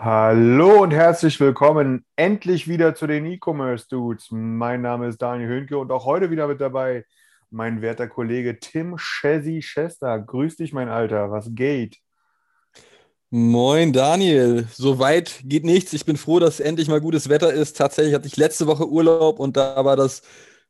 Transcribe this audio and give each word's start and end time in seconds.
Hallo 0.00 0.84
und 0.84 0.92
herzlich 0.92 1.40
willkommen 1.40 2.04
endlich 2.14 2.68
wieder 2.68 2.94
zu 2.94 3.08
den 3.08 3.26
E-Commerce 3.26 3.88
Dudes. 3.90 4.28
Mein 4.30 4.80
Name 4.80 5.08
ist 5.08 5.20
Daniel 5.20 5.48
Höhnke 5.48 5.76
und 5.76 5.90
auch 5.90 6.04
heute 6.04 6.30
wieder 6.30 6.46
mit 6.46 6.60
dabei 6.60 7.04
mein 7.50 7.82
werter 7.82 8.06
Kollege 8.06 8.60
Tim 8.60 8.96
Chessy 8.96 9.58
Chester. 9.58 10.20
Grüß 10.20 10.54
dich, 10.54 10.72
mein 10.72 10.88
Alter. 10.88 11.32
Was 11.32 11.48
geht? 11.52 11.96
Moin 13.30 13.92
Daniel, 13.92 14.68
soweit 14.72 15.40
geht 15.42 15.64
nichts. 15.64 15.92
Ich 15.92 16.04
bin 16.04 16.16
froh, 16.16 16.38
dass 16.38 16.60
endlich 16.60 16.86
mal 16.86 17.00
gutes 17.00 17.28
Wetter 17.28 17.52
ist. 17.52 17.76
Tatsächlich 17.76 18.14
hatte 18.14 18.28
ich 18.28 18.36
letzte 18.36 18.68
Woche 18.68 18.88
Urlaub 18.88 19.40
und 19.40 19.56
da 19.56 19.84
war 19.84 19.96
das 19.96 20.22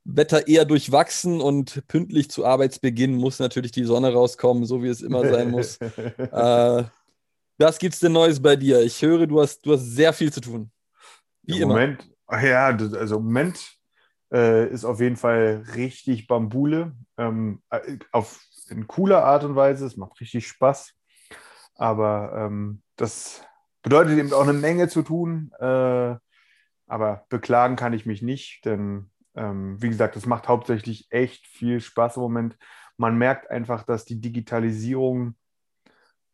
Wetter 0.04 0.48
eher 0.48 0.64
durchwachsen 0.64 1.42
und 1.42 1.86
pünktlich 1.86 2.30
zu 2.30 2.46
Arbeitsbeginn 2.46 3.14
muss 3.14 3.40
natürlich 3.40 3.72
die 3.72 3.84
Sonne 3.84 4.10
rauskommen, 4.10 4.64
so 4.64 4.82
wie 4.82 4.88
es 4.88 5.02
immer 5.02 5.28
sein 5.28 5.50
muss. 5.50 5.76
äh, 6.16 6.84
was 7.58 7.78
gibt's 7.78 8.00
denn 8.00 8.12
Neues 8.12 8.40
bei 8.40 8.56
dir? 8.56 8.80
Ich 8.82 9.00
höre, 9.02 9.26
du 9.26 9.40
hast, 9.40 9.64
du 9.66 9.72
hast 9.72 9.84
sehr 9.84 10.12
viel 10.12 10.32
zu 10.32 10.40
tun. 10.40 10.70
Wie 11.42 11.56
Im 11.56 11.62
immer. 11.62 11.74
Moment, 11.74 12.08
ja, 12.30 12.72
das- 12.72 12.94
also 12.94 13.16
im 13.18 13.24
Moment 13.24 13.74
äh, 14.32 14.68
ist 14.70 14.84
auf 14.84 15.00
jeden 15.00 15.16
Fall 15.16 15.64
richtig 15.74 16.26
Bambule. 16.26 16.94
Ähm, 17.16 17.62
äh, 17.70 17.98
auf 18.12 18.40
in 18.70 18.86
cooler 18.86 19.24
Art 19.24 19.44
und 19.44 19.56
Weise. 19.56 19.86
Es 19.86 19.96
macht 19.96 20.20
richtig 20.20 20.46
Spaß. 20.46 20.92
Aber 21.74 22.32
ähm, 22.36 22.82
das 22.96 23.42
bedeutet 23.82 24.18
eben 24.18 24.32
auch 24.32 24.42
eine 24.42 24.52
Menge 24.52 24.88
zu 24.88 25.02
tun. 25.02 25.50
Äh, 25.58 26.16
aber 26.86 27.26
beklagen 27.28 27.76
kann 27.76 27.92
ich 27.92 28.06
mich 28.06 28.22
nicht, 28.22 28.64
denn 28.64 29.10
ähm, 29.34 29.80
wie 29.80 29.88
gesagt, 29.88 30.16
es 30.16 30.26
macht 30.26 30.48
hauptsächlich 30.48 31.06
echt 31.10 31.46
viel 31.46 31.80
Spaß 31.80 32.16
im 32.16 32.22
Moment. 32.22 32.56
Man 32.96 33.16
merkt 33.18 33.50
einfach, 33.50 33.84
dass 33.84 34.04
die 34.04 34.20
Digitalisierung 34.20 35.36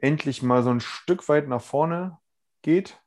endlich 0.04 0.42
mal 0.42 0.62
so 0.62 0.70
ein 0.70 0.80
Stück 0.80 1.28
weit 1.28 1.48
nach 1.48 1.62
vorne 1.62 2.18
geht 2.62 3.00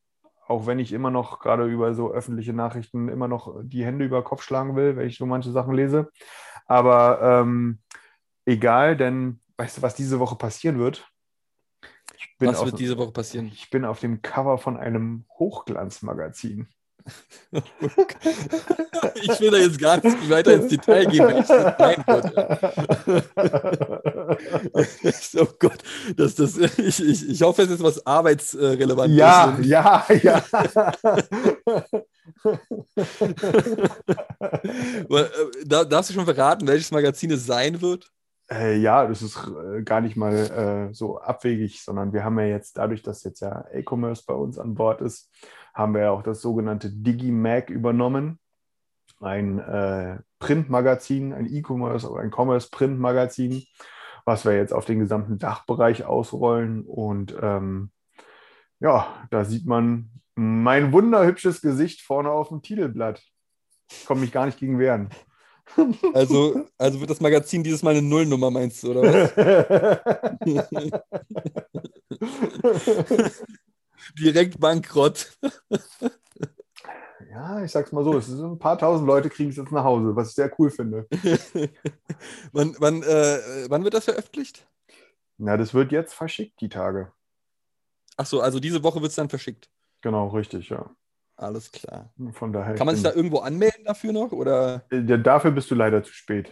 auch 0.47 0.65
wenn 0.65 0.79
ich 0.79 0.93
immer 0.93 1.11
noch 1.11 1.39
gerade 1.39 1.65
über 1.65 1.93
so 1.93 2.11
öffentliche 2.11 2.53
Nachrichten 2.53 3.09
immer 3.09 3.27
noch 3.27 3.55
die 3.63 3.85
Hände 3.85 4.05
über 4.05 4.23
Kopf 4.23 4.43
schlagen 4.43 4.75
will, 4.75 4.95
wenn 4.95 5.07
ich 5.07 5.17
so 5.17 5.25
manche 5.25 5.51
Sachen 5.51 5.73
lese. 5.73 6.09
Aber 6.65 7.21
ähm, 7.21 7.79
egal, 8.45 8.95
denn 8.95 9.41
weißt 9.57 9.77
du, 9.77 9.81
was 9.81 9.95
diese 9.95 10.19
Woche 10.19 10.37
passieren 10.37 10.79
wird? 10.79 11.11
Was 12.39 12.59
auf, 12.59 12.67
wird 12.67 12.79
diese 12.79 12.97
Woche 12.97 13.11
passieren? 13.11 13.47
ich 13.47 13.69
bin 13.69 13.83
auf 13.83 13.99
dem 13.99 14.21
Cover 14.21 14.57
von 14.57 14.77
einem 14.77 15.25
Hochglanzmagazin. 15.37 16.69
Ich 19.15 19.39
will 19.39 19.51
da 19.51 19.57
jetzt 19.57 19.79
gar 19.79 19.95
nicht 20.03 20.29
weiter 20.29 20.53
ins 20.53 20.67
Detail 20.67 21.05
gehen, 21.05 21.27
wenn 21.27 21.37
ich 21.37 21.49
mein 21.79 22.03
Gott. 22.05 22.33
Oh 25.39 25.47
Gott, 25.59 25.83
das, 26.15 26.35
das, 26.35 26.57
ich, 26.57 26.99
ich, 27.03 27.29
ich 27.29 27.41
hoffe, 27.41 27.63
es 27.63 27.69
ist 27.69 27.83
was 27.83 28.05
arbeitsrelevant. 28.05 29.13
ja, 29.13 29.57
ja, 29.61 30.05
ja. 30.21 30.43
Da, 35.65 35.83
darfst 35.85 36.09
du 36.09 36.13
schon 36.13 36.25
verraten, 36.25 36.67
welches 36.67 36.91
Magazin 36.91 37.31
es 37.31 37.45
sein 37.45 37.81
wird? 37.81 38.11
Äh, 38.49 38.77
ja, 38.77 39.05
das 39.05 39.21
ist 39.21 39.37
äh, 39.37 39.81
gar 39.83 39.99
nicht 40.01 40.15
mal 40.15 40.33
äh, 40.89 40.93
so 40.93 41.19
abwegig, 41.19 41.83
sondern 41.83 42.13
wir 42.13 42.23
haben 42.23 42.39
ja 42.39 42.45
jetzt, 42.45 42.77
dadurch, 42.77 43.01
dass 43.01 43.23
jetzt 43.23 43.41
ja 43.41 43.65
E-Commerce 43.73 44.23
bei 44.25 44.33
uns 44.33 44.57
an 44.57 44.73
Bord 44.73 45.01
ist, 45.01 45.29
haben 45.77 45.93
wir 45.93 46.01
ja 46.01 46.11
auch 46.11 46.23
das 46.23 46.41
sogenannte 46.41 46.89
DigiMag 46.89 47.69
übernommen. 47.69 48.39
Ein 49.19 49.59
äh, 49.59 50.17
Printmagazin, 50.39 51.33
ein 51.33 51.45
E-Commerce 51.45 52.09
oder 52.09 52.23
ein 52.23 52.31
Commerce-Printmagazin, 52.31 53.63
was 54.25 54.43
wir 54.43 54.55
jetzt 54.55 54.73
auf 54.73 54.85
den 54.85 54.97
gesamten 54.99 55.37
Dachbereich 55.37 56.03
ausrollen. 56.03 56.83
Und 56.83 57.35
ähm, 57.39 57.91
ja, 58.79 59.27
da 59.29 59.45
sieht 59.45 59.67
man 59.67 60.09
mein 60.33 60.91
wunderhübsches 60.91 61.61
Gesicht 61.61 62.01
vorne 62.01 62.31
auf 62.31 62.49
dem 62.49 62.63
Titelblatt. 62.63 63.21
Ich 63.91 64.07
komme 64.07 64.21
mich 64.21 64.31
gar 64.31 64.47
nicht 64.47 64.57
gegen 64.57 64.79
wehren. 64.79 65.09
Also, 66.13 66.65
also 66.77 66.99
wird 67.01 67.09
das 67.09 67.21
Magazin 67.21 67.61
dieses 67.61 67.83
Mal 67.83 67.91
eine 67.91 68.01
Nullnummer, 68.01 68.49
meinst 68.49 68.81
du, 68.81 68.91
oder 68.91 69.03
was? 69.03 69.31
Direkt 74.15 74.59
bankrott. 74.59 75.37
Ja, 77.29 77.63
ich 77.63 77.71
sag's 77.71 77.91
mal 77.91 78.03
so, 78.03 78.17
es 78.17 78.27
sind 78.27 78.43
ein 78.43 78.59
paar 78.59 78.77
tausend 78.77 79.07
Leute 79.07 79.29
kriegen 79.29 79.49
es 79.49 79.57
jetzt 79.57 79.71
nach 79.71 79.83
Hause, 79.83 80.15
was 80.15 80.29
ich 80.29 80.35
sehr 80.35 80.51
cool 80.57 80.71
finde. 80.71 81.07
wann, 82.51 82.75
wann, 82.79 83.03
äh, 83.03 83.69
wann 83.69 83.83
wird 83.83 83.93
das 83.93 84.05
veröffentlicht? 84.05 84.67
Na, 85.37 85.55
das 85.57 85.73
wird 85.73 85.91
jetzt 85.91 86.13
verschickt, 86.13 86.59
die 86.61 86.69
Tage. 86.69 87.11
Ach 88.17 88.25
so, 88.25 88.41
also 88.41 88.59
diese 88.59 88.83
Woche 88.83 89.01
wird 89.01 89.11
es 89.11 89.15
dann 89.15 89.29
verschickt. 89.29 89.69
Genau, 90.01 90.29
richtig, 90.29 90.69
ja. 90.69 90.89
Alles 91.35 91.71
klar. 91.71 92.11
Von 92.31 92.51
daher. 92.51 92.73
Kann 92.73 92.87
man 92.87 92.95
sich 92.95 93.03
da 93.03 93.13
irgendwo 93.13 93.39
anmelden 93.39 93.85
dafür 93.85 94.11
noch? 94.11 94.31
Oder? 94.31 94.85
da 94.89 95.17
dafür 95.17 95.51
bist 95.51 95.69
du 95.69 95.75
leider 95.75 96.03
zu 96.03 96.11
spät. 96.11 96.51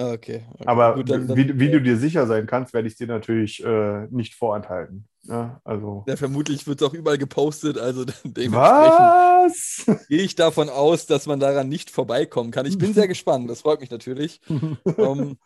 Ah, 0.00 0.12
Okay. 0.12 0.46
okay. 0.54 0.64
Aber 0.66 0.94
Gut, 0.94 1.10
dann, 1.10 1.28
dann, 1.28 1.36
wie, 1.36 1.60
wie 1.60 1.70
du 1.70 1.80
dir 1.80 1.98
sicher 1.98 2.26
sein 2.26 2.46
kannst, 2.46 2.72
werde 2.72 2.88
ich 2.88 2.96
dir 2.96 3.06
natürlich 3.06 3.62
äh, 3.62 4.06
nicht 4.10 4.34
vorenthalten. 4.34 5.06
Ja, 5.24 5.60
also. 5.64 6.04
Ja, 6.08 6.16
vermutlich 6.16 6.66
wird 6.66 6.80
es 6.80 6.88
auch 6.88 6.94
überall 6.94 7.18
gepostet, 7.18 7.76
also 7.76 8.04
dementsprechend 8.24 8.54
Was? 8.54 9.84
gehe 10.08 10.22
ich 10.22 10.34
davon 10.34 10.70
aus, 10.70 11.04
dass 11.04 11.26
man 11.26 11.38
daran 11.38 11.68
nicht 11.68 11.90
vorbeikommen 11.90 12.50
kann. 12.50 12.64
Ich 12.64 12.78
bin 12.78 12.94
sehr 12.94 13.08
gespannt, 13.08 13.50
das 13.50 13.60
freut 13.60 13.80
mich 13.80 13.90
natürlich. 13.90 14.40
ähm, 14.96 15.36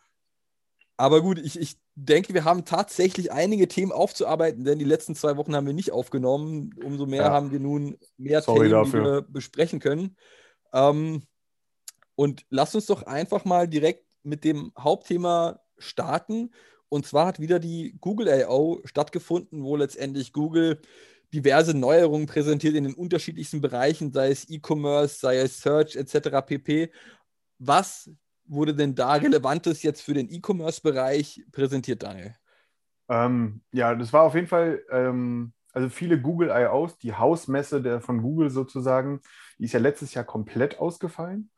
aber 0.97 1.21
gut, 1.21 1.41
ich, 1.41 1.59
ich 1.59 1.77
denke, 1.97 2.33
wir 2.35 2.45
haben 2.45 2.65
tatsächlich 2.65 3.33
einige 3.33 3.67
Themen 3.67 3.91
aufzuarbeiten, 3.91 4.65
denn 4.65 4.79
die 4.79 4.85
letzten 4.85 5.17
zwei 5.17 5.37
Wochen 5.37 5.57
haben 5.57 5.67
wir 5.67 5.73
nicht 5.75 5.91
aufgenommen. 5.91 6.71
Umso 6.85 7.07
mehr 7.07 7.23
Ja. 7.23 7.31
haben 7.33 7.51
wir 7.51 7.59
nun 7.59 7.99
mehr 8.17 8.43
Sorry 8.43 8.69
Themen, 8.69 8.71
dafür. 8.71 9.01
die 9.01 9.07
wir 9.09 9.23
besprechen 9.23 9.81
können. 9.81 10.17
Ähm, 10.73 11.25
und 12.15 12.47
lass 12.49 12.77
uns 12.77 12.87
doch 12.87 13.03
einfach 13.03 13.45
mal 13.45 13.67
direkt 13.67 14.05
mit 14.25 14.45
dem 14.45 14.73
Hauptthema 14.79 15.61
starten. 15.79 16.51
Und 16.89 17.07
zwar 17.07 17.27
hat 17.27 17.41
wieder 17.41 17.59
die 17.59 17.97
Google 18.01 18.29
I.O. 18.29 18.81
stattgefunden, 18.85 19.63
wo 19.63 19.77
letztendlich 19.77 20.33
Google 20.33 20.81
diverse 21.33 21.77
Neuerungen 21.77 22.27
präsentiert 22.27 22.77
in 22.77 22.85
den 22.85 22.95
unterschiedlichsten 22.95 23.61
Bereichen, 23.61 24.13
sei 24.13 24.31
es 24.31 24.49
E-Commerce, 24.49 25.19
sei 25.19 25.39
es 25.39 25.61
Search 25.61 25.97
etc. 25.97 26.43
pp. 26.47 26.93
Was 27.59 28.11
wurde 28.47 28.75
denn 28.75 28.95
da 28.95 29.15
Relevantes 29.15 29.83
jetzt 29.83 30.03
für 30.03 30.15
den 30.15 30.31
E-Commerce-Bereich 30.31 31.45
präsentiert, 31.51 32.03
Daniel? 32.03 32.37
Ähm, 33.09 33.63
ja, 33.73 33.95
das 33.95 34.13
war 34.13 34.23
auf 34.23 34.35
jeden 34.35 34.47
Fall, 34.47 34.83
ähm, 34.91 35.53
also 35.73 35.89
viele 35.89 36.21
Google 36.21 36.51
I.O.s, 36.51 36.99
die 36.99 37.15
Hausmesse 37.15 37.83
der, 37.83 38.01
von 38.01 38.23
Google 38.23 38.51
sozusagen, 38.51 39.21
die 39.59 39.65
ist 39.65 39.73
ja 39.73 39.81
letztes 39.81 40.15
Jahr 40.15 40.25
komplett 40.25 40.79
ausgefallen. 40.79 41.51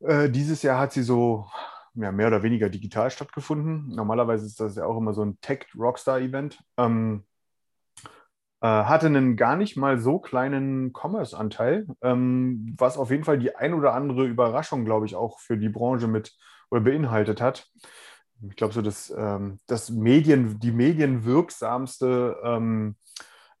Äh, 0.00 0.30
dieses 0.30 0.62
Jahr 0.62 0.78
hat 0.78 0.92
sie 0.92 1.02
so 1.02 1.46
ja, 1.94 2.12
mehr 2.12 2.28
oder 2.28 2.42
weniger 2.42 2.68
digital 2.68 3.10
stattgefunden. 3.10 3.88
Normalerweise 3.94 4.46
ist 4.46 4.60
das 4.60 4.76
ja 4.76 4.84
auch 4.84 4.96
immer 4.96 5.12
so 5.12 5.22
ein 5.22 5.38
Tech-Rockstar-Event. 5.40 6.62
Ähm, 6.76 7.24
äh, 8.62 8.66
hatte 8.66 9.06
einen 9.06 9.36
gar 9.36 9.56
nicht 9.56 9.76
mal 9.76 9.98
so 9.98 10.18
kleinen 10.18 10.92
Commerce-Anteil, 10.92 11.86
ähm, 12.02 12.74
was 12.78 12.98
auf 12.98 13.10
jeden 13.10 13.24
Fall 13.24 13.38
die 13.38 13.56
ein 13.56 13.74
oder 13.74 13.94
andere 13.94 14.26
Überraschung, 14.26 14.84
glaube 14.84 15.06
ich, 15.06 15.16
auch 15.16 15.38
für 15.40 15.56
die 15.56 15.70
Branche 15.70 16.08
mit 16.08 16.36
oder 16.70 16.82
beinhaltet 16.82 17.40
hat. 17.40 17.66
Ich 18.48 18.56
glaube, 18.56 18.72
so 18.72 18.82
das, 18.82 19.12
ähm, 19.16 19.58
das 19.66 19.90
Medien, 19.90 20.58
die 20.60 20.72
medienwirksamste 20.72 22.36
ähm, 22.44 22.96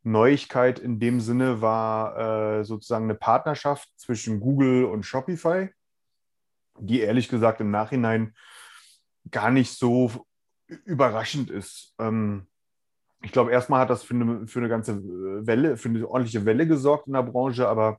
Neuigkeit 0.02 0.78
in 0.78 0.98
dem 0.98 1.20
Sinne 1.20 1.60
war 1.60 2.60
äh, 2.60 2.64
sozusagen 2.64 3.04
eine 3.04 3.14
Partnerschaft 3.14 3.88
zwischen 3.96 4.40
Google 4.40 4.84
und 4.84 5.04
Shopify, 5.04 5.70
die 6.80 7.00
ehrlich 7.00 7.28
gesagt 7.28 7.60
im 7.60 7.70
Nachhinein 7.70 8.34
gar 9.30 9.50
nicht 9.50 9.72
so 9.76 10.26
überraschend 10.66 11.50
ist. 11.50 11.94
Ähm, 11.98 12.46
ich 13.22 13.32
glaube, 13.32 13.50
erstmal 13.50 13.80
hat 13.80 13.90
das 13.90 14.02
für 14.02 14.14
eine, 14.14 14.46
für 14.46 14.60
eine 14.60 14.68
ganze 14.68 15.02
Welle, 15.46 15.76
für 15.76 15.88
eine 15.88 16.08
ordentliche 16.08 16.44
Welle 16.46 16.66
gesorgt 16.66 17.06
in 17.06 17.12
der 17.12 17.22
Branche, 17.22 17.68
aber 17.68 17.98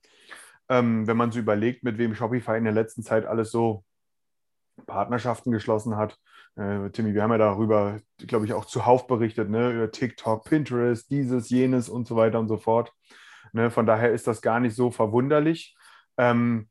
ähm, 0.70 1.06
wenn 1.06 1.18
man 1.18 1.32
so 1.32 1.40
überlegt, 1.40 1.84
mit 1.84 1.98
wem 1.98 2.16
Shopify 2.16 2.58
in 2.58 2.64
der 2.64 2.74
letzten 2.74 3.04
Zeit 3.04 3.26
alles 3.26 3.52
so 3.52 3.84
Partnerschaften 4.88 5.52
geschlossen 5.52 5.96
hat. 5.96 6.18
Äh, 6.56 6.90
Timmy, 6.90 7.14
wir 7.14 7.24
haben 7.24 7.32
ja 7.32 7.38
darüber, 7.38 8.00
glaube 8.18 8.46
ich, 8.46 8.54
auch 8.54 8.66
zuhauf 8.66 9.08
berichtet, 9.08 9.50
ne? 9.50 9.72
über 9.72 9.92
TikTok, 9.92 10.46
Pinterest, 10.46 11.10
dieses, 11.10 11.50
jenes 11.50 11.88
und 11.90 12.08
so 12.08 12.16
weiter 12.16 12.40
und 12.40 12.48
so 12.48 12.58
fort. 12.58 12.92
Ne? 13.54 13.70
Von 13.70 13.86
daher 13.86 14.12
ist 14.12 14.28
das 14.28 14.42
gar 14.42 14.60
nicht 14.60 14.76
so 14.76 14.92
verwunderlich. 14.92 15.76
Ähm, 16.18 16.70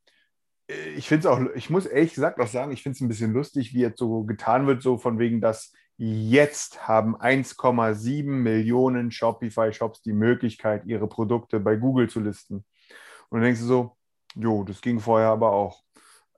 ich 0.97 1.09
finde 1.09 1.27
es 1.29 1.33
auch, 1.33 1.41
ich 1.55 1.71
muss 1.71 1.87
ehrlich 1.87 2.15
gesagt 2.15 2.41
auch 2.41 2.47
sagen, 2.47 2.73
ich 2.73 2.83
finde 2.83 2.97
es 2.97 3.01
ein 3.01 3.09
bisschen 3.09 3.33
lustig, 3.33 3.75
wie 3.75 3.81
jetzt 3.81 3.99
so 3.99 4.25
getan 4.25 4.67
wird, 4.67 4.83
so 4.83 4.99
von 4.99 5.19
wegen, 5.19 5.41
dass 5.41 5.73
jetzt 5.97 6.89
haben 6.89 7.17
1,7 7.17 8.25
Millionen 8.25 9.11
Shopify-Shops 9.11 10.03
die 10.03 10.15
Möglichkeit, 10.15 10.87
ihre 10.87 11.07
Produkte 11.07 11.61
bei 11.61 11.77
Google 11.77 12.09
zu 12.09 12.21
listen. 12.21 12.65
Und 13.29 13.39
dann 13.39 13.43
denkst 13.43 13.61
du 13.61 13.67
so, 13.67 13.97
jo, 14.35 14.65
das 14.65 14.81
ging 14.81 14.99
vorher 14.99 15.29
aber 15.29 15.53
auch. 15.53 15.83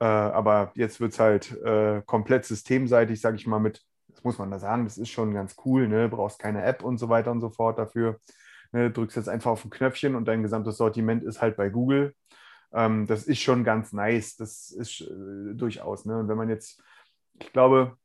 Äh, 0.01 0.05
aber 0.05 0.73
jetzt 0.75 1.01
wird 1.01 1.13
es 1.13 1.21
halt 1.21 1.53
äh, 1.63 2.03
komplett 2.05 2.45
systemseitig, 2.45 3.21
sage 3.21 3.37
ich 3.37 3.47
mal, 3.47 3.61
mit, 3.61 3.83
das 4.09 4.25
muss 4.25 4.39
man 4.39 4.51
da 4.51 4.59
sagen, 4.59 4.85
das 4.85 4.99
ist 4.99 5.11
schon 5.11 5.33
ganz 5.33 5.55
cool, 5.65 5.87
ne? 5.87 6.09
brauchst 6.09 6.41
keine 6.41 6.65
App 6.65 6.83
und 6.83 6.99
so 6.99 7.09
weiter 7.09 7.31
und 7.31 7.41
so 7.41 7.51
fort 7.51 7.79
dafür. 7.79 8.19
Ne? 8.73 8.91
Drückst 8.91 9.17
jetzt 9.17 9.29
einfach 9.29 9.53
auf 9.53 9.65
ein 9.65 9.71
Knöpfchen 9.71 10.17
und 10.17 10.27
dein 10.27 10.43
gesamtes 10.43 10.77
Sortiment 10.77 11.23
ist 11.23 11.41
halt 11.41 11.57
bei 11.57 11.69
Google. 11.69 12.15
Ähm, 12.73 13.07
das 13.07 13.25
ist 13.25 13.41
schon 13.41 13.65
ganz 13.65 13.93
nice, 13.93 14.37
das 14.37 14.71
ist 14.71 15.03
äh, 15.03 15.55
durchaus. 15.55 16.05
Ne? 16.05 16.19
Und 16.19 16.29
wenn 16.29 16.37
man 16.37 16.49
jetzt, 16.49 16.83
ich 17.41 17.53
glaube, 17.53 17.97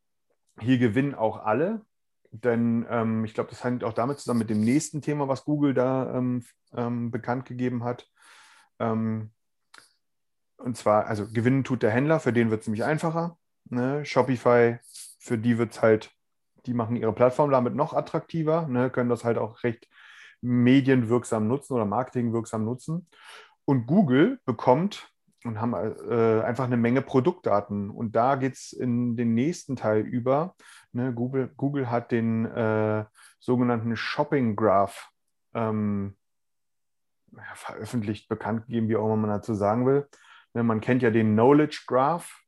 hier 0.59 0.77
gewinnen 0.77 1.15
auch 1.15 1.37
alle, 1.37 1.81
denn 2.31 2.85
ähm, 2.89 3.25
ich 3.25 3.33
glaube, 3.33 3.49
das 3.49 3.63
hängt 3.63 3.83
auch 3.83 3.93
damit 3.93 4.19
zusammen 4.19 4.39
mit 4.39 4.49
dem 4.49 4.61
nächsten 4.61 5.01
Thema, 5.01 5.27
was 5.27 5.45
Google 5.45 5.73
da 5.73 6.15
ähm, 6.15 6.43
ähm 6.75 7.11
bekannt 7.11 7.45
gegeben 7.45 7.83
hat. 7.83 8.07
Ähm, 8.79 9.31
und 10.57 10.75
zwar, 10.75 11.05
also 11.05 11.27
gewinnen 11.27 11.63
tut 11.63 11.83
der 11.83 11.91
Händler, 11.91 12.19
für 12.19 12.33
den 12.33 12.49
wird 12.49 12.61
es 12.61 12.67
nämlich 12.67 12.83
einfacher. 12.83 13.37
Ne? 13.69 14.03
Shopify, 14.05 14.79
für 15.19 15.37
die 15.37 15.57
wird 15.57 15.71
es 15.71 15.81
halt, 15.81 16.11
die 16.65 16.73
machen 16.73 16.95
ihre 16.95 17.13
Plattform 17.13 17.51
damit 17.51 17.75
noch 17.75 17.93
attraktiver, 17.93 18.67
ne? 18.67 18.89
können 18.89 19.09
das 19.09 19.23
halt 19.23 19.37
auch 19.37 19.63
recht 19.63 19.87
medienwirksam 20.41 21.47
nutzen 21.47 21.73
oder 21.73 21.85
marketingwirksam 21.85 22.63
nutzen. 22.63 23.07
Und 23.67 23.85
Google 23.85 24.39
bekommt 24.45 25.11
und 25.43 25.59
haben 25.59 25.73
äh, 25.73 26.41
einfach 26.41 26.63
eine 26.63 26.77
Menge 26.77 27.01
Produktdaten. 27.01 27.89
Und 27.89 28.15
da 28.15 28.35
geht 28.35 28.53
es 28.53 28.71
in 28.71 29.17
den 29.17 29.33
nächsten 29.33 29.75
Teil 29.75 30.01
über. 30.01 30.55
Ne? 30.93 31.13
Google, 31.13 31.51
Google 31.57 31.89
hat 31.89 32.11
den 32.11 32.45
äh, 32.45 33.05
sogenannten 33.39 33.95
Shopping 33.97 34.55
Graph 34.55 35.11
ähm, 35.53 36.15
ja, 37.35 37.43
veröffentlicht, 37.55 38.29
bekannt 38.29 38.67
gegeben, 38.67 38.87
wie 38.87 38.95
auch 38.95 39.05
immer 39.05 39.17
man 39.17 39.29
dazu 39.29 39.53
sagen 39.53 39.85
will. 39.85 40.07
Ne, 40.53 40.63
man 40.63 40.81
kennt 40.81 41.03
ja 41.03 41.11
den 41.11 41.33
Knowledge 41.33 41.83
Graph 41.87 42.41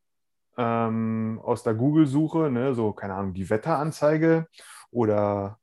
ähm, 0.58 1.40
aus 1.44 1.64
der 1.64 1.74
Google-Suche, 1.74 2.50
ne, 2.50 2.74
so, 2.74 2.94
keine 2.94 3.16
Ahnung, 3.16 3.34
die 3.34 3.50
Wetteranzeige 3.50 4.48
oder, 4.92 5.60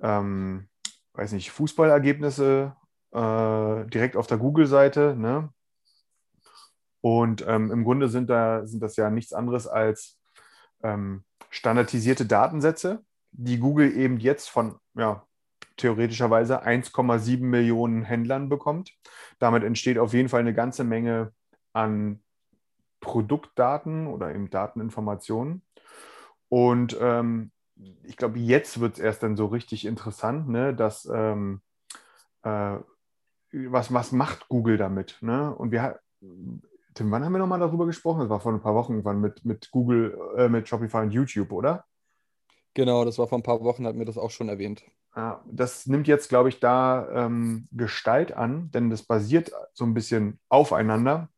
ähm, 0.00 0.68
weiß 1.14 1.32
nicht, 1.32 1.50
Fußballergebnisse 1.50 2.76
äh, 3.12 3.86
direkt 3.86 4.16
auf 4.16 4.26
der 4.26 4.38
Google-Seite. 4.38 5.16
Ne? 5.16 5.50
Und 7.00 7.44
ähm, 7.46 7.70
im 7.70 7.84
Grunde 7.84 8.08
sind, 8.08 8.28
da, 8.28 8.66
sind 8.66 8.82
das 8.82 8.96
ja 8.96 9.10
nichts 9.10 9.32
anderes 9.32 9.66
als 9.66 10.18
ähm, 10.82 11.24
standardisierte 11.50 12.26
Datensätze, 12.26 13.04
die 13.32 13.58
Google 13.58 13.96
eben 13.96 14.18
jetzt 14.18 14.48
von 14.48 14.78
ja, 14.94 15.24
theoretischerweise 15.76 16.64
1,7 16.64 17.40
Millionen 17.40 18.02
Händlern 18.02 18.48
bekommt. 18.48 18.92
Damit 19.38 19.64
entsteht 19.64 19.98
auf 19.98 20.12
jeden 20.12 20.28
Fall 20.28 20.40
eine 20.40 20.54
ganze 20.54 20.84
Menge 20.84 21.32
an 21.72 22.22
Produktdaten 23.00 24.06
oder 24.06 24.34
eben 24.34 24.50
Dateninformationen. 24.50 25.62
Und 26.48 26.96
ähm, 27.00 27.52
ich 28.04 28.16
glaube, 28.16 28.38
jetzt 28.38 28.80
wird 28.80 28.94
es 28.94 28.98
erst 28.98 29.22
dann 29.22 29.36
so 29.36 29.46
richtig 29.46 29.84
interessant, 29.84 30.48
ne, 30.48 30.74
dass 30.74 31.08
ähm, 31.12 31.60
äh, 32.42 32.76
was, 33.52 33.92
was 33.92 34.12
macht 34.12 34.48
Google 34.48 34.76
damit? 34.76 35.18
Ne? 35.20 35.54
Und 35.54 35.70
wir 35.70 36.00
Tim, 36.94 37.10
wann 37.10 37.24
haben 37.24 37.32
wir 37.32 37.38
nochmal 37.38 37.60
darüber 37.60 37.86
gesprochen? 37.86 38.20
Das 38.20 38.28
war 38.28 38.40
vor 38.40 38.52
ein 38.52 38.60
paar 38.60 38.74
Wochen 38.74 38.94
irgendwann 38.94 39.20
mit, 39.20 39.44
mit 39.44 39.70
Google, 39.70 40.18
äh, 40.36 40.48
mit 40.48 40.68
Shopify 40.68 40.98
und 40.98 41.12
YouTube, 41.12 41.52
oder? 41.52 41.84
Genau, 42.74 43.04
das 43.04 43.18
war 43.18 43.28
vor 43.28 43.38
ein 43.38 43.44
paar 43.44 43.62
Wochen, 43.62 43.86
hat 43.86 43.94
mir 43.94 44.04
das 44.04 44.18
auch 44.18 44.30
schon 44.30 44.48
erwähnt. 44.48 44.84
Ja, 45.14 45.44
das 45.46 45.86
nimmt 45.86 46.08
jetzt, 46.08 46.28
glaube 46.28 46.48
ich, 46.48 46.60
da 46.60 47.08
ähm, 47.26 47.68
Gestalt 47.70 48.32
an, 48.32 48.70
denn 48.72 48.90
das 48.90 49.04
basiert 49.04 49.52
so 49.74 49.84
ein 49.84 49.94
bisschen 49.94 50.40
aufeinander 50.48 51.28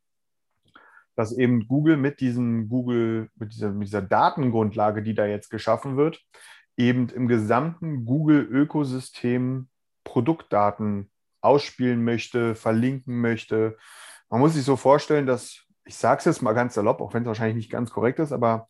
dass 1.21 1.33
eben 1.37 1.69
Google 1.69 1.99
mit 1.99 2.21
diesem 2.21 2.71
Google, 2.71 3.29
mit 3.37 3.53
dieser, 3.53 3.73
mit 3.73 3.87
dieser 3.87 4.01
Datengrundlage, 4.01 5.03
die 5.03 5.13
da 5.13 5.27
jetzt 5.27 5.51
geschaffen 5.51 5.99
wird, 5.99 6.25
eben 6.79 7.11
im 7.11 7.29
gesamten 7.29 8.07
Google-Ökosystem 8.07 9.69
Produktdaten 10.03 11.11
ausspielen 11.41 12.05
möchte, 12.05 12.55
verlinken 12.55 13.21
möchte. 13.21 13.77
Man 14.29 14.41
muss 14.41 14.55
sich 14.55 14.65
so 14.65 14.77
vorstellen, 14.77 15.27
dass, 15.27 15.63
ich 15.85 15.97
sage 15.97 16.19
es 16.21 16.25
jetzt 16.25 16.43
mal 16.43 16.53
ganz 16.53 16.75
salopp, 16.75 17.01
auch 17.01 17.15
wenn 17.15 17.23
es 17.23 17.29
wahrscheinlich 17.29 17.57
nicht 17.57 17.71
ganz 17.71 17.91
korrekt 17.91 18.19
ist, 18.19 18.33
aber 18.33 18.69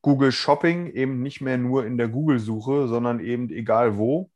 Google 0.00 0.32
Shopping 0.32 0.86
eben 0.88 1.22
nicht 1.22 1.40
mehr 1.40 1.58
nur 1.58 1.86
in 1.86 1.96
der 1.96 2.08
Google-Suche, 2.08 2.88
sondern 2.88 3.20
eben 3.20 3.50
egal 3.50 3.96
wo, 3.96 4.30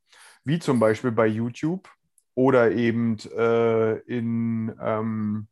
wie 0.44 0.58
zum 0.58 0.78
Beispiel 0.78 1.10
bei 1.10 1.26
YouTube 1.26 1.88
oder 2.34 2.70
eben 2.70 3.18
äh, 3.36 3.98
in 4.00 4.74
ähm, 4.80 5.48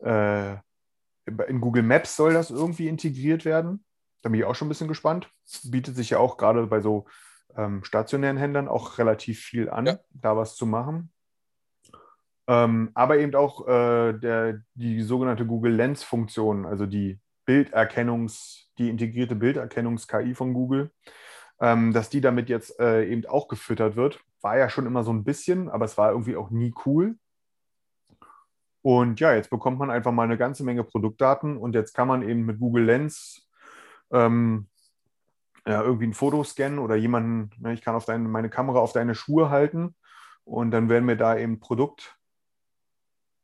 äh, 0.00 0.56
in 1.48 1.60
Google 1.60 1.82
Maps 1.82 2.16
soll 2.16 2.34
das 2.34 2.50
irgendwie 2.50 2.88
integriert 2.88 3.44
werden. 3.44 3.84
Da 4.22 4.28
bin 4.28 4.40
ich 4.40 4.46
auch 4.46 4.54
schon 4.54 4.66
ein 4.66 4.70
bisschen 4.70 4.88
gespannt. 4.88 5.30
Bietet 5.64 5.96
sich 5.96 6.10
ja 6.10 6.18
auch 6.18 6.36
gerade 6.36 6.66
bei 6.66 6.80
so 6.80 7.06
ähm, 7.56 7.84
stationären 7.84 8.36
Händlern 8.36 8.68
auch 8.68 8.98
relativ 8.98 9.40
viel 9.40 9.70
an, 9.70 9.86
ja. 9.86 9.98
da 10.10 10.36
was 10.36 10.56
zu 10.56 10.66
machen. 10.66 11.12
Ähm, 12.50 12.90
aber 12.94 13.18
eben 13.18 13.32
auch 13.36 13.68
äh, 13.68 14.12
der, 14.12 14.60
die 14.74 15.02
sogenannte 15.02 15.46
Google 15.46 15.72
Lens-Funktion, 15.72 16.66
also 16.66 16.84
die 16.84 17.20
Bilderkennungs-, 17.46 18.64
die 18.76 18.88
integrierte 18.90 19.36
Bilderkennungs-KI 19.36 20.34
von 20.34 20.52
Google, 20.52 20.90
ähm, 21.60 21.92
dass 21.92 22.10
die 22.10 22.20
damit 22.20 22.48
jetzt 22.48 22.80
äh, 22.80 23.04
eben 23.04 23.24
auch 23.26 23.46
gefüttert 23.46 23.94
wird. 23.94 24.18
War 24.40 24.58
ja 24.58 24.68
schon 24.68 24.86
immer 24.86 25.04
so 25.04 25.12
ein 25.12 25.22
bisschen, 25.22 25.68
aber 25.68 25.84
es 25.84 25.96
war 25.96 26.10
irgendwie 26.10 26.34
auch 26.34 26.50
nie 26.50 26.74
cool. 26.86 27.14
Und 28.82 29.20
ja, 29.20 29.32
jetzt 29.32 29.50
bekommt 29.50 29.78
man 29.78 29.92
einfach 29.92 30.10
mal 30.10 30.24
eine 30.24 30.38
ganze 30.38 30.64
Menge 30.64 30.82
Produktdaten 30.82 31.56
und 31.56 31.76
jetzt 31.76 31.94
kann 31.94 32.08
man 32.08 32.28
eben 32.28 32.46
mit 32.46 32.58
Google 32.58 32.84
Lens 32.84 33.48
ähm, 34.10 34.66
ja, 35.68 35.82
irgendwie 35.82 36.08
ein 36.08 36.14
Foto 36.14 36.42
scannen 36.42 36.80
oder 36.80 36.96
jemanden, 36.96 37.50
ne, 37.60 37.74
ich 37.74 37.82
kann 37.82 37.94
auf 37.94 38.06
deine, 38.06 38.26
meine 38.28 38.50
Kamera 38.50 38.80
auf 38.80 38.92
deine 38.92 39.14
Schuhe 39.14 39.50
halten 39.50 39.94
und 40.42 40.72
dann 40.72 40.88
werden 40.88 41.04
mir 41.04 41.16
da 41.16 41.36
eben 41.36 41.60
Produktinformationen 41.60 42.19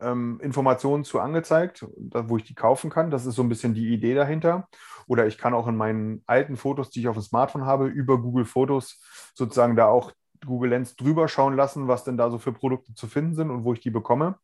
ähm, 0.00 0.40
zu 0.52 1.20
angezeigt, 1.20 1.86
wo 1.98 2.36
ich 2.36 2.44
die 2.44 2.54
kaufen 2.54 2.90
kann. 2.90 3.10
Das 3.10 3.26
ist 3.26 3.34
so 3.34 3.42
ein 3.42 3.48
bisschen 3.48 3.74
die 3.74 3.92
Idee 3.92 4.14
dahinter. 4.14 4.68
Oder 5.06 5.26
ich 5.26 5.38
kann 5.38 5.54
auch 5.54 5.68
in 5.68 5.76
meinen 5.76 6.22
alten 6.26 6.56
Fotos, 6.56 6.90
die 6.90 7.00
ich 7.00 7.08
auf 7.08 7.16
dem 7.16 7.22
Smartphone 7.22 7.64
habe, 7.64 7.86
über 7.86 8.18
Google 8.20 8.44
Fotos 8.44 9.00
sozusagen 9.34 9.76
da 9.76 9.86
auch 9.86 10.12
Google 10.44 10.70
Lens 10.70 10.96
drüber 10.96 11.28
schauen 11.28 11.54
lassen, 11.54 11.88
was 11.88 12.04
denn 12.04 12.16
da 12.16 12.30
so 12.30 12.38
für 12.38 12.52
Produkte 12.52 12.94
zu 12.94 13.06
finden 13.06 13.34
sind 13.34 13.50
und 13.50 13.64
wo 13.64 13.72
ich 13.72 13.80
die 13.80 13.90
bekomme. 13.90 14.36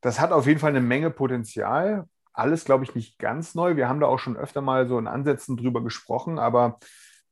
Das 0.00 0.20
hat 0.20 0.32
auf 0.32 0.46
jeden 0.46 0.60
Fall 0.60 0.70
eine 0.70 0.80
Menge 0.80 1.10
Potenzial. 1.10 2.06
Alles, 2.32 2.64
glaube 2.64 2.84
ich, 2.84 2.94
nicht 2.94 3.18
ganz 3.18 3.54
neu. 3.54 3.76
Wir 3.76 3.88
haben 3.88 4.00
da 4.00 4.06
auch 4.06 4.18
schon 4.18 4.36
öfter 4.36 4.60
mal 4.60 4.86
so 4.86 4.98
in 4.98 5.06
Ansätzen 5.06 5.56
drüber 5.56 5.82
gesprochen, 5.82 6.38
aber 6.38 6.78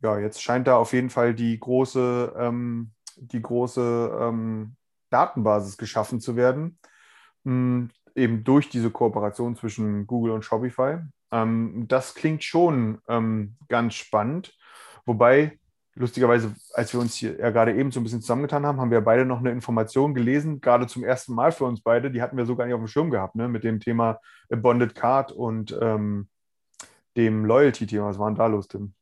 ja, 0.00 0.18
jetzt 0.18 0.42
scheint 0.42 0.66
da 0.66 0.76
auf 0.76 0.92
jeden 0.92 1.10
Fall 1.10 1.34
die 1.34 1.58
große, 1.58 2.34
ähm, 2.36 2.92
die 3.16 3.42
große 3.42 4.18
ähm, 4.20 4.76
Datenbasis 5.10 5.76
geschaffen 5.76 6.20
zu 6.20 6.36
werden, 6.36 6.78
ähm, 7.46 7.90
eben 8.14 8.44
durch 8.44 8.68
diese 8.68 8.90
Kooperation 8.90 9.56
zwischen 9.56 10.06
Google 10.06 10.32
und 10.32 10.44
Shopify. 10.44 10.98
Ähm, 11.30 11.86
das 11.88 12.14
klingt 12.14 12.44
schon 12.44 12.98
ähm, 13.08 13.56
ganz 13.68 13.94
spannend, 13.94 14.56
wobei 15.06 15.58
lustigerweise, 15.94 16.54
als 16.72 16.92
wir 16.92 17.00
uns 17.00 17.14
hier 17.14 17.38
ja 17.38 17.50
gerade 17.50 17.74
eben 17.74 17.90
so 17.90 18.00
ein 18.00 18.02
bisschen 18.02 18.20
zusammengetan 18.20 18.64
haben, 18.64 18.80
haben 18.80 18.90
wir 18.90 19.00
beide 19.00 19.24
noch 19.24 19.40
eine 19.40 19.50
Information 19.50 20.14
gelesen, 20.14 20.60
gerade 20.60 20.86
zum 20.86 21.04
ersten 21.04 21.34
Mal 21.34 21.52
für 21.52 21.64
uns 21.64 21.82
beide. 21.82 22.10
Die 22.10 22.22
hatten 22.22 22.36
wir 22.36 22.46
so 22.46 22.56
gar 22.56 22.64
nicht 22.64 22.74
auf 22.74 22.80
dem 22.80 22.88
Schirm 22.88 23.10
gehabt, 23.10 23.34
ne? 23.34 23.48
mit 23.48 23.64
dem 23.64 23.80
Thema 23.80 24.18
Bonded 24.48 24.94
Card 24.94 25.32
und 25.32 25.76
ähm, 25.80 26.28
dem 27.16 27.44
Loyalty-Thema. 27.44 28.06
Was 28.06 28.18
war 28.18 28.30
denn 28.30 28.36
da 28.36 28.46
los, 28.46 28.68
Tim? 28.68 28.94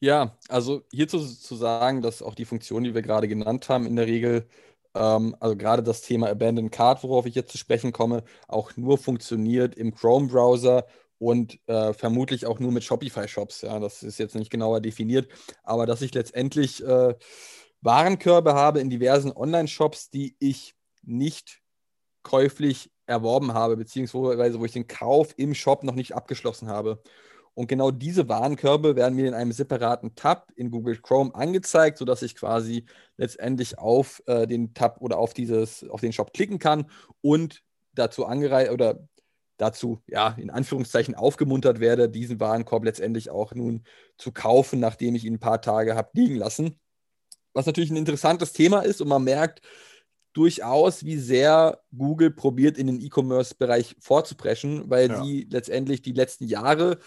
Ja, 0.00 0.36
also 0.48 0.82
hierzu 0.90 1.20
zu 1.20 1.54
sagen, 1.54 2.02
dass 2.02 2.22
auch 2.22 2.34
die 2.34 2.44
Funktion, 2.44 2.82
die 2.82 2.92
wir 2.92 3.02
gerade 3.02 3.28
genannt 3.28 3.68
haben, 3.68 3.86
in 3.86 3.94
der 3.94 4.08
Regel, 4.08 4.48
ähm, 4.94 5.36
also 5.40 5.56
gerade 5.56 5.82
das 5.82 6.02
Thema 6.02 6.28
Abandoned 6.28 6.72
Card, 6.72 7.02
worauf 7.02 7.26
ich 7.26 7.34
jetzt 7.34 7.52
zu 7.52 7.58
sprechen 7.58 7.92
komme, 7.92 8.24
auch 8.48 8.76
nur 8.76 8.98
funktioniert 8.98 9.74
im 9.74 9.94
Chrome-Browser 9.94 10.86
und 11.18 11.58
äh, 11.68 11.92
vermutlich 11.92 12.46
auch 12.46 12.58
nur 12.58 12.72
mit 12.72 12.84
Shopify-Shops. 12.84 13.62
Ja, 13.62 13.78
das 13.78 14.02
ist 14.02 14.18
jetzt 14.18 14.34
nicht 14.34 14.50
genauer 14.50 14.80
definiert, 14.80 15.28
aber 15.62 15.86
dass 15.86 16.02
ich 16.02 16.12
letztendlich 16.14 16.84
äh, 16.84 17.14
Warenkörbe 17.80 18.54
habe 18.54 18.80
in 18.80 18.90
diversen 18.90 19.32
Online-Shops, 19.32 20.10
die 20.10 20.36
ich 20.38 20.74
nicht 21.02 21.60
käuflich 22.22 22.90
erworben 23.06 23.54
habe, 23.54 23.76
beziehungsweise 23.76 24.60
wo 24.60 24.64
ich 24.64 24.72
den 24.72 24.86
Kauf 24.86 25.34
im 25.36 25.54
Shop 25.54 25.82
noch 25.82 25.94
nicht 25.94 26.14
abgeschlossen 26.14 26.68
habe. 26.68 27.02
Und 27.54 27.66
genau 27.66 27.90
diese 27.90 28.28
Warenkörbe 28.28 28.96
werden 28.96 29.14
mir 29.14 29.28
in 29.28 29.34
einem 29.34 29.52
separaten 29.52 30.14
Tab 30.14 30.50
in 30.56 30.70
Google 30.70 30.96
Chrome 30.96 31.34
angezeigt, 31.34 31.98
sodass 31.98 32.22
ich 32.22 32.34
quasi 32.34 32.86
letztendlich 33.18 33.78
auf 33.78 34.22
äh, 34.26 34.46
den 34.46 34.72
Tab 34.72 35.00
oder 35.00 35.18
auf 35.18 35.34
dieses, 35.34 35.88
auf 35.88 36.00
den 36.00 36.12
Shop 36.12 36.32
klicken 36.32 36.58
kann 36.58 36.90
und 37.20 37.62
dazu 37.94 38.24
angereiht 38.24 38.70
oder 38.70 39.06
dazu, 39.58 40.02
ja, 40.06 40.34
in 40.38 40.50
Anführungszeichen 40.50 41.14
aufgemuntert 41.14 41.78
werde, 41.78 42.08
diesen 42.08 42.40
Warenkorb 42.40 42.84
letztendlich 42.84 43.30
auch 43.30 43.54
nun 43.54 43.84
zu 44.16 44.32
kaufen, 44.32 44.80
nachdem 44.80 45.14
ich 45.14 45.24
ihn 45.24 45.34
ein 45.34 45.40
paar 45.40 45.60
Tage 45.60 45.94
habe 45.94 46.10
liegen 46.14 46.36
lassen. 46.36 46.80
Was 47.52 47.66
natürlich 47.66 47.90
ein 47.90 47.96
interessantes 47.96 48.54
Thema 48.54 48.80
ist 48.80 49.02
und 49.02 49.08
man 49.08 49.24
merkt 49.24 49.60
durchaus, 50.32 51.04
wie 51.04 51.18
sehr 51.18 51.82
Google 51.96 52.30
probiert, 52.30 52.78
in 52.78 52.86
den 52.86 53.00
E-Commerce-Bereich 53.00 53.96
vorzupreschen, 54.00 54.88
weil 54.88 55.10
ja. 55.10 55.22
sie 55.22 55.46
letztendlich 55.50 56.02
die 56.02 56.12
letzten 56.12 56.46
Jahre 56.46 56.98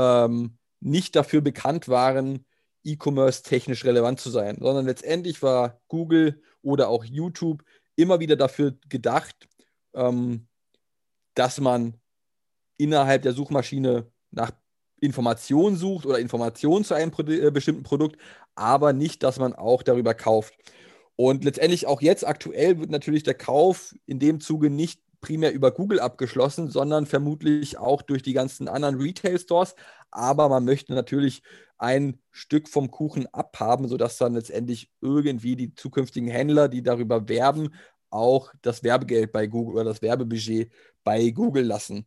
ähm, 0.00 0.56
nicht 0.80 1.14
dafür 1.14 1.40
bekannt 1.40 1.88
waren, 1.88 2.46
E-Commerce 2.84 3.42
technisch 3.42 3.84
relevant 3.84 4.20
zu 4.20 4.30
sein, 4.30 4.56
sondern 4.60 4.86
letztendlich 4.86 5.42
war 5.42 5.80
Google 5.88 6.42
oder 6.62 6.88
auch 6.88 7.04
YouTube 7.04 7.62
immer 7.96 8.20
wieder 8.20 8.36
dafür 8.36 8.78
gedacht, 8.88 9.48
ähm, 9.94 10.46
dass 11.34 11.60
man 11.60 11.94
innerhalb 12.78 13.22
der 13.22 13.34
Suchmaschine 13.34 14.10
nach 14.30 14.52
Informationen 15.00 15.76
sucht 15.76 16.06
oder 16.06 16.18
Informationen 16.18 16.84
zu 16.84 16.94
einem 16.94 17.10
Pro 17.10 17.22
äh, 17.22 17.50
bestimmten 17.50 17.82
Produkt, 17.82 18.18
aber 18.54 18.92
nicht, 18.92 19.22
dass 19.22 19.38
man 19.38 19.54
auch 19.54 19.82
darüber 19.82 20.14
kauft. 20.14 20.54
Und 21.16 21.44
letztendlich 21.44 21.86
auch 21.86 22.00
jetzt 22.00 22.26
aktuell 22.26 22.78
wird 22.78 22.90
natürlich 22.90 23.22
der 23.22 23.34
Kauf 23.34 23.94
in 24.06 24.18
dem 24.18 24.40
Zuge 24.40 24.70
nicht 24.70 25.02
primär 25.20 25.52
über 25.52 25.70
Google 25.70 26.00
abgeschlossen, 26.00 26.70
sondern 26.70 27.06
vermutlich 27.06 27.78
auch 27.78 28.02
durch 28.02 28.22
die 28.22 28.32
ganzen 28.32 28.68
anderen 28.68 28.96
Retail-Stores. 28.96 29.74
Aber 30.10 30.48
man 30.48 30.64
möchte 30.64 30.94
natürlich 30.94 31.42
ein 31.78 32.20
Stück 32.30 32.68
vom 32.68 32.90
Kuchen 32.90 33.26
abhaben, 33.32 33.88
sodass 33.88 34.18
dann 34.18 34.34
letztendlich 34.34 34.90
irgendwie 35.00 35.56
die 35.56 35.74
zukünftigen 35.74 36.28
Händler, 36.28 36.68
die 36.68 36.82
darüber 36.82 37.28
werben, 37.28 37.74
auch 38.10 38.52
das 38.62 38.82
Werbegeld 38.82 39.32
bei 39.32 39.46
Google 39.46 39.76
oder 39.76 39.84
das 39.84 40.02
Werbebudget 40.02 40.72
bei 41.04 41.30
Google 41.30 41.64
lassen. 41.64 42.06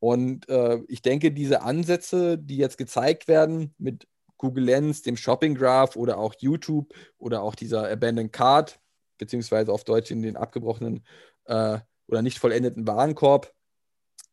Und 0.00 0.48
äh, 0.48 0.80
ich 0.88 1.00
denke, 1.00 1.32
diese 1.32 1.62
Ansätze, 1.62 2.36
die 2.38 2.56
jetzt 2.56 2.76
gezeigt 2.76 3.28
werden 3.28 3.74
mit 3.78 4.06
Google 4.36 4.64
Lens, 4.64 5.00
dem 5.02 5.16
Shopping 5.16 5.54
Graph 5.54 5.96
oder 5.96 6.18
auch 6.18 6.34
YouTube 6.38 6.92
oder 7.16 7.42
auch 7.42 7.54
dieser 7.54 7.88
Abandoned 7.90 8.32
Card, 8.32 8.78
beziehungsweise 9.16 9.72
auf 9.72 9.84
Deutsch 9.84 10.10
in 10.10 10.22
den 10.22 10.36
abgebrochenen 10.36 11.06
äh, 11.46 11.78
oder 12.08 12.22
nicht 12.22 12.38
vollendeten 12.38 12.86
Warenkorb 12.86 13.52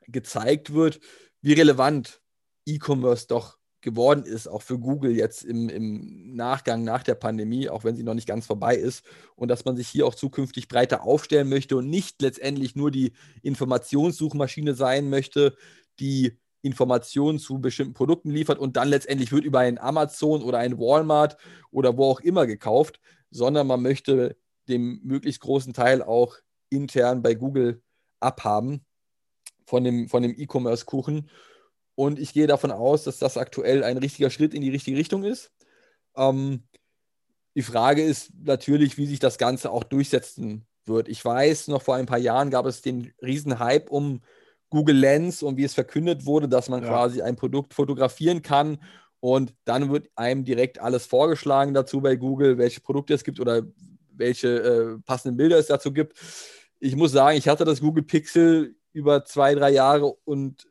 gezeigt 0.07 0.73
wird, 0.73 0.99
wie 1.41 1.53
relevant 1.53 2.21
E-Commerce 2.65 3.27
doch 3.27 3.57
geworden 3.81 4.23
ist, 4.23 4.47
auch 4.47 4.61
für 4.61 4.77
Google 4.77 5.11
jetzt 5.11 5.43
im, 5.43 5.67
im 5.67 6.35
Nachgang 6.35 6.83
nach 6.83 7.03
der 7.03 7.15
Pandemie, 7.15 7.67
auch 7.69 7.83
wenn 7.83 7.95
sie 7.95 8.03
noch 8.03 8.13
nicht 8.13 8.27
ganz 8.27 8.45
vorbei 8.45 8.75
ist, 8.75 9.03
und 9.35 9.47
dass 9.47 9.65
man 9.65 9.75
sich 9.75 9.87
hier 9.87 10.05
auch 10.05 10.15
zukünftig 10.15 10.67
breiter 10.67 11.03
aufstellen 11.03 11.49
möchte 11.49 11.75
und 11.75 11.89
nicht 11.89 12.21
letztendlich 12.21 12.75
nur 12.75 12.91
die 12.91 13.13
Informationssuchmaschine 13.41 14.75
sein 14.75 15.09
möchte, 15.09 15.55
die 15.99 16.37
Informationen 16.61 17.39
zu 17.39 17.59
bestimmten 17.59 17.93
Produkten 17.93 18.29
liefert 18.29 18.59
und 18.59 18.77
dann 18.77 18.87
letztendlich 18.87 19.31
wird 19.31 19.45
über 19.45 19.59
ein 19.59 19.79
Amazon 19.79 20.43
oder 20.43 20.59
ein 20.59 20.77
Walmart 20.77 21.37
oder 21.71 21.97
wo 21.97 22.05
auch 22.05 22.19
immer 22.19 22.45
gekauft, 22.45 22.99
sondern 23.31 23.65
man 23.65 23.81
möchte 23.81 24.37
dem 24.69 25.01
möglichst 25.03 25.41
großen 25.41 25.73
Teil 25.73 26.03
auch 26.03 26.37
intern 26.71 27.21
bei 27.21 27.35
Google 27.35 27.81
abhaben 28.19 28.83
von 29.65 29.83
dem, 29.83 30.09
von 30.09 30.23
dem 30.23 30.33
E-Commerce-Kuchen. 30.37 31.29
Und 31.95 32.19
ich 32.19 32.33
gehe 32.33 32.47
davon 32.47 32.71
aus, 32.71 33.03
dass 33.03 33.19
das 33.19 33.37
aktuell 33.37 33.83
ein 33.83 33.97
richtiger 33.97 34.29
Schritt 34.29 34.53
in 34.53 34.61
die 34.61 34.69
richtige 34.69 34.97
Richtung 34.97 35.23
ist. 35.23 35.51
Ähm, 36.15 36.63
die 37.55 37.61
Frage 37.61 38.01
ist 38.01 38.31
natürlich, 38.43 38.97
wie 38.97 39.05
sich 39.05 39.19
das 39.19 39.37
Ganze 39.37 39.71
auch 39.71 39.83
durchsetzen 39.83 40.65
wird. 40.85 41.09
Ich 41.09 41.23
weiß, 41.23 41.67
noch 41.67 41.81
vor 41.81 41.95
ein 41.95 42.05
paar 42.05 42.17
Jahren 42.17 42.49
gab 42.49 42.65
es 42.65 42.81
den 42.81 43.13
riesen 43.21 43.59
Hype 43.59 43.91
um 43.91 44.21
Google 44.69 44.95
Lens 44.95 45.43
und 45.43 45.57
wie 45.57 45.65
es 45.65 45.73
verkündet 45.73 46.25
wurde, 46.25 46.47
dass 46.47 46.69
man 46.69 46.81
ja. 46.81 46.87
quasi 46.87 47.21
ein 47.21 47.35
Produkt 47.35 47.73
fotografieren 47.73 48.41
kann 48.41 48.81
und 49.19 49.53
dann 49.65 49.91
wird 49.91 50.09
einem 50.15 50.45
direkt 50.45 50.79
alles 50.79 51.05
vorgeschlagen 51.05 51.73
dazu 51.73 52.01
bei 52.01 52.15
Google, 52.15 52.57
welche 52.57 52.79
Produkte 52.79 53.13
es 53.13 53.23
gibt 53.23 53.39
oder 53.39 53.63
welche 54.13 54.47
äh, 54.47 54.97
passenden 55.05 55.37
Bilder 55.37 55.57
es 55.57 55.67
dazu 55.67 55.91
gibt 55.91 56.17
ich 56.81 56.95
muss 56.95 57.11
sagen, 57.11 57.37
ich 57.37 57.47
hatte 57.47 57.63
das 57.63 57.79
Google 57.79 58.03
Pixel 58.03 58.75
über 58.91 59.23
zwei, 59.23 59.55
drei 59.55 59.69
Jahre 59.69 60.13
und 60.25 60.67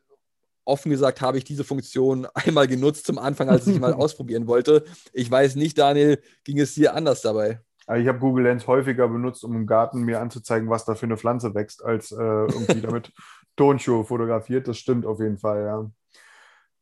offen 0.65 0.91
gesagt 0.91 1.21
habe 1.21 1.37
ich 1.37 1.43
diese 1.43 1.63
Funktion 1.63 2.27
einmal 2.33 2.67
genutzt 2.67 3.05
zum 3.05 3.17
Anfang, 3.17 3.49
als 3.49 3.65
ich 3.65 3.79
mal 3.79 3.93
ausprobieren 3.95 4.45
wollte. 4.45 4.83
Ich 5.13 5.31
weiß 5.31 5.55
nicht, 5.55 5.77
Daniel, 5.77 6.21
ging 6.43 6.59
es 6.59 6.75
dir 6.75 6.93
anders 6.93 7.21
dabei? 7.21 7.61
Ich 7.97 8.07
habe 8.07 8.19
Google 8.19 8.43
Lens 8.43 8.67
häufiger 8.67 9.07
benutzt, 9.07 9.43
um 9.43 9.55
im 9.55 9.65
Garten 9.65 10.01
mir 10.01 10.21
anzuzeigen, 10.21 10.69
was 10.69 10.85
da 10.85 10.95
für 10.95 11.07
eine 11.07 11.17
Pflanze 11.17 11.55
wächst, 11.55 11.83
als 11.83 12.11
äh, 12.11 12.15
irgendwie 12.15 12.81
damit 12.81 13.11
Tonschuhe 13.55 14.05
fotografiert. 14.05 14.67
Das 14.67 14.77
stimmt 14.77 15.05
auf 15.05 15.19
jeden 15.19 15.37
Fall, 15.37 15.63
ja. 15.63 15.91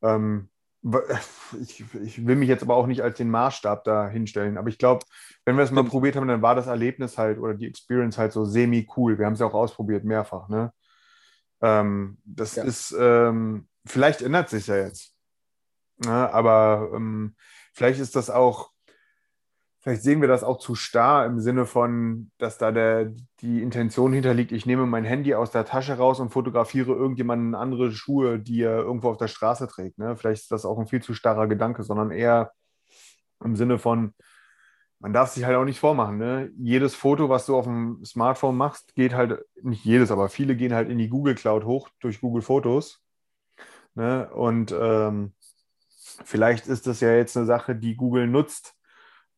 Ähm, 0.02 0.50
ich, 1.62 1.84
ich, 2.02 2.26
will 2.26 2.36
mich 2.36 2.48
jetzt 2.48 2.64
aber 2.64 2.76
auch 2.76 2.88
nicht 2.88 3.02
als 3.02 3.18
den 3.18 3.30
Maßstab 3.30 3.84
da 3.84 4.08
hinstellen. 4.08 4.58
Aber 4.58 4.70
ich 4.70 4.78
glaube, 4.78 5.06
wenn 5.46 5.58
wir 5.58 5.64
es 5.64 5.72
mal 5.72 5.84
probiert 5.84 6.16
haben, 6.16 6.28
dann 6.28 6.42
war 6.42 6.56
das 6.56 6.68
Erlebnis 6.68 7.18
halt 7.18 7.40
oder 7.40 7.54
die 7.54 7.68
Experience 7.68 8.18
halt 8.18 8.32
so 8.32 8.46
semi-cool. 8.46 9.18
Wir 9.18 9.26
haben 9.26 9.34
es 9.34 9.40
ja 9.40 9.48
auch 9.48 9.54
ausprobiert, 9.54 10.04
mehrfach. 10.06 10.48
Ne? 10.48 10.72
Ähm, 11.62 12.18
das 12.24 12.56
ja. 12.56 12.64
ist, 12.64 12.96
ähm, 12.98 13.68
vielleicht 13.86 14.22
ändert 14.22 14.50
sich 14.50 14.68
ja 14.68 14.78
jetzt. 14.78 15.14
Ne? 15.98 16.34
Aber 16.34 16.92
ähm, 16.96 17.36
vielleicht 17.74 18.00
ist 18.00 18.16
das 18.16 18.30
auch 18.30 18.72
vielleicht 19.90 20.04
sehen 20.04 20.22
wir 20.22 20.28
das 20.28 20.44
auch 20.44 20.60
zu 20.60 20.76
starr 20.76 21.26
im 21.26 21.40
Sinne 21.40 21.66
von, 21.66 22.30
dass 22.38 22.60
da 22.60 22.72
der, 22.72 23.12
die 23.42 23.64
Intention 23.64 24.14
hinterliegt, 24.14 24.52
ich 24.52 24.68
nehme 24.68 24.86
mein 24.86 25.04
Handy 25.04 25.34
aus 25.34 25.50
der 25.50 25.66
Tasche 25.66 25.98
raus 25.98 26.20
und 26.20 26.30
fotografiere 26.30 26.92
irgendjemanden 26.92 27.56
andere 27.56 27.92
Schuhe, 27.92 28.38
die 28.38 28.62
er 28.62 28.78
irgendwo 28.78 29.10
auf 29.10 29.18
der 29.18 29.28
Straße 29.28 29.68
trägt. 29.68 29.98
Ne? 29.98 30.16
Vielleicht 30.16 30.44
ist 30.44 30.52
das 30.52 30.64
auch 30.64 30.78
ein 30.78 30.86
viel 30.86 31.02
zu 31.02 31.16
starrer 31.16 31.48
Gedanke, 31.48 31.82
sondern 31.82 32.12
eher 32.12 32.52
im 33.44 33.56
Sinne 33.56 33.80
von, 33.80 34.14
man 35.00 35.12
darf 35.12 35.30
sich 35.30 35.44
halt 35.46 35.56
auch 35.56 35.66
nicht 35.66 35.80
vormachen. 35.80 36.20
Ne? 36.20 36.52
Jedes 36.60 36.94
Foto, 36.94 37.30
was 37.30 37.48
du 37.48 37.58
auf 37.58 37.66
dem 37.66 38.06
Smartphone 38.06 38.58
machst, 38.58 38.94
geht 38.94 39.16
halt, 39.16 39.40
nicht 39.64 39.84
jedes, 39.86 40.12
aber 40.12 40.30
viele 40.30 40.56
gehen 40.56 40.74
halt 40.74 40.90
in 40.90 41.00
die 41.00 41.10
Google 41.10 41.34
Cloud 41.34 41.66
hoch 41.66 41.90
durch 42.00 42.22
Google 42.22 42.44
Fotos. 42.44 43.02
Ne? 43.96 44.30
Und 44.30 44.72
ähm, 44.80 45.34
vielleicht 46.26 46.68
ist 46.68 46.86
das 46.86 47.00
ja 47.00 47.16
jetzt 47.16 47.36
eine 47.36 47.48
Sache, 47.48 47.76
die 47.76 47.96
Google 47.96 48.28
nutzt, 48.28 48.76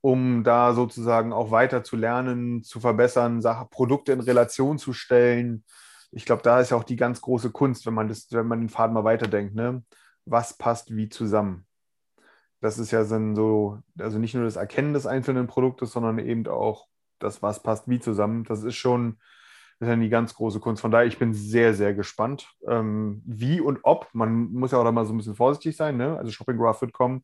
um 0.01 0.43
da 0.43 0.73
sozusagen 0.73 1.31
auch 1.31 1.51
weiter 1.51 1.83
zu 1.83 1.95
lernen, 1.95 2.63
zu 2.63 2.79
verbessern, 2.79 3.41
Sache, 3.41 3.67
Produkte 3.69 4.11
in 4.11 4.19
Relation 4.19 4.77
zu 4.77 4.93
stellen. 4.93 5.63
Ich 6.11 6.25
glaube, 6.25 6.41
da 6.41 6.59
ist 6.59 6.71
ja 6.71 6.77
auch 6.77 6.83
die 6.83 6.95
ganz 6.95 7.21
große 7.21 7.51
Kunst, 7.51 7.85
wenn 7.85 7.93
man, 7.93 8.07
das, 8.07 8.27
wenn 8.31 8.47
man 8.47 8.59
den 8.59 8.69
Faden 8.69 8.93
mal 8.93 9.03
weiterdenkt. 9.03 9.55
Ne? 9.55 9.83
Was 10.25 10.57
passt 10.57 10.95
wie 10.95 11.09
zusammen? 11.09 11.65
Das 12.59 12.77
ist 12.77 12.91
ja 12.91 13.03
so, 13.05 13.79
also 13.97 14.19
nicht 14.19 14.35
nur 14.35 14.43
das 14.43 14.55
Erkennen 14.55 14.93
des 14.93 15.07
einzelnen 15.07 15.47
Produktes, 15.47 15.91
sondern 15.91 16.19
eben 16.19 16.47
auch 16.47 16.87
das, 17.19 17.41
was 17.41 17.63
passt 17.63 17.87
wie 17.87 17.99
zusammen. 17.99 18.43
Das 18.43 18.63
ist 18.63 18.75
schon 18.75 19.17
das 19.81 19.87
ist 19.87 19.95
ja 19.95 19.99
die 19.99 20.09
ganz 20.09 20.35
große 20.35 20.59
Kunst. 20.59 20.79
Von 20.79 20.91
daher, 20.91 21.07
ich 21.07 21.17
bin 21.17 21.33
sehr, 21.33 21.73
sehr 21.73 21.95
gespannt, 21.95 22.53
ähm, 22.67 23.23
wie 23.25 23.59
und 23.59 23.79
ob. 23.81 24.07
Man 24.13 24.53
muss 24.53 24.73
ja 24.73 24.77
auch 24.77 24.83
da 24.83 24.91
mal 24.91 25.05
so 25.05 25.13
ein 25.13 25.17
bisschen 25.17 25.33
vorsichtig 25.33 25.75
sein. 25.75 25.97
Ne? 25.97 26.19
Also 26.19 26.31
Shopping 26.31 26.57
Graph 26.57 26.81
wird 26.81 26.93
kommen. 26.93 27.23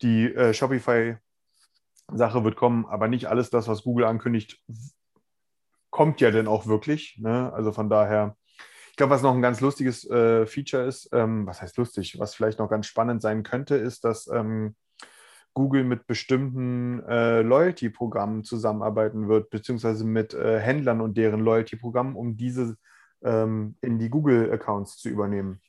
Die 0.00 0.24
äh, 0.34 0.54
Shopify 0.54 1.16
Sache 2.12 2.44
wird 2.44 2.56
kommen, 2.56 2.86
aber 2.86 3.08
nicht 3.08 3.26
alles 3.26 3.50
das, 3.50 3.68
was 3.68 3.82
Google 3.82 4.06
ankündigt, 4.06 4.62
kommt 5.90 6.20
ja 6.20 6.30
denn 6.30 6.48
auch 6.48 6.66
wirklich. 6.66 7.18
Ne? 7.18 7.52
Also 7.52 7.72
von 7.72 7.88
daher, 7.88 8.36
ich 8.90 8.96
glaube, 8.96 9.12
was 9.12 9.22
noch 9.22 9.34
ein 9.34 9.42
ganz 9.42 9.60
lustiges 9.60 10.08
äh, 10.08 10.46
Feature 10.46 10.84
ist, 10.84 11.08
ähm, 11.12 11.46
was 11.46 11.62
heißt 11.62 11.76
lustig, 11.78 12.18
was 12.18 12.34
vielleicht 12.34 12.58
noch 12.58 12.68
ganz 12.68 12.86
spannend 12.86 13.22
sein 13.22 13.42
könnte, 13.42 13.76
ist, 13.76 14.04
dass 14.04 14.26
ähm, 14.28 14.74
Google 15.54 15.84
mit 15.84 16.06
bestimmten 16.06 17.02
äh, 17.04 17.42
Loyalty-Programmen 17.42 18.42
zusammenarbeiten 18.44 19.28
wird, 19.28 19.50
beziehungsweise 19.50 20.04
mit 20.04 20.34
äh, 20.34 20.58
Händlern 20.58 21.00
und 21.00 21.16
deren 21.16 21.40
Loyalty-Programmen, 21.40 22.16
um 22.16 22.36
diese 22.36 22.76
ähm, 23.22 23.76
in 23.80 23.98
die 23.98 24.08
Google-Accounts 24.08 24.96
zu 24.96 25.08
übernehmen. 25.08 25.60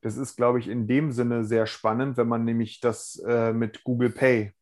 Das 0.00 0.16
ist, 0.16 0.36
glaube 0.36 0.58
ich, 0.58 0.68
in 0.68 0.86
dem 0.86 1.12
Sinne 1.12 1.44
sehr 1.44 1.66
spannend, 1.66 2.16
wenn 2.16 2.28
man 2.28 2.44
nämlich 2.44 2.80
das 2.80 3.22
äh, 3.26 3.52
mit 3.52 3.84
Google 3.84 4.10
Pay 4.10 4.52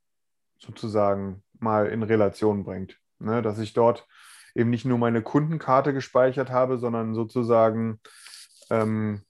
sozusagen 0.67 1.43
mal 1.59 1.87
in 1.87 2.03
Relation 2.03 2.65
bringt. 2.65 2.99
Ne? 3.19 3.43
Dass 3.43 3.59
ich 3.59 3.73
dort 3.73 4.07
eben 4.55 4.71
nicht 4.71 4.85
nur 4.85 4.99
meine 4.99 5.23
Kundenkarte 5.23 5.93
gespeichert 5.93 6.51
habe, 6.51 6.79
sondern 6.79 7.15
sozusagen 7.15 8.01
ähm, 8.71 9.23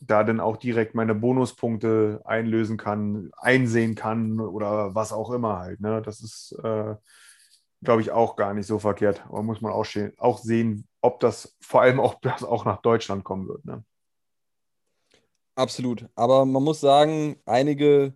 da 0.00 0.24
dann 0.24 0.40
auch 0.40 0.56
direkt 0.56 0.94
meine 0.94 1.14
Bonuspunkte 1.14 2.20
einlösen 2.24 2.76
kann, 2.76 3.30
einsehen 3.36 3.94
kann 3.94 4.40
oder 4.40 4.94
was 4.94 5.12
auch 5.12 5.30
immer 5.30 5.58
halt. 5.58 5.80
Ne? 5.80 6.02
Das 6.02 6.20
ist, 6.20 6.52
äh, 6.62 6.94
glaube 7.82 8.02
ich, 8.02 8.10
auch 8.10 8.36
gar 8.36 8.54
nicht 8.54 8.66
so 8.66 8.78
verkehrt. 8.78 9.24
Aber 9.28 9.42
muss 9.42 9.60
man 9.60 9.72
auch, 9.72 9.86
auch 10.18 10.38
sehen, 10.38 10.86
ob 11.00 11.20
das 11.20 11.56
vor 11.60 11.82
allem 11.82 12.00
auch, 12.00 12.14
das 12.22 12.44
auch 12.44 12.64
nach 12.64 12.82
Deutschland 12.82 13.24
kommen 13.24 13.48
wird. 13.48 13.64
Ne? 13.64 13.84
Absolut. 15.54 16.08
Aber 16.16 16.44
man 16.44 16.62
muss 16.62 16.80
sagen, 16.80 17.36
einige 17.46 18.14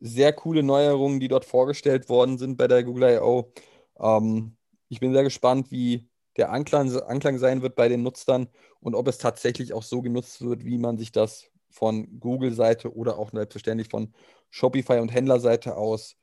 sehr 0.00 0.32
coole 0.32 0.62
Neuerungen, 0.62 1.20
die 1.20 1.28
dort 1.28 1.44
vorgestellt 1.44 2.08
worden 2.08 2.38
sind 2.38 2.56
bei 2.56 2.68
der 2.68 2.84
Google 2.84 3.16
I.O. 3.16 3.52
Ähm, 3.98 4.56
ich 4.88 5.00
bin 5.00 5.12
sehr 5.12 5.24
gespannt, 5.24 5.70
wie 5.70 6.08
der 6.36 6.50
Anklang, 6.50 6.94
Anklang 7.02 7.38
sein 7.38 7.62
wird 7.62 7.74
bei 7.74 7.88
den 7.88 8.02
Nutzern 8.02 8.48
und 8.80 8.94
ob 8.94 9.08
es 9.08 9.18
tatsächlich 9.18 9.72
auch 9.72 9.82
so 9.82 10.02
genutzt 10.02 10.40
wird, 10.42 10.64
wie 10.64 10.78
man 10.78 10.96
sich 10.96 11.12
das 11.12 11.50
von 11.70 12.20
Google-Seite 12.20 12.94
oder 12.94 13.18
auch 13.18 13.30
selbstverständlich 13.32 13.88
von 13.88 14.14
Shopify 14.50 15.00
und 15.00 15.12
Händlerseite 15.12 15.76
aus 15.76 16.16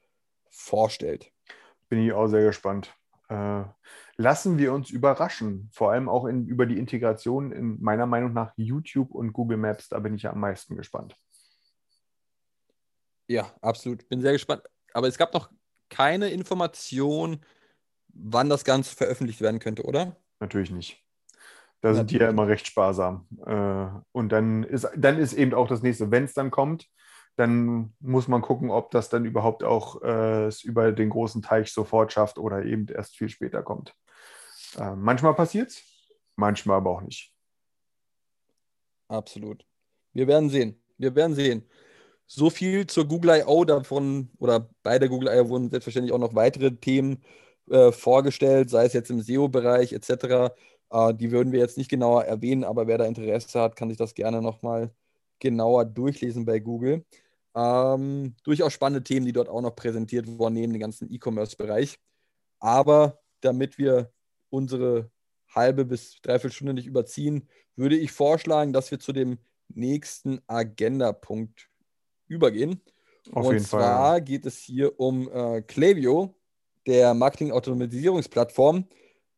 vorstellt. 0.49 1.31
Bin 1.89 1.99
ich 1.99 2.13
auch 2.13 2.27
sehr 2.27 2.43
gespannt. 2.43 2.95
Äh, 3.29 3.63
lassen 4.17 4.57
wir 4.57 4.73
uns 4.73 4.89
überraschen, 4.89 5.69
vor 5.71 5.91
allem 5.91 6.09
auch 6.09 6.25
in, 6.25 6.47
über 6.47 6.65
die 6.65 6.77
Integration 6.77 7.51
in 7.51 7.81
meiner 7.81 8.05
Meinung 8.05 8.33
nach 8.33 8.53
YouTube 8.55 9.11
und 9.11 9.33
Google 9.33 9.57
Maps. 9.57 9.89
Da 9.89 9.99
bin 9.99 10.15
ich 10.15 10.23
ja 10.23 10.31
am 10.31 10.39
meisten 10.39 10.75
gespannt. 10.75 11.15
Ja, 13.27 13.51
absolut. 13.61 14.07
Bin 14.09 14.21
sehr 14.21 14.33
gespannt. 14.33 14.63
Aber 14.93 15.07
es 15.07 15.17
gab 15.17 15.33
noch 15.33 15.49
keine 15.89 16.29
Information, 16.29 17.43
wann 18.07 18.49
das 18.49 18.63
Ganze 18.63 18.95
veröffentlicht 18.95 19.41
werden 19.41 19.59
könnte, 19.59 19.83
oder? 19.83 20.15
Natürlich 20.39 20.71
nicht. 20.71 21.01
Da 21.81 21.93
sind 21.93 22.09
die 22.11 22.17
ja 22.17 22.29
immer 22.29 22.47
recht 22.47 22.65
sparsam. 22.65 23.27
Äh, 23.45 23.87
und 24.11 24.29
dann 24.29 24.63
ist, 24.63 24.87
dann 24.95 25.19
ist 25.19 25.33
eben 25.33 25.53
auch 25.53 25.67
das 25.67 25.83
nächste, 25.83 26.09
wenn 26.09 26.23
es 26.23 26.33
dann 26.33 26.49
kommt, 26.49 26.89
dann 27.35 27.93
muss 27.99 28.27
man 28.27 28.41
gucken, 28.41 28.71
ob 28.71 28.91
das 28.91 29.09
dann 29.09 29.25
überhaupt 29.25 29.63
auch 29.63 30.01
äh, 30.01 30.45
es 30.45 30.63
über 30.63 30.91
den 30.91 31.09
großen 31.09 31.41
Teich 31.41 31.71
sofort 31.71 32.13
schafft 32.13 32.37
oder 32.37 32.63
eben 32.63 32.87
erst 32.87 33.17
viel 33.17 33.29
später 33.29 33.61
kommt. 33.61 33.93
Äh, 34.77 34.95
manchmal 34.95 35.35
passiert 35.35 35.69
es, 35.69 35.83
manchmal 36.35 36.77
aber 36.77 36.91
auch 36.91 37.01
nicht. 37.01 37.33
Absolut. 39.07 39.65
Wir 40.13 40.27
werden 40.27 40.49
sehen. 40.49 40.81
Wir 40.97 41.13
werden 41.13 41.35
sehen. 41.35 41.69
So 42.27 42.49
viel 42.49 42.87
zur 42.87 43.07
Google 43.07 43.41
I.O. 43.41 43.65
davon 43.65 44.29
oder 44.39 44.69
bei 44.83 44.99
der 44.99 45.09
Google 45.09 45.29
I.O. 45.29 45.49
wurden 45.49 45.69
selbstverständlich 45.69 46.13
auch 46.13 46.19
noch 46.19 46.35
weitere 46.35 46.71
Themen 46.75 47.23
äh, 47.69 47.91
vorgestellt, 47.91 48.69
sei 48.69 48.85
es 48.85 48.93
jetzt 48.93 49.11
im 49.11 49.21
SEO-Bereich 49.21 49.93
etc. 49.93 50.53
Äh, 50.89 51.13
die 51.13 51.31
würden 51.31 51.51
wir 51.51 51.59
jetzt 51.59 51.77
nicht 51.77 51.89
genauer 51.89 52.25
erwähnen, 52.25 52.63
aber 52.63 52.87
wer 52.87 52.97
da 52.97 53.05
Interesse 53.05 53.59
hat, 53.61 53.75
kann 53.75 53.89
sich 53.89 53.97
das 53.97 54.15
gerne 54.15 54.41
nochmal 54.41 54.91
genauer 55.39 55.85
durchlesen 55.85 56.45
bei 56.45 56.59
Google. 56.59 57.05
Ähm, 57.55 58.35
durchaus 58.43 58.73
spannende 58.73 59.03
Themen, 59.03 59.25
die 59.25 59.33
dort 59.33 59.49
auch 59.49 59.61
noch 59.61 59.75
präsentiert 59.75 60.27
wurden, 60.27 60.55
neben 60.55 60.73
dem 60.73 60.79
ganzen 60.79 61.11
E-Commerce-Bereich. 61.11 61.99
Aber 62.59 63.21
damit 63.41 63.77
wir 63.77 64.11
unsere 64.49 65.11
halbe 65.53 65.85
bis 65.85 66.21
dreiviertel 66.21 66.53
Stunde 66.53 66.73
nicht 66.73 66.87
überziehen, 66.87 67.47
würde 67.75 67.97
ich 67.97 68.11
vorschlagen, 68.11 68.73
dass 68.73 68.91
wir 68.91 68.99
zu 68.99 69.13
dem 69.13 69.39
nächsten 69.69 70.41
Agenda-Punkt 70.47 71.69
übergehen. 72.27 72.81
Auf 73.31 73.47
Und 73.47 73.59
zwar 73.61 74.11
Fall. 74.11 74.21
geht 74.21 74.45
es 74.45 74.57
hier 74.57 74.99
um 74.99 75.29
äh, 75.31 75.61
Klaviyo, 75.61 76.35
der 76.85 77.13
Marketing-Automatisierungsplattform. 77.13 78.87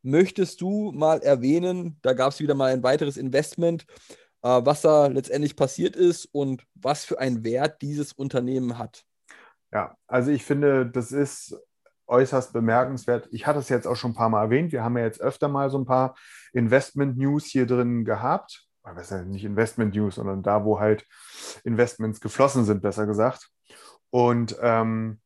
Möchtest 0.01 0.61
du 0.61 0.91
mal 0.91 1.21
erwähnen, 1.21 1.97
da 2.01 2.13
gab 2.13 2.31
es 2.31 2.39
wieder 2.39 2.53
mal 2.53 2.71
ein 2.71 2.83
weiteres 2.83 3.17
Investment 3.17 3.85
äh, 4.43 4.65
was 4.65 4.81
da 4.81 5.07
letztendlich 5.07 5.55
passiert 5.55 5.95
ist 5.95 6.25
und 6.25 6.63
was 6.75 7.05
für 7.05 7.19
einen 7.19 7.43
Wert 7.43 7.81
dieses 7.81 8.13
Unternehmen 8.13 8.77
hat. 8.77 9.03
Ja, 9.73 9.97
also 10.07 10.31
ich 10.31 10.43
finde, 10.45 10.85
das 10.85 11.11
ist 11.11 11.57
äußerst 12.07 12.53
bemerkenswert. 12.53 13.27
Ich 13.31 13.45
hatte 13.45 13.59
es 13.59 13.67
jetzt 13.67 13.85
auch 13.85 13.95
schon 13.95 14.11
ein 14.11 14.15
paar 14.15 14.29
Mal 14.29 14.43
erwähnt. 14.43 14.71
Wir 14.71 14.83
haben 14.83 14.97
ja 14.97 15.03
jetzt 15.03 15.19
öfter 15.19 15.49
mal 15.49 15.69
so 15.69 15.77
ein 15.77 15.85
paar 15.85 16.15
Investment-News 16.53 17.45
hier 17.45 17.65
drin 17.65 18.05
gehabt. 18.05 18.66
Ja 18.95 19.23
nicht 19.23 19.43
Investment-News, 19.43 20.15
sondern 20.15 20.43
da, 20.43 20.63
wo 20.63 20.79
halt 20.79 21.05
Investments 21.63 22.21
geflossen 22.21 22.65
sind, 22.65 22.81
besser 22.81 23.05
gesagt. 23.05 23.49
Und 24.09 24.57
ähm, 24.61 25.19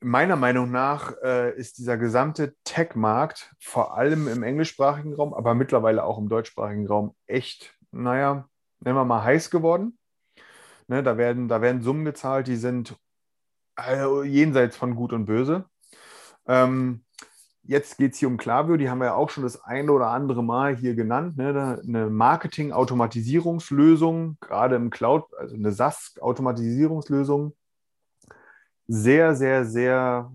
meiner 0.00 0.36
Meinung 0.36 0.70
nach 0.70 1.14
äh, 1.22 1.56
ist 1.56 1.78
dieser 1.78 1.96
gesamte 1.96 2.54
Tech-Markt 2.64 3.54
vor 3.60 3.96
allem 3.96 4.28
im 4.28 4.42
englischsprachigen 4.42 5.14
Raum, 5.14 5.34
aber 5.34 5.54
mittlerweile 5.54 6.04
auch 6.04 6.18
im 6.18 6.28
deutschsprachigen 6.28 6.86
Raum 6.86 7.14
echt 7.26 7.74
naja, 7.92 8.48
nennen 8.80 8.96
wir 8.96 9.04
mal 9.04 9.22
heiß 9.22 9.50
geworden. 9.50 9.98
Ne, 10.88 11.02
da, 11.02 11.16
werden, 11.16 11.48
da 11.48 11.62
werden 11.62 11.82
Summen 11.82 12.04
gezahlt, 12.04 12.48
die 12.48 12.56
sind 12.56 12.96
also 13.76 14.24
jenseits 14.24 14.76
von 14.76 14.96
Gut 14.96 15.12
und 15.12 15.26
Böse. 15.26 15.66
Ähm, 16.46 17.04
jetzt 17.64 17.98
geht 17.98 18.12
es 18.12 18.18
hier 18.18 18.28
um 18.28 18.36
Klaviyo, 18.36 18.76
die 18.76 18.90
haben 18.90 18.98
wir 18.98 19.06
ja 19.06 19.14
auch 19.14 19.30
schon 19.30 19.44
das 19.44 19.62
eine 19.62 19.92
oder 19.92 20.08
andere 20.08 20.42
Mal 20.42 20.76
hier 20.76 20.94
genannt. 20.94 21.36
Ne? 21.36 21.80
Eine 21.86 22.10
Marketing-Automatisierungslösung, 22.10 24.36
gerade 24.40 24.76
im 24.76 24.90
Cloud, 24.90 25.24
also 25.38 25.54
eine 25.54 25.72
SaaS-Automatisierungslösung. 25.72 27.54
Sehr, 28.88 29.36
sehr, 29.36 29.64
sehr 29.64 30.32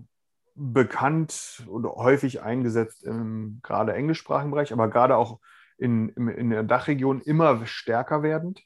bekannt 0.54 1.64
und 1.68 1.86
häufig 1.86 2.42
eingesetzt 2.42 3.04
im 3.04 3.60
gerade 3.62 3.94
englischsprachigen 3.94 4.50
Bereich, 4.50 4.72
aber 4.72 4.88
gerade 4.88 5.16
auch 5.16 5.38
in, 5.76 6.08
in 6.08 6.50
der 6.50 6.64
Dachregion 6.64 7.20
immer 7.20 7.64
stärker 7.66 8.24
werdend. 8.24 8.64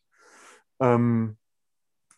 Ähm, 0.80 1.36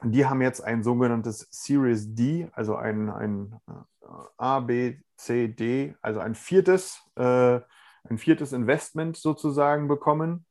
die 0.05 0.27
haben 0.27 0.43
jetzt 0.43 0.61
ein 0.61 0.83
sogenanntes 0.83 1.47
Series 1.51 2.15
D, 2.15 2.49
also 2.53 2.77
ein, 2.77 3.11
ein 3.11 3.57
äh, 3.69 4.07
A, 4.37 4.61
B, 4.61 4.99
C, 5.17 5.49
D, 5.49 5.95
also 6.03 6.21
ein 6.21 6.35
viertes, 6.35 7.01
äh, 7.17 7.61
ein 8.09 8.19
viertes 8.19 8.53
Investment 8.53 9.17
sozusagen 9.17 9.89
bekommen 9.89 10.47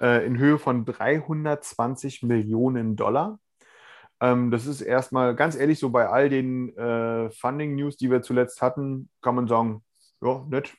äh, 0.00 0.26
in 0.26 0.38
Höhe 0.38 0.58
von 0.58 0.84
320 0.84 2.22
Millionen 2.22 2.96
Dollar. 2.96 3.38
Ähm, 4.20 4.50
das 4.50 4.66
ist 4.66 4.80
erstmal 4.80 5.34
ganz 5.34 5.56
ehrlich 5.56 5.78
so 5.78 5.90
bei 5.90 6.08
all 6.08 6.28
den 6.28 6.76
äh, 6.76 7.30
Funding-News, 7.30 7.96
die 7.96 8.10
wir 8.10 8.22
zuletzt 8.22 8.62
hatten, 8.62 9.10
kann 9.22 9.34
man 9.34 9.46
sagen, 9.46 9.84
ja, 10.20 10.44
nett, 10.48 10.74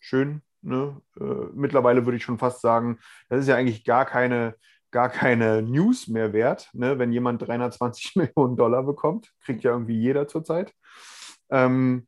schön, 0.00 0.42
Ne? 0.64 1.00
Äh, 1.20 1.50
mittlerweile 1.54 2.06
würde 2.06 2.16
ich 2.16 2.24
schon 2.24 2.38
fast 2.38 2.62
sagen, 2.62 2.98
das 3.28 3.40
ist 3.40 3.48
ja 3.48 3.56
eigentlich 3.56 3.84
gar 3.84 4.06
keine, 4.06 4.56
gar 4.94 5.08
keine 5.08 5.60
News 5.60 6.06
mehr 6.06 6.32
wert. 6.32 6.70
Ne? 6.72 7.00
Wenn 7.00 7.12
jemand 7.12 7.42
320 7.42 8.14
Millionen 8.16 8.56
Dollar 8.56 8.84
bekommt, 8.84 9.32
kriegt 9.40 9.64
ja 9.64 9.72
irgendwie 9.72 9.98
jeder 9.98 10.28
zurzeit. 10.28 10.72
Ähm, 11.50 12.06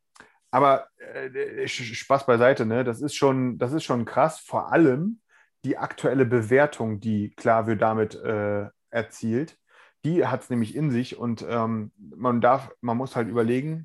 aber 0.52 0.86
äh, 0.98 1.66
Spaß 1.66 2.26
beiseite, 2.26 2.64
ne? 2.64 2.84
das, 2.84 3.02
ist 3.02 3.16
schon, 3.16 3.58
das 3.58 3.72
ist 3.72 3.82
schon 3.82 4.04
krass. 4.04 4.38
Vor 4.38 4.72
allem 4.72 5.20
die 5.64 5.76
aktuelle 5.76 6.24
Bewertung, 6.24 7.00
die 7.00 7.34
Klaviyo 7.34 7.74
damit 7.74 8.14
äh, 8.14 8.68
erzielt, 8.90 9.58
die 10.04 10.24
hat 10.24 10.42
es 10.42 10.50
nämlich 10.50 10.76
in 10.76 10.92
sich 10.92 11.18
und 11.18 11.44
ähm, 11.48 11.90
man 11.98 12.40
darf, 12.40 12.70
man 12.80 12.96
muss 12.96 13.16
halt 13.16 13.26
überlegen, 13.26 13.82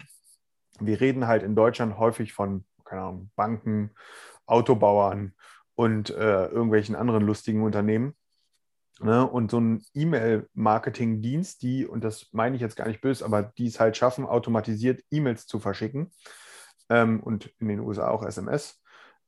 wir 0.79 1.01
reden 1.01 1.25
halt 1.25 1.41
in 1.41 1.55
Deutschland 1.55 1.97
häufig 1.97 2.33
von, 2.33 2.65
keine 2.85 3.01
Ahnung, 3.01 3.31
Banken, 3.35 3.95
Autobauern 4.45 5.33
und 5.73 6.11
äh, 6.11 6.45
irgendwelchen 6.45 6.95
anderen 6.95 7.25
lustigen 7.25 7.63
Unternehmen. 7.63 8.13
Ne? 9.03 9.27
Und 9.27 9.49
so 9.51 9.59
ein 9.59 9.83
E-Mail-Marketing-Dienst, 9.93 11.61
die, 11.63 11.87
und 11.87 12.03
das 12.03 12.27
meine 12.31 12.55
ich 12.55 12.61
jetzt 12.61 12.75
gar 12.75 12.87
nicht 12.87 13.01
böse, 13.01 13.25
aber 13.25 13.41
die 13.43 13.67
es 13.67 13.79
halt 13.79 13.97
schaffen, 13.97 14.25
automatisiert 14.25 15.03
E-Mails 15.09 15.47
zu 15.47 15.59
verschicken 15.59 16.11
ähm, 16.89 17.19
und 17.21 17.47
in 17.59 17.67
den 17.67 17.79
USA 17.79 18.09
auch 18.09 18.23
SMS, 18.23 18.81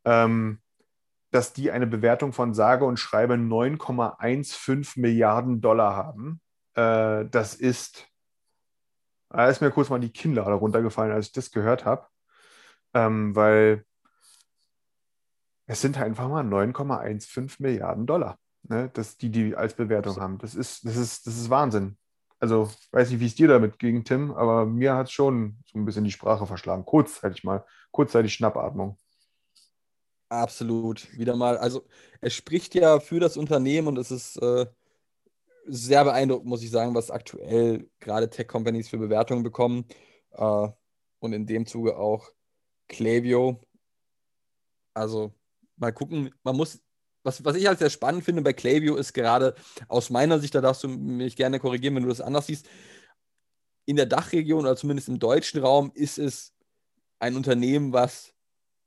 ähm, 0.05 0.59
dass 1.31 1.53
die 1.53 1.71
eine 1.71 1.87
Bewertung 1.87 2.33
von 2.33 2.53
sage 2.53 2.85
und 2.85 2.97
schreibe 2.97 3.33
9,15 3.33 4.99
Milliarden 4.99 5.61
Dollar 5.61 5.95
haben. 5.95 6.39
Äh, 6.75 7.25
das 7.29 7.55
ist, 7.55 8.07
da 9.29 9.49
ist 9.49 9.61
mir 9.61 9.71
kurz 9.71 9.89
mal 9.89 9.99
die 9.99 10.13
Kinnlade 10.13 10.53
runtergefallen, 10.53 11.11
als 11.11 11.27
ich 11.27 11.33
das 11.33 11.49
gehört 11.49 11.85
habe, 11.85 12.05
ähm, 12.93 13.35
weil 13.35 13.83
es 15.65 15.81
sind 15.81 15.97
einfach 15.97 16.27
mal 16.27 16.43
9,15 16.43 17.55
Milliarden 17.59 18.05
Dollar, 18.05 18.37
ne, 18.63 18.89
dass 18.93 19.17
die 19.17 19.29
die 19.29 19.55
als 19.55 19.73
Bewertung 19.75 20.17
haben. 20.17 20.37
Das 20.39 20.55
ist, 20.55 20.85
das 20.85 20.95
ist, 20.95 21.27
das 21.27 21.35
ist 21.37 21.49
Wahnsinn. 21.49 21.97
Also, 22.39 22.69
weiß 22.91 23.11
nicht, 23.11 23.19
wie 23.19 23.25
es 23.25 23.35
dir 23.35 23.47
damit 23.47 23.79
ging, 23.79 24.03
Tim, 24.03 24.31
aber 24.31 24.65
mir 24.65 24.95
hat 24.95 25.07
es 25.07 25.13
schon 25.13 25.57
so 25.65 25.79
ein 25.79 25.85
bisschen 25.85 26.03
die 26.03 26.11
Sprache 26.11 26.45
verschlagen. 26.45 26.83
Kurzzeitig 26.83 27.43
mal, 27.43 27.65
kurzzeitig 27.91 28.33
Schnappatmung. 28.33 28.97
Absolut. 30.27 31.07
Wieder 31.17 31.35
mal, 31.35 31.57
also 31.57 31.85
es 32.19 32.33
spricht 32.33 32.75
ja 32.75 32.99
für 32.99 33.19
das 33.19 33.37
Unternehmen 33.37 33.87
und 33.87 33.97
es 33.97 34.11
ist 34.11 34.37
äh, 34.41 34.65
sehr 35.65 36.03
beeindruckend, 36.03 36.47
muss 36.47 36.63
ich 36.63 36.71
sagen, 36.71 36.95
was 36.95 37.11
aktuell 37.11 37.89
gerade 37.99 38.29
Tech-Companies 38.29 38.89
für 38.89 38.97
Bewertungen 38.97 39.43
bekommen. 39.43 39.85
Äh, 40.31 40.67
und 41.19 41.31
in 41.31 41.45
dem 41.45 41.65
Zuge 41.65 41.97
auch 41.97 42.29
Klaviyo. 42.89 43.61
Also 44.93 45.33
mal 45.77 45.93
gucken, 45.93 46.33
man 46.43 46.57
muss, 46.57 46.83
was, 47.23 47.43
was 47.43 47.55
ich 47.55 47.67
halt 47.67 47.79
sehr 47.79 47.89
spannend 47.89 48.23
finde 48.23 48.41
bei 48.41 48.53
Klaviyo 48.53 48.95
ist 48.95 49.13
gerade 49.13 49.55
aus 49.87 50.09
meiner 50.09 50.39
Sicht, 50.39 50.55
da 50.55 50.61
darfst 50.61 50.83
du 50.83 50.89
mich 50.89 51.35
gerne 51.35 51.59
korrigieren, 51.59 51.95
wenn 51.95 52.03
du 52.03 52.09
das 52.09 52.21
anders 52.21 52.47
siehst, 52.47 52.67
in 53.85 53.95
der 53.95 54.05
Dachregion 54.05 54.61
oder 54.61 54.75
zumindest 54.75 55.09
im 55.09 55.19
deutschen 55.19 55.61
Raum 55.61 55.91
ist 55.93 56.17
es 56.17 56.53
ein 57.19 57.35
Unternehmen, 57.35 57.93
was 57.93 58.33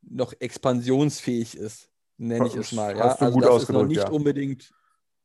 noch 0.03 0.33
expansionsfähig 0.39 1.57
ist. 1.57 1.91
nenne 2.17 2.47
ich 2.47 2.55
es 2.55 2.73
mal. 2.73 2.97
Ja? 2.97 3.15
Also 3.15 3.41
das 3.41 3.65
ist 3.65 3.69
noch 3.71 3.87
nicht 3.87 3.99
ja. 3.99 4.09
unbedingt, 4.09 4.73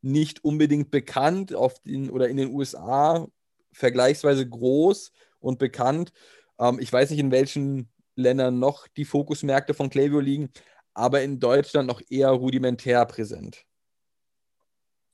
nicht 0.02 0.44
unbedingt 0.44 0.90
bekannt 0.90 1.54
auf 1.54 1.78
den, 1.80 2.10
oder 2.10 2.28
in 2.28 2.36
den 2.36 2.52
USA 2.52 3.26
vergleichsweise 3.72 4.46
groß 4.46 5.12
und 5.40 5.58
bekannt. 5.58 6.12
Ähm, 6.58 6.78
ich 6.80 6.92
weiß 6.92 7.10
nicht, 7.10 7.20
in 7.20 7.30
welchen 7.30 7.88
Ländern 8.14 8.58
noch 8.58 8.88
die 8.88 9.06
Fokusmärkte 9.06 9.72
von 9.72 9.88
Klaviyo 9.88 10.20
liegen, 10.20 10.50
aber 10.94 11.22
in 11.22 11.40
Deutschland 11.40 11.88
noch 11.88 12.00
eher 12.10 12.30
rudimentär 12.30 13.04
präsent. 13.06 13.64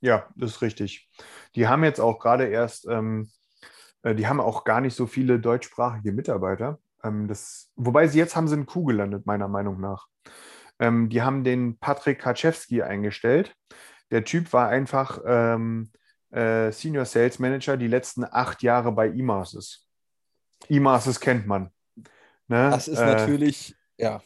Ja, 0.01 0.29
das 0.37 0.53
ist 0.53 0.63
richtig. 0.63 1.11
Die 1.55 1.67
haben 1.67 1.83
jetzt 1.85 2.01
auch 2.01 2.19
gerade 2.21 2.47
erst, 2.47 2.87
ähm, 2.87 3.31
äh, 4.03 4.15
die 4.15 4.27
haben 4.27 4.41
auch 4.41 4.65
gar 4.65 4.81
nicht 4.81 4.95
so 4.95 5.07
viele 5.07 5.41
deutschsprachige 5.41 6.13
Mitarbeiter. 6.13 6.79
Ähm, 7.03 7.27
das, 7.27 7.71
wobei 7.77 8.07
sie 8.07 8.19
jetzt 8.19 8.37
haben 8.37 8.49
sie 8.49 8.55
einen 8.55 8.67
Coup 8.67 8.87
gelandet, 8.87 9.27
meiner 9.27 9.49
Meinung 9.49 9.81
nach. 9.81 10.07
Ähm, 10.79 11.09
die 11.09 11.23
haben 11.23 11.43
den 11.43 11.79
Patrick 11.79 12.21
Kaczewski 12.21 12.83
eingestellt. 12.83 13.55
Der 14.11 14.25
Typ 14.25 14.53
war 14.53 14.69
einfach 14.69 15.21
ähm, 15.27 15.91
äh, 16.31 16.71
Senior 16.71 17.05
Sales 17.05 17.41
Manager 17.41 17.77
die 17.77 17.89
letzten 17.89 18.25
acht 18.25 18.63
Jahre 18.63 18.93
bei 18.93 19.09
eMarses. 19.09 19.87
eMarses 20.69 21.19
kennt 21.19 21.47
man. 21.47 21.73
Ne? 22.47 22.71
Das 22.71 22.87
ist 22.87 22.99
Äh, 22.99 23.07
natürlich, 23.07 23.75
ja, 23.97 24.23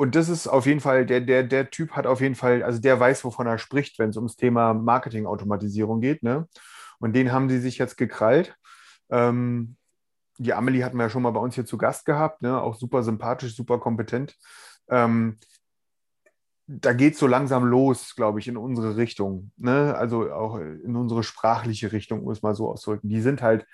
und 0.00 0.14
das 0.14 0.30
ist 0.30 0.46
auf 0.46 0.64
jeden 0.64 0.80
Fall, 0.80 1.04
der, 1.04 1.20
der, 1.20 1.42
der 1.42 1.68
Typ 1.68 1.90
hat 1.90 2.06
auf 2.06 2.22
jeden 2.22 2.34
Fall, 2.34 2.62
also 2.62 2.80
der 2.80 2.98
weiß, 2.98 3.22
wovon 3.22 3.46
er 3.46 3.58
spricht, 3.58 3.98
wenn 3.98 4.08
es 4.08 4.16
ums 4.16 4.34
Thema 4.34 4.72
Marketing-Automatisierung 4.72 6.00
geht. 6.00 6.22
Ne? 6.22 6.48
Und 7.00 7.12
den 7.12 7.32
haben 7.32 7.50
sie 7.50 7.58
sich 7.58 7.76
jetzt 7.76 7.98
gekrallt. 7.98 8.56
Ähm, 9.10 9.76
die 10.38 10.54
Amelie 10.54 10.84
hatten 10.84 10.96
wir 10.96 11.02
ja 11.02 11.10
schon 11.10 11.20
mal 11.20 11.32
bei 11.32 11.40
uns 11.40 11.54
hier 11.54 11.66
zu 11.66 11.76
Gast 11.76 12.06
gehabt, 12.06 12.40
ne? 12.40 12.62
auch 12.62 12.76
super 12.76 13.02
sympathisch, 13.02 13.54
super 13.54 13.78
kompetent. 13.78 14.38
Ähm, 14.88 15.36
da 16.66 16.94
geht 16.94 17.12
es 17.12 17.18
so 17.18 17.26
langsam 17.26 17.66
los, 17.66 18.14
glaube 18.16 18.38
ich, 18.38 18.48
in 18.48 18.56
unsere 18.56 18.96
Richtung. 18.96 19.52
Ne? 19.58 19.94
Also 19.94 20.32
auch 20.32 20.56
in 20.56 20.96
unsere 20.96 21.22
sprachliche 21.22 21.92
Richtung, 21.92 22.22
um 22.22 22.30
es 22.32 22.40
mal 22.40 22.54
so 22.54 22.70
auszudrücken. 22.70 23.10
Die 23.10 23.20
sind 23.20 23.42
halt 23.42 23.66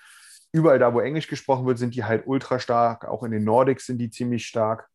überall 0.51 0.77
da, 0.77 0.93
wo 0.93 0.99
Englisch 0.99 1.29
gesprochen 1.29 1.65
wird, 1.65 1.77
sind 1.77 1.95
die 1.95 2.03
halt 2.03 2.27
ultra 2.27 2.59
stark. 2.59 3.05
Auch 3.05 3.23
in 3.23 3.31
den 3.31 3.45
Nordics 3.45 3.85
sind 3.85 3.99
die 3.99 4.09
ziemlich 4.09 4.45
stark. 4.45 4.89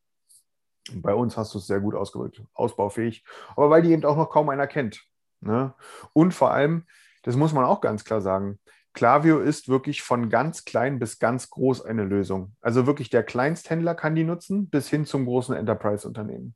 Bei 0.94 1.14
uns 1.14 1.36
hast 1.36 1.54
du 1.54 1.58
es 1.58 1.66
sehr 1.66 1.80
gut 1.80 1.94
ausgedrückt, 1.94 2.42
ausbaufähig. 2.54 3.24
Aber 3.56 3.70
weil 3.70 3.82
die 3.82 3.92
eben 3.92 4.04
auch 4.04 4.16
noch 4.16 4.30
kaum 4.30 4.48
einer 4.48 4.66
kennt. 4.66 5.02
Ne? 5.40 5.74
Und 6.12 6.34
vor 6.34 6.52
allem, 6.52 6.86
das 7.22 7.36
muss 7.36 7.52
man 7.52 7.64
auch 7.64 7.80
ganz 7.80 8.04
klar 8.04 8.20
sagen, 8.20 8.58
Klaviyo 8.94 9.40
ist 9.40 9.68
wirklich 9.68 10.02
von 10.02 10.28
ganz 10.28 10.64
klein 10.64 10.98
bis 10.98 11.18
ganz 11.18 11.48
groß 11.50 11.84
eine 11.84 12.04
Lösung. 12.04 12.54
Also 12.60 12.86
wirklich 12.86 13.10
der 13.10 13.22
Kleinsthändler 13.22 13.94
kann 13.94 14.14
die 14.14 14.24
nutzen, 14.24 14.68
bis 14.68 14.88
hin 14.88 15.06
zum 15.06 15.24
großen 15.24 15.56
Enterprise-Unternehmen. 15.56 16.54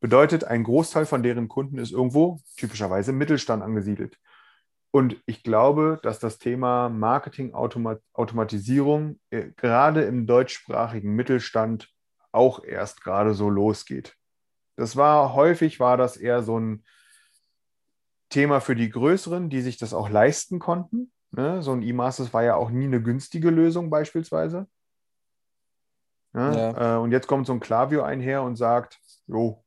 Bedeutet, 0.00 0.42
ein 0.44 0.64
Großteil 0.64 1.06
von 1.06 1.22
deren 1.22 1.46
Kunden 1.46 1.78
ist 1.78 1.92
irgendwo 1.92 2.40
typischerweise 2.56 3.12
im 3.12 3.18
Mittelstand 3.18 3.62
angesiedelt. 3.62 4.18
Und 4.90 5.22
ich 5.26 5.44
glaube, 5.44 6.00
dass 6.02 6.18
das 6.18 6.38
Thema 6.38 6.88
Marketing-Automatisierung 6.88 9.20
äh, 9.30 9.50
gerade 9.56 10.02
im 10.02 10.26
deutschsprachigen 10.26 11.14
Mittelstand 11.14 11.88
auch 12.32 12.64
erst 12.64 13.02
gerade 13.02 13.34
so 13.34 13.50
losgeht. 13.50 14.16
Das 14.76 14.96
war 14.96 15.34
häufig 15.34 15.80
war 15.80 15.96
das 15.96 16.16
eher 16.16 16.42
so 16.42 16.58
ein 16.58 16.84
Thema 18.30 18.60
für 18.60 18.74
die 18.74 18.90
Größeren, 18.90 19.50
die 19.50 19.60
sich 19.60 19.76
das 19.76 19.92
auch 19.92 20.08
leisten 20.08 20.58
konnten. 20.58 21.12
Ne? 21.30 21.62
So 21.62 21.72
ein 21.72 21.82
E-Masters 21.82 22.32
war 22.32 22.42
ja 22.42 22.56
auch 22.56 22.70
nie 22.70 22.86
eine 22.86 23.02
günstige 23.02 23.50
Lösung 23.50 23.90
beispielsweise. 23.90 24.66
Ne? 26.32 26.56
Ja. 26.56 26.96
Äh, 26.96 26.98
und 26.98 27.12
jetzt 27.12 27.26
kommt 27.26 27.46
so 27.46 27.52
ein 27.52 27.60
Klaviyo 27.60 28.02
einher 28.02 28.42
und 28.42 28.56
sagt, 28.56 28.98
jo, 29.26 29.64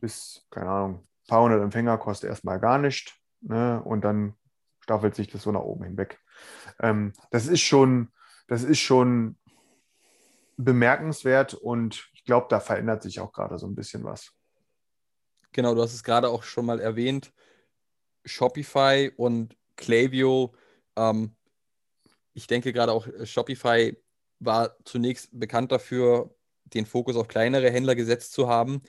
bis, 0.00 0.46
keine 0.50 0.68
Ahnung, 0.68 0.94
ein 0.96 1.28
paar 1.28 1.42
hundert 1.42 1.62
Empfänger 1.62 1.98
kostet 1.98 2.30
erstmal 2.30 2.58
gar 2.58 2.78
nichts. 2.78 3.12
Ne? 3.40 3.80
Und 3.84 4.02
dann 4.02 4.34
staffelt 4.80 5.14
sich 5.14 5.28
das 5.28 5.42
so 5.42 5.52
nach 5.52 5.60
oben 5.60 5.84
hinweg. 5.84 6.18
Ähm, 6.80 7.12
das 7.30 7.46
ist 7.46 7.60
schon, 7.60 8.12
das 8.48 8.64
ist 8.64 8.80
schon 8.80 9.36
bemerkenswert 10.64 11.54
und 11.54 12.08
ich 12.12 12.24
glaube, 12.24 12.46
da 12.50 12.60
verändert 12.60 13.02
sich 13.02 13.20
auch 13.20 13.32
gerade 13.32 13.58
so 13.58 13.66
ein 13.66 13.74
bisschen 13.74 14.04
was. 14.04 14.32
Genau, 15.52 15.74
du 15.74 15.82
hast 15.82 15.94
es 15.94 16.04
gerade 16.04 16.28
auch 16.28 16.42
schon 16.42 16.66
mal 16.66 16.80
erwähnt. 16.80 17.32
Shopify 18.24 19.10
und 19.16 19.56
Klaviyo. 19.76 20.54
Ähm, 20.96 21.34
ich 22.34 22.46
denke 22.46 22.72
gerade 22.72 22.92
auch, 22.92 23.06
äh, 23.06 23.26
Shopify 23.26 23.96
war 24.38 24.76
zunächst 24.84 25.28
bekannt 25.32 25.72
dafür, 25.72 26.34
den 26.64 26.86
Fokus 26.86 27.16
auf 27.16 27.28
kleinere 27.28 27.70
Händler 27.70 27.94
gesetzt 27.94 28.32
zu 28.32 28.48
haben. 28.48 28.82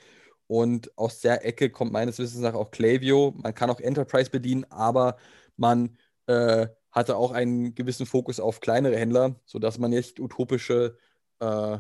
Und 0.48 0.96
aus 0.98 1.22
der 1.22 1.46
Ecke 1.46 1.70
kommt 1.70 1.94
meines 1.94 2.20
Wissens 2.20 2.42
nach 2.42 2.54
auch 2.54 2.72
Klaviyo. 2.72 3.34
Man 3.38 3.56
kann 3.56 3.70
auch 3.70 3.80
Enterprise 3.80 4.30
bedienen, 4.30 4.66
aber 4.70 5.18
man 5.56 5.98
äh, 6.28 6.68
hatte 6.92 7.16
auch 7.16 7.32
einen 7.32 7.74
gewissen 7.74 8.06
Fokus 8.06 8.40
auf 8.40 8.60
kleinere 8.60 8.98
Händler, 8.98 9.40
sodass 9.46 9.80
man 9.80 9.92
nicht 9.92 10.20
utopische 10.20 10.98
äh, 11.42 11.80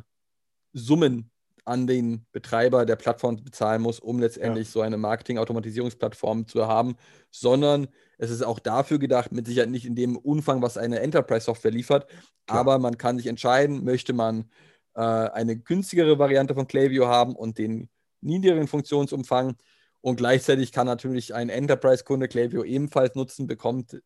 Summen 0.74 1.32
an 1.64 1.88
den 1.88 2.26
Betreiber 2.32 2.86
der 2.86 2.96
Plattform 2.96 3.44
bezahlen 3.44 3.82
muss, 3.82 4.00
um 4.00 4.20
letztendlich 4.20 4.70
so 4.70 4.82
eine 4.82 4.98
Marketing-Automatisierungsplattform 4.98 6.48
zu 6.48 6.68
haben, 6.68 6.96
sondern 7.30 7.88
es 8.18 8.32
ist 8.32 8.42
auch 8.42 8.60
dafür 8.60 9.00
gedacht, 9.00 9.32
mit 9.32 9.46
Sicherheit 9.46 9.70
nicht 9.70 9.86
in 9.86 9.96
dem 9.96 10.18
Umfang, 10.18 10.62
was 10.62 10.78
eine 10.78 11.00
Enterprise-Software 11.00 11.72
liefert, 11.72 12.08
aber 12.48 12.80
man 12.80 12.98
kann 12.98 13.18
sich 13.18 13.28
entscheiden, 13.28 13.84
möchte 13.84 14.14
man 14.14 14.50
äh, 14.96 15.02
eine 15.02 15.58
günstigere 15.58 16.18
Variante 16.18 16.56
von 16.56 16.68
Klaviyo 16.68 17.08
haben 17.08 17.36
und 17.36 17.58
den 17.58 17.90
niedrigen 18.22 18.68
Funktionsumfang 18.68 19.56
und 20.02 20.16
gleichzeitig 20.16 20.72
kann 20.72 20.88
natürlich 20.88 21.34
ein 21.36 21.50
Enterprise-Kunde 21.50 22.28
Klaviyo 22.28 22.64
ebenfalls 22.64 23.16
nutzen, 23.16 23.46
bekommt 23.48 24.02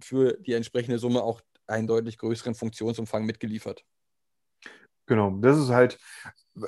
für 0.00 0.38
die 0.40 0.52
entsprechende 0.52 0.98
Summe 0.98 1.22
auch 1.22 1.40
einen 1.66 1.86
deutlich 1.86 2.18
größeren 2.18 2.54
Funktionsumfang 2.54 3.24
mitgeliefert. 3.24 3.84
Genau, 5.10 5.30
das 5.40 5.58
ist 5.58 5.70
halt 5.70 5.98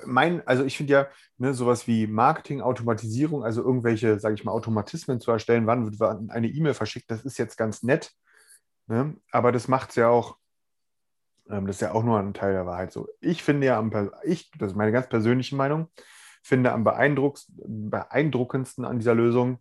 mein, 0.05 0.45
also 0.49 0.65
ich 0.65 0.77
finde 0.77 0.93
ja, 0.93 1.07
ne, 1.39 1.55
sowas 1.55 1.87
wie 1.87 2.09
Marketing, 2.09 2.61
Automatisierung, 2.61 3.45
also 3.45 3.63
irgendwelche, 3.63 4.19
sage 4.19 4.35
ich 4.35 4.43
mal, 4.43 4.51
Automatismen 4.51 5.21
zu 5.21 5.31
erstellen, 5.31 5.69
wann 5.69 5.97
wird 5.97 6.29
eine 6.29 6.49
E-Mail 6.49 6.75
verschickt, 6.75 7.09
das 7.09 7.25
ist 7.25 7.39
jetzt 7.39 7.57
ganz 7.57 7.85
nett, 7.85 8.11
ne? 8.89 9.17
aber 9.31 9.53
das 9.53 9.69
macht 9.69 9.91
es 9.91 9.97
ja 9.97 10.09
auch, 10.09 10.39
ähm, 11.51 11.69
das 11.69 11.77
ist 11.77 11.83
ja 11.83 11.93
auch 11.93 12.03
nur 12.03 12.19
ein 12.19 12.35
Teil 12.35 12.53
der 12.53 12.67
Wahrheit 12.67 12.93
so. 12.93 13.07
Ich 13.21 13.45
finde 13.45 13.69
ja, 13.69 13.79
am, 13.79 14.11
ich, 14.25 14.51
das 14.59 14.73
ist 14.73 14.77
meine 14.77 14.91
ganz 14.91 15.09
persönliche 15.09 15.55
Meinung, 15.55 15.87
finde 16.43 16.73
am 16.73 16.83
beeindruckendsten 16.83 18.85
an 18.85 18.99
dieser 18.99 19.15
Lösung, 19.15 19.61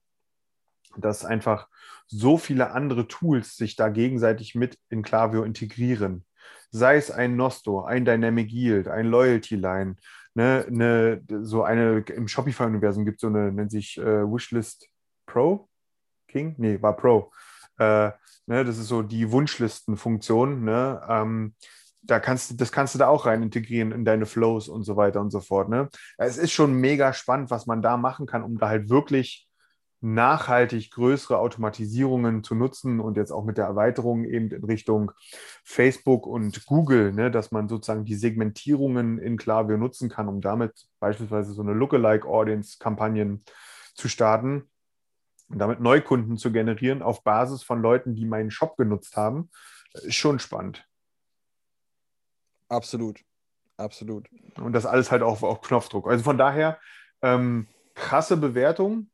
dass 0.98 1.24
einfach 1.24 1.70
so 2.08 2.40
viele 2.40 2.72
andere 2.72 3.08
Tools 3.08 3.58
sich 3.58 3.76
da 3.76 3.90
gegenseitig 3.90 4.56
mit 4.56 4.80
in 4.90 5.04
Klaviyo 5.04 5.44
integrieren. 5.44 6.26
Sei 6.70 6.96
es 6.96 7.12
ein 7.12 7.36
Nosto, 7.36 7.84
ein 7.84 8.06
Dynamic 8.06 8.50
Yield, 8.50 8.88
ein 8.88 9.08
Loyalty 9.08 9.56
Line, 9.56 9.96
ne, 10.34 10.66
ne, 10.70 11.22
so 11.42 11.64
eine 11.64 12.00
im 12.00 12.28
Shopify-Universum 12.28 13.06
gibt 13.06 13.18
es 13.18 13.22
so 13.22 13.28
eine, 13.28 13.52
nennt 13.52 13.72
sich 13.72 13.98
äh, 13.98 14.24
Wishlist 14.24 14.88
Pro 15.26 15.68
King? 16.32 16.56
Nee, 16.58 16.82
war 16.82 16.96
Pro. 16.96 17.32
Äh, 17.78 18.12
ne, 18.48 18.66
das 18.66 18.78
ist 18.78 18.88
so 18.88 19.04
die 19.04 19.32
Wunschlistenfunktion. 19.32 20.64
Ne? 20.64 21.02
Ähm, 21.08 21.56
da 22.04 22.20
kannst 22.20 22.60
das 22.60 22.72
kannst 22.72 22.96
du 22.96 23.00
da 23.00 23.08
auch 23.08 23.28
rein 23.28 23.44
integrieren 23.44 23.92
in 23.92 24.06
deine 24.06 24.26
Flows 24.26 24.68
und 24.68 24.84
so 24.84 24.96
weiter 24.96 25.22
und 25.22 25.30
so 25.30 25.40
fort. 25.40 25.70
Ne? 25.70 25.90
Es 26.18 26.38
ist 26.38 26.52
schon 26.52 26.74
mega 26.74 27.14
spannend, 27.14 27.52
was 27.52 27.68
man 27.68 27.82
da 27.82 27.98
machen 27.98 28.26
kann, 28.26 28.44
um 28.44 28.58
da 28.58 28.70
halt 28.70 28.90
wirklich 28.90 29.48
nachhaltig 30.02 30.92
größere 30.92 31.38
Automatisierungen 31.38 32.44
zu 32.44 32.56
nutzen 32.56 33.00
und 33.00 33.18
jetzt 33.18 33.32
auch 33.32 33.46
mit 33.46 33.58
der 33.58 33.66
Erweiterung 33.66 34.26
eben 34.26 34.50
in 34.50 34.64
Richtung 34.64 35.12
Facebook 35.64 36.26
und 36.26 36.66
Google, 36.66 37.14
ne, 37.14 37.30
dass 37.30 37.52
man 37.52 37.70
sozusagen 37.70 38.04
die 38.04 38.16
Segmentierungen 38.16 39.20
in 39.20 39.38
Klaviyo 39.38 39.78
nutzen 39.78 40.10
kann, 40.10 40.28
um 40.28 40.42
damit 40.42 40.88
beispielsweise 41.00 41.54
so 41.54 41.62
eine 41.62 41.74
Lookalike-Audience-Kampagnen 41.74 43.44
zu 43.94 44.10
starten 44.10 44.70
und 45.50 45.60
damit 45.60 45.80
Neukunden 45.80 46.38
zu 46.38 46.52
generieren 46.52 47.04
auf 47.04 47.24
Basis 47.24 47.62
von 47.62 47.82
Leuten, 47.82 48.16
die 48.16 48.26
meinen 48.26 48.50
Shop 48.50 48.78
genutzt 48.78 49.16
haben, 49.16 49.52
ist 49.94 50.16
schon 50.16 50.40
spannend. 50.40 50.88
Absolut. 52.70 53.22
Absolut. 53.78 54.30
Und 54.58 54.74
das 54.74 54.86
alles 54.86 55.12
halt 55.12 55.22
auch 55.22 55.42
auf 55.44 55.62
Knopfdruck. 55.62 56.08
Also 56.08 56.24
von 56.24 56.38
daher 56.38 56.80
ähm, 57.22 57.68
krasse 57.94 58.38
Bewertung, 58.38 59.11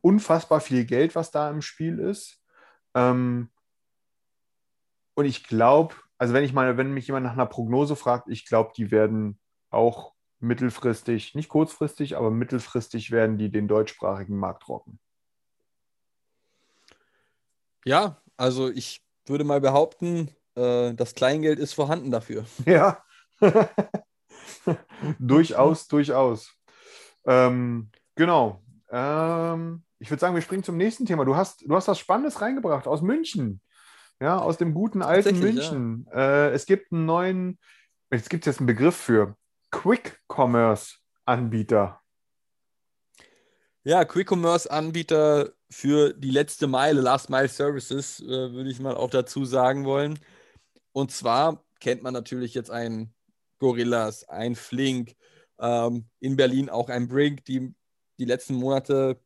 unfassbar 0.00 0.60
viel 0.60 0.84
Geld, 0.84 1.14
was 1.14 1.30
da 1.30 1.50
im 1.50 1.62
Spiel 1.62 1.98
ist. 1.98 2.40
Ähm, 2.94 3.50
und 5.14 5.24
ich 5.24 5.44
glaube, 5.44 5.94
also 6.16 6.34
wenn 6.34 6.44
ich 6.44 6.52
mal, 6.52 6.76
wenn 6.76 6.92
mich 6.92 7.06
jemand 7.06 7.24
nach 7.26 7.32
einer 7.32 7.46
Prognose 7.46 7.96
fragt, 7.96 8.28
ich 8.28 8.46
glaube, 8.46 8.72
die 8.76 8.90
werden 8.90 9.38
auch 9.70 10.14
mittelfristig, 10.40 11.34
nicht 11.34 11.48
kurzfristig, 11.48 12.16
aber 12.16 12.30
mittelfristig 12.30 13.10
werden 13.10 13.38
die 13.38 13.50
den 13.50 13.68
deutschsprachigen 13.68 14.36
Markt 14.36 14.68
rocken. 14.68 15.00
Ja, 17.84 18.20
also 18.36 18.70
ich 18.70 19.02
würde 19.26 19.44
mal 19.44 19.60
behaupten, 19.60 20.30
äh, 20.54 20.94
das 20.94 21.14
Kleingeld 21.14 21.58
ist 21.58 21.74
vorhanden 21.74 22.10
dafür. 22.10 22.44
Ja. 22.66 23.02
durchaus, 25.18 25.86
durchaus. 25.88 26.52
Ähm, 27.24 27.90
Genau. 28.18 28.60
Ähm, 28.90 29.84
ich 29.98 30.10
würde 30.10 30.20
sagen, 30.20 30.34
wir 30.34 30.42
springen 30.42 30.64
zum 30.64 30.76
nächsten 30.76 31.06
Thema. 31.06 31.24
Du 31.24 31.36
hast, 31.36 31.68
du 31.68 31.74
hast 31.74 31.88
was 31.88 31.98
Spannendes 31.98 32.40
reingebracht 32.40 32.86
aus 32.86 33.02
München. 33.02 33.60
Ja, 34.20 34.38
aus 34.38 34.58
dem 34.58 34.74
guten 34.74 35.02
alten 35.02 35.38
München. 35.38 36.06
Äh, 36.12 36.50
es 36.50 36.66
gibt 36.66 36.92
einen 36.92 37.06
neuen, 37.06 37.58
jetzt 38.10 38.28
gibt 38.30 38.44
es 38.44 38.52
jetzt 38.52 38.60
einen 38.60 38.66
Begriff 38.66 38.96
für 38.96 39.36
Quick-Commerce-Anbieter. 39.70 42.00
Ja, 43.84 44.04
Quick-Commerce-Anbieter 44.04 45.52
für 45.70 46.14
die 46.14 46.30
letzte 46.30 46.66
Meile, 46.66 47.00
Last 47.00 47.30
Mile 47.30 47.48
Services, 47.48 48.20
äh, 48.20 48.26
würde 48.26 48.70
ich 48.70 48.80
mal 48.80 48.96
auch 48.96 49.10
dazu 49.10 49.44
sagen 49.44 49.84
wollen. 49.84 50.18
Und 50.92 51.12
zwar 51.12 51.64
kennt 51.80 52.02
man 52.02 52.12
natürlich 52.12 52.54
jetzt 52.54 52.70
ein 52.70 53.14
Gorillas, 53.60 54.28
ein 54.28 54.56
Flink, 54.56 55.14
ähm, 55.60 56.08
in 56.20 56.36
Berlin 56.36 56.70
auch 56.70 56.88
ein 56.88 57.08
Brink, 57.08 57.44
die 57.44 57.74
die 58.18 58.24
letzten 58.24 58.54
Monate 58.54 59.20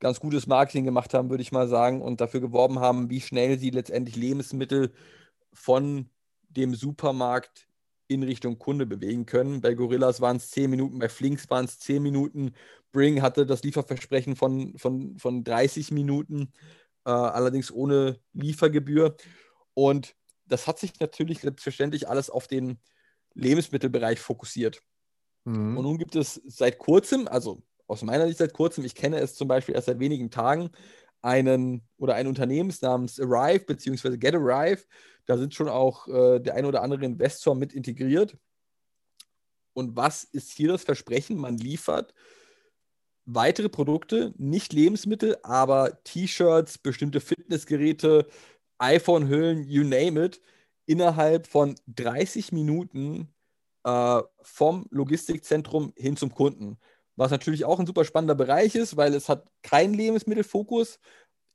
ganz 0.00 0.18
gutes 0.18 0.46
Marketing 0.46 0.84
gemacht 0.84 1.14
haben, 1.14 1.30
würde 1.30 1.42
ich 1.42 1.52
mal 1.52 1.68
sagen, 1.68 2.02
und 2.02 2.20
dafür 2.20 2.40
geworben 2.40 2.80
haben, 2.80 3.08
wie 3.08 3.20
schnell 3.20 3.58
sie 3.58 3.70
letztendlich 3.70 4.16
Lebensmittel 4.16 4.92
von 5.52 6.10
dem 6.48 6.74
Supermarkt 6.74 7.68
in 8.08 8.22
Richtung 8.22 8.58
Kunde 8.58 8.84
bewegen 8.84 9.26
können. 9.26 9.60
Bei 9.60 9.74
Gorillas 9.74 10.20
waren 10.20 10.36
es 10.36 10.50
10 10.50 10.70
Minuten, 10.70 10.98
bei 10.98 11.08
Flinks 11.08 11.48
waren 11.50 11.64
es 11.64 11.78
10 11.78 12.02
Minuten. 12.02 12.52
Bring 12.90 13.22
hatte 13.22 13.46
das 13.46 13.62
Lieferversprechen 13.62 14.36
von, 14.36 14.76
von, 14.76 15.18
von 15.18 15.44
30 15.44 15.92
Minuten, 15.92 16.52
äh, 17.04 17.10
allerdings 17.10 17.70
ohne 17.72 18.18
Liefergebühr. 18.32 19.16
Und 19.74 20.14
das 20.46 20.66
hat 20.66 20.78
sich 20.78 20.98
natürlich 21.00 21.40
selbstverständlich 21.40 22.08
alles 22.08 22.28
auf 22.28 22.48
den 22.48 22.78
Lebensmittelbereich 23.34 24.20
fokussiert. 24.20 24.82
Mhm. 25.44 25.76
Und 25.76 25.84
nun 25.84 25.98
gibt 25.98 26.16
es 26.16 26.40
seit 26.44 26.78
kurzem, 26.78 27.28
also 27.28 27.62
aus 27.86 28.02
meiner 28.02 28.26
Sicht 28.26 28.38
seit 28.38 28.52
kurzem, 28.52 28.84
ich 28.84 28.94
kenne 28.94 29.18
es 29.18 29.34
zum 29.34 29.48
Beispiel 29.48 29.74
erst 29.74 29.86
seit 29.86 30.00
wenigen 30.00 30.30
Tagen, 30.30 30.70
einen 31.22 31.82
oder 31.98 32.14
ein 32.14 32.26
Unternehmen 32.26 32.74
namens 32.80 33.20
Arrive 33.20 33.64
bzw. 33.64 34.16
Get 34.16 34.34
Arrive. 34.34 34.84
Da 35.26 35.38
sind 35.38 35.54
schon 35.54 35.68
auch 35.68 36.08
äh, 36.08 36.40
der 36.40 36.54
ein 36.54 36.64
oder 36.64 36.82
andere 36.82 37.04
Investor 37.04 37.54
mit 37.54 37.72
integriert. 37.72 38.36
Und 39.72 39.96
was 39.96 40.24
ist 40.24 40.52
hier 40.52 40.68
das 40.68 40.82
Versprechen? 40.84 41.36
Man 41.36 41.56
liefert 41.56 42.12
weitere 43.24 43.68
Produkte, 43.68 44.34
nicht 44.36 44.72
Lebensmittel, 44.72 45.38
aber 45.42 46.02
T-Shirts, 46.04 46.78
bestimmte 46.78 47.20
Fitnessgeräte, 47.20 48.26
iPhone-Hüllen, 48.78 49.62
you 49.68 49.84
name 49.84 50.24
it, 50.24 50.40
innerhalb 50.86 51.46
von 51.46 51.76
30 51.86 52.52
Minuten 52.52 53.32
äh, 53.84 54.22
vom 54.42 54.86
Logistikzentrum 54.90 55.92
hin 55.96 56.16
zum 56.16 56.34
Kunden. 56.34 56.78
Was 57.16 57.30
natürlich 57.30 57.64
auch 57.64 57.78
ein 57.78 57.86
super 57.86 58.04
spannender 58.04 58.34
Bereich 58.34 58.74
ist, 58.74 58.96
weil 58.96 59.14
es 59.14 59.28
hat 59.28 59.46
keinen 59.62 59.94
Lebensmittelfokus. 59.94 60.98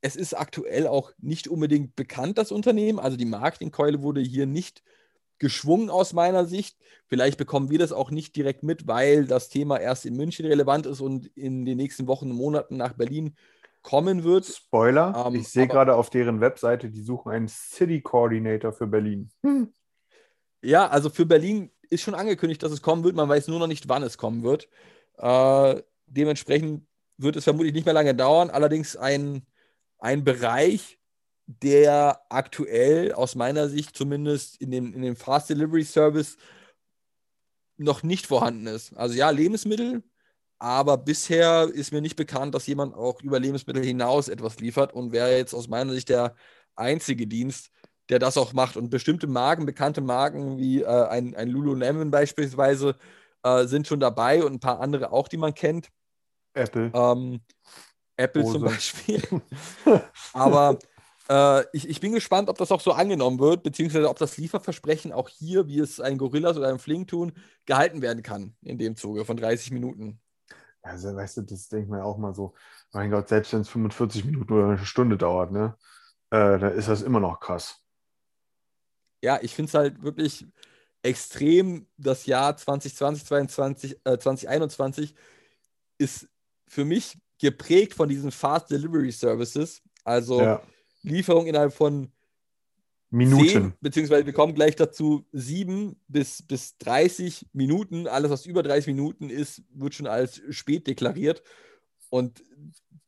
Es 0.02 0.16
ist 0.16 0.36
aktuell 0.36 0.88
auch 0.88 1.12
nicht 1.18 1.48
unbedingt 1.48 1.96
bekannt, 1.96 2.38
das 2.38 2.52
Unternehmen. 2.52 3.00
Also 3.00 3.18
die 3.18 3.26
Marketingkeule 3.26 4.02
wurde 4.02 4.22
hier 4.22 4.46
nicht 4.46 4.84
geschwungen 5.40 5.90
aus 5.90 6.14
meiner 6.14 6.46
Sicht. 6.46 6.78
Vielleicht 7.08 7.38
bekommen 7.38 7.70
wir 7.70 7.80
das 7.80 7.92
auch 7.92 8.12
nicht 8.12 8.36
direkt 8.36 8.64
mit, 8.64 8.88
weil 8.88 9.26
das 9.26 9.50
Thema 9.50 9.80
erst 9.80 10.06
in 10.06 10.16
München 10.16 10.46
relevant 10.46 10.86
ist 10.86 11.02
und 11.02 11.28
in 11.36 11.66
den 11.66 11.78
nächsten 11.78 12.08
Wochen 12.08 12.32
und 12.32 12.38
Monaten 12.38 12.78
nach 12.78 12.94
Berlin 12.94 13.36
kommen 13.82 14.24
wird. 14.24 14.46
Spoiler, 14.46 15.26
Ähm, 15.28 15.36
ich 15.36 15.48
sehe 15.48 15.68
gerade 15.68 15.96
auf 15.96 16.10
deren 16.10 16.42
Webseite, 16.42 16.90
die 16.90 17.02
suchen 17.02 17.32
einen 17.32 17.48
City 17.48 18.02
Coordinator 18.02 18.74
für 18.74 18.88
Berlin. 18.88 19.30
Hm. 19.44 19.72
Ja, 20.62 20.88
also 20.88 21.10
für 21.10 21.26
Berlin 21.26 21.72
ist 21.90 22.02
schon 22.02 22.16
angekündigt, 22.16 22.62
dass 22.64 22.72
es 22.72 22.82
kommen 22.82 23.04
wird. 23.04 23.16
Man 23.16 23.30
weiß 23.30 23.48
nur 23.48 23.60
noch 23.60 23.68
nicht, 23.68 23.88
wann 23.88 24.04
es 24.04 24.18
kommen 24.18 24.44
wird. 24.44 24.68
Äh, 25.18 25.82
dementsprechend 26.06 26.86
wird 27.18 27.36
es 27.36 27.44
vermutlich 27.44 27.74
nicht 27.74 27.86
mehr 27.86 27.94
lange 27.94 28.16
dauern. 28.16 28.50
Allerdings 28.50 28.96
ein, 28.96 29.46
ein 30.00 30.24
Bereich, 30.24 31.00
der 31.48 32.22
aktuell 32.30 33.14
aus 33.14 33.36
meiner 33.36 33.70
Sicht 33.70 33.96
zumindest 33.96 34.62
in 34.62 34.72
dem, 34.72 34.94
in 34.94 35.02
dem 35.02 35.16
Fast 35.16 35.50
Delivery 35.50 35.84
Service 35.84 36.38
noch 37.78 38.04
nicht 38.04 38.28
vorhanden 38.28 38.68
ist. 38.68 38.96
Also 38.98 39.16
ja, 39.16 39.30
Lebensmittel, 39.30 40.04
aber 40.60 40.98
bisher 40.98 41.70
ist 41.72 41.94
mir 41.94 42.02
nicht 42.02 42.16
bekannt, 42.16 42.56
dass 42.56 42.68
jemand 42.68 42.96
auch 42.96 43.22
über 43.22 43.40
Lebensmittel 43.40 43.84
hinaus 43.84 44.28
etwas 44.28 44.60
liefert 44.60 44.94
und 44.94 45.12
wäre 45.12 45.38
jetzt 45.38 45.54
aus 45.54 45.68
meiner 45.68 45.94
Sicht 45.94 46.10
der 46.10 46.36
einzige 46.76 47.28
Dienst, 47.28 47.72
der 48.10 48.20
das 48.20 48.38
auch 48.38 48.54
macht. 48.54 48.76
Und 48.76 48.90
bestimmte 48.90 49.28
Marken, 49.28 49.66
bekannte 49.66 50.02
Marken 50.02 50.58
wie 50.58 50.82
äh, 50.82 51.08
ein, 51.08 51.36
ein 51.36 51.50
Lululemon 51.50 52.12
beispielsweise, 52.12 52.96
äh, 53.48 53.68
sind 53.68 53.88
schon 53.88 54.00
dabei 54.00 54.44
und 54.44 54.54
ein 54.54 54.60
paar 54.60 54.80
andere 54.80 55.12
auch, 55.12 55.28
die 55.28 55.38
man 55.38 55.54
kennt. 55.54 55.90
Apple. 56.54 56.92
Ähm, 56.94 57.42
Apple 58.16 58.44
zum 58.44 58.64
Hose. 58.64 58.66
Beispiel. 58.66 59.22
Aber 60.34 60.80
äh, 61.30 61.64
ich, 61.74 61.88
ich 61.88 62.00
bin 62.00 62.14
gespannt, 62.14 62.50
ob 62.50 62.58
das 62.58 62.72
auch 62.72 62.82
so 62.82 62.94
angenommen 62.94 63.40
wird, 63.40 63.64
beziehungsweise 63.64 64.10
ob 64.10 64.18
das 64.18 64.38
Lieferversprechen 64.38 65.12
auch 65.12 65.30
hier, 65.30 65.68
wie 65.68 65.80
es 65.80 66.00
ein 66.00 66.18
Gorillas 66.18 66.58
oder 66.58 66.70
ein 66.70 66.80
Flink 66.80 67.08
tun, 67.08 67.34
gehalten 67.66 68.02
werden 68.02 68.24
kann 68.24 68.56
in 68.62 68.78
dem 68.78 68.96
Zuge 68.96 69.26
von 69.26 69.38
30 69.38 69.72
Minuten. 69.72 70.20
Also, 70.82 71.16
weißt 71.16 71.38
du, 71.38 71.42
das 71.42 71.68
denkt 71.68 71.90
man 71.90 72.00
ja 72.00 72.06
auch 72.06 72.18
mal 72.18 72.34
so. 72.34 72.54
Mein 72.94 73.12
Gott, 73.12 73.28
selbst 73.28 73.54
wenn 73.54 73.62
es 73.62 73.70
45 73.70 74.26
Minuten 74.26 74.54
oder 74.54 74.68
eine 74.70 74.86
Stunde 74.86 75.18
dauert, 75.18 75.52
ne, 75.52 75.76
äh, 76.32 76.58
dann 76.58 76.74
ist 76.74 76.88
das 76.88 77.02
immer 77.02 77.20
noch 77.20 77.40
krass. 77.40 77.84
ja, 79.22 79.40
ich 79.42 79.54
finde 79.54 79.70
es 79.70 79.74
halt 79.74 80.02
wirklich 80.02 80.46
extrem, 81.04 81.88
das 81.98 82.26
Jahr 82.26 82.58
2020, 82.58 83.26
2022, 83.26 84.00
äh, 84.04 84.18
2021 84.18 85.14
ist 85.98 86.28
für 86.68 86.86
mich 86.86 87.18
geprägt 87.40 87.94
von 87.94 88.10
diesen 88.10 88.32
Fast 88.32 88.72
Delivery 88.72 89.12
Services, 89.12 89.82
also 90.04 90.42
Ja. 90.42 90.62
Lieferung 91.04 91.48
innerhalb 91.48 91.74
von 91.74 92.12
Minuten. 93.10 93.48
10, 93.48 93.74
beziehungsweise 93.80 94.26
wir 94.26 94.34
kommen 94.34 94.54
gleich 94.54 94.76
dazu, 94.76 95.26
7 95.32 95.96
bis, 96.08 96.42
bis 96.42 96.78
30 96.80 97.48
Minuten. 97.54 98.08
Alles, 98.08 98.30
was 98.30 98.46
über 98.46 98.64
30 98.64 98.88
Minuten 98.88 99.30
ist, 99.30 99.64
wird 99.74 99.94
schon 99.94 100.08
als 100.08 100.42
spät 100.50 100.88
deklariert. 100.88 101.42
Und 102.10 102.44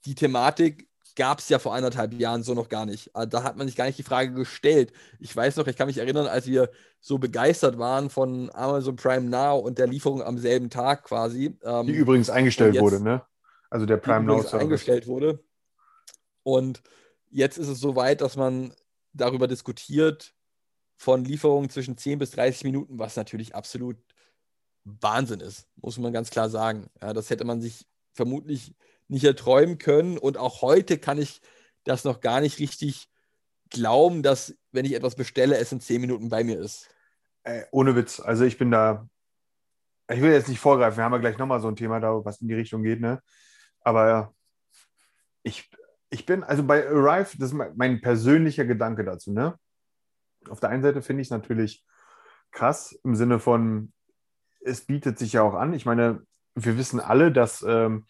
die 0.05 0.15
Thematik 0.15 0.88
gab 1.19 1.39
es 1.39 1.49
ja 1.49 1.59
vor 1.59 1.75
anderthalb 1.75 2.13
Jahren 2.13 2.43
so 2.43 2.53
noch 2.53 2.69
gar 2.69 2.85
nicht. 2.85 3.13
Also 3.15 3.29
Da 3.29 3.43
hat 3.43 3.57
man 3.57 3.67
sich 3.67 3.75
gar 3.75 3.85
nicht 3.85 3.99
die 3.99 4.03
Frage 4.03 4.33
gestellt. 4.33 4.93
Ich 5.19 5.35
weiß 5.35 5.57
noch, 5.57 5.67
ich 5.67 5.75
kann 5.75 5.87
mich 5.87 5.97
erinnern, 5.97 6.25
als 6.27 6.47
wir 6.47 6.71
so 7.01 7.17
begeistert 7.17 7.77
waren 7.77 8.09
von 8.09 8.49
Amazon 8.53 8.95
Prime 8.95 9.29
Now 9.29 9.59
und 9.59 9.77
der 9.77 9.87
Lieferung 9.87 10.23
am 10.23 10.37
selben 10.37 10.69
Tag 10.69 11.03
quasi. 11.03 11.57
ähm, 11.63 11.87
Die 11.87 11.93
übrigens 11.93 12.29
eingestellt 12.29 12.73
jetzt- 12.75 12.81
wurde, 12.83 13.01
ne? 13.01 13.21
Also 13.69 13.85
der 13.85 13.97
Prime 13.97 14.21
Now 14.23 14.33
übrigens 14.35 14.49
Service. 14.51 14.63
eingestellt 14.63 15.07
wurde. 15.07 15.43
Und 16.43 16.81
jetzt 17.29 17.57
ist 17.57 17.67
es 17.67 17.79
so 17.79 17.95
weit, 17.95 18.21
dass 18.21 18.35
man 18.37 18.73
darüber 19.13 19.47
diskutiert, 19.47 20.33
von 20.95 21.23
Lieferungen 21.23 21.69
zwischen 21.69 21.97
10 21.97 22.19
bis 22.19 22.31
30 22.31 22.63
Minuten, 22.63 22.97
was 22.99 23.15
natürlich 23.15 23.55
absolut 23.55 23.97
Wahnsinn 24.83 25.39
ist, 25.41 25.67
muss 25.75 25.97
man 25.97 26.11
ganz 26.13 26.29
klar 26.29 26.49
sagen. 26.49 26.89
Ja, 27.01 27.13
das 27.13 27.29
hätte 27.29 27.45
man 27.45 27.61
sich 27.61 27.87
vermutlich 28.13 28.73
nicht 29.09 29.25
erträumen 29.25 29.77
können. 29.77 30.17
Und 30.17 30.37
auch 30.37 30.61
heute 30.61 30.97
kann 30.97 31.17
ich 31.17 31.41
das 31.83 32.03
noch 32.03 32.21
gar 32.21 32.39
nicht 32.39 32.59
richtig 32.59 33.09
glauben, 33.69 34.23
dass, 34.23 34.55
wenn 34.71 34.85
ich 34.85 34.93
etwas 34.93 35.15
bestelle, 35.15 35.57
es 35.57 35.71
in 35.71 35.81
10 35.81 36.01
Minuten 36.01 36.29
bei 36.29 36.43
mir 36.43 36.59
ist. 36.59 36.89
Äh, 37.43 37.63
ohne 37.71 37.95
Witz. 37.95 38.19
Also 38.19 38.45
ich 38.45 38.57
bin 38.57 38.71
da. 38.71 39.07
Ich 40.11 40.21
will 40.21 40.31
jetzt 40.31 40.49
nicht 40.49 40.59
vorgreifen, 40.59 40.97
wir 40.97 41.03
haben 41.03 41.13
ja 41.13 41.19
gleich 41.19 41.37
nochmal 41.37 41.61
so 41.61 41.67
ein 41.67 41.75
Thema 41.75 41.99
da, 41.99 42.25
was 42.25 42.41
in 42.41 42.47
die 42.47 42.55
Richtung 42.55 42.81
geht, 42.81 42.99
ne? 42.99 43.21
Aber 43.81 44.33
ich, 45.43 45.69
ich 46.09 46.25
bin, 46.25 46.43
also 46.43 46.63
bei 46.63 46.87
Arrive, 46.87 47.37
das 47.37 47.49
ist 47.49 47.53
mein, 47.53 47.73
mein 47.75 48.01
persönlicher 48.01 48.65
Gedanke 48.65 49.03
dazu, 49.03 49.31
ne? 49.31 49.59
Auf 50.49 50.59
der 50.59 50.69
einen 50.69 50.81
Seite 50.81 51.03
finde 51.03 51.21
ich 51.21 51.27
es 51.27 51.31
natürlich 51.31 51.85
krass 52.49 52.99
im 53.03 53.13
Sinne 53.13 53.39
von, 53.39 53.93
es 54.61 54.81
bietet 54.85 55.19
sich 55.19 55.33
ja 55.33 55.43
auch 55.43 55.53
an. 55.53 55.73
Ich 55.73 55.85
meine, 55.85 56.23
wir 56.55 56.75
wissen 56.75 56.99
alle, 56.99 57.31
dass 57.31 57.61
ähm, 57.61 58.07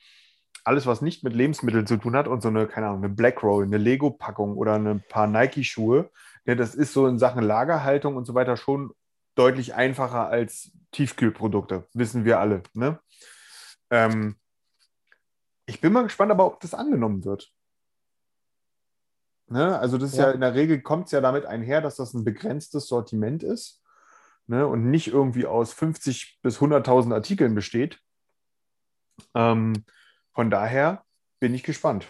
alles, 0.64 0.86
was 0.86 1.02
nicht 1.02 1.24
mit 1.24 1.34
Lebensmitteln 1.34 1.88
zu 1.88 1.98
tun 1.98 2.16
hat 2.16 2.28
und 2.28 2.42
so 2.42 2.50
eine, 2.50 2.68
keine 2.68 2.88
Ahnung, 2.88 3.04
eine 3.04 3.14
Black 3.14 3.44
Roll, 3.44 3.64
eine 3.64 3.78
Lego-Packung 3.78 4.58
oder 4.58 4.76
ein 4.76 5.04
paar 5.08 5.28
Nike-Schuhe, 5.28 6.10
ne, 6.46 6.56
das 6.56 6.76
ist 6.76 6.94
so 6.94 7.08
in 7.08 7.20
Sachen 7.20 7.44
Lagerhaltung 7.44 8.16
und 8.16 8.26
so 8.26 8.34
weiter 8.34 8.58
schon 8.58 8.92
deutlich 9.36 9.74
einfacher 9.74 10.28
als 10.28 10.72
Tiefkühlprodukte, 10.92 11.88
wissen 11.94 12.26
wir 12.26 12.40
alle. 12.40 12.64
Ne? 12.74 13.00
Ähm, 13.90 14.36
ich 15.66 15.82
bin 15.82 15.94
mal 15.94 16.04
gespannt, 16.04 16.32
aber 16.32 16.46
ob 16.46 16.60
das 16.60 16.74
angenommen 16.74 17.24
wird. 17.24 17.52
Ne? 19.48 19.78
Also 19.80 19.98
das 19.98 20.12
ist 20.12 20.18
ja. 20.18 20.28
Ja. 20.28 20.32
in 20.32 20.42
der 20.42 20.56
Regel 20.56 20.82
kommt 20.82 21.06
es 21.06 21.12
ja 21.12 21.22
damit 21.22 21.46
einher, 21.46 21.82
dass 21.82 21.96
das 21.96 22.14
ein 22.14 22.24
begrenztes 22.24 22.88
Sortiment 22.88 23.44
ist 23.44 23.82
ne? 24.48 24.68
und 24.68 24.90
nicht 24.90 25.08
irgendwie 25.08 25.46
aus 25.46 25.74
50 25.74 26.40
bis 26.42 26.60
100.000 26.60 27.14
Artikeln 27.14 27.56
besteht. 27.56 28.00
Ähm, 29.36 29.86
von 30.40 30.50
daher 30.50 31.04
bin 31.42 31.54
ich 31.54 31.64
gespannt. 31.64 32.08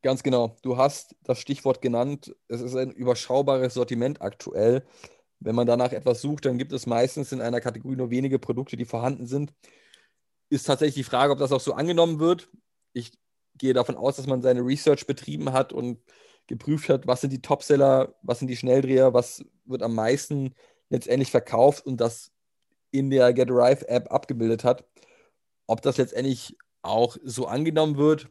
Ganz 0.00 0.22
genau. 0.22 0.56
Du 0.62 0.76
hast 0.76 1.16
das 1.24 1.40
Stichwort 1.40 1.82
genannt. 1.82 2.36
Es 2.46 2.60
ist 2.60 2.76
ein 2.76 2.92
überschaubares 2.92 3.74
Sortiment 3.74 4.22
aktuell. 4.22 4.86
Wenn 5.40 5.56
man 5.56 5.66
danach 5.66 5.90
etwas 5.90 6.20
sucht, 6.20 6.44
dann 6.44 6.56
gibt 6.56 6.70
es 6.72 6.86
meistens 6.86 7.32
in 7.32 7.40
einer 7.40 7.60
Kategorie 7.60 7.96
nur 7.96 8.10
wenige 8.10 8.38
Produkte, 8.38 8.76
die 8.76 8.84
vorhanden 8.84 9.26
sind. 9.26 9.52
ist 10.50 10.68
tatsächlich 10.68 10.94
die 10.94 11.02
Frage, 11.02 11.32
ob 11.32 11.40
das 11.40 11.50
auch 11.50 11.58
so 11.58 11.74
angenommen 11.74 12.20
wird. 12.20 12.48
Ich 12.92 13.10
gehe 13.58 13.74
davon 13.74 13.96
aus, 13.96 14.14
dass 14.14 14.28
man 14.28 14.40
seine 14.40 14.60
Research 14.60 15.08
betrieben 15.08 15.52
hat 15.52 15.72
und 15.72 15.98
geprüft 16.46 16.88
hat, 16.88 17.08
was 17.08 17.22
sind 17.22 17.32
die 17.32 17.42
Topseller, 17.42 18.14
was 18.22 18.38
sind 18.38 18.46
die 18.46 18.56
Schnelldreher, 18.56 19.14
was 19.14 19.44
wird 19.64 19.82
am 19.82 19.96
meisten 19.96 20.54
letztendlich 20.90 21.32
verkauft 21.32 21.86
und 21.86 22.00
das 22.00 22.30
in 22.92 23.10
der 23.10 23.32
Get 23.32 23.50
Arrive 23.50 23.88
App 23.88 24.12
abgebildet 24.12 24.62
hat. 24.62 24.84
Ob 25.66 25.82
das 25.82 25.96
letztendlich 25.96 26.56
auch 26.86 27.16
so 27.22 27.46
angenommen 27.46 27.96
wird, 27.96 28.28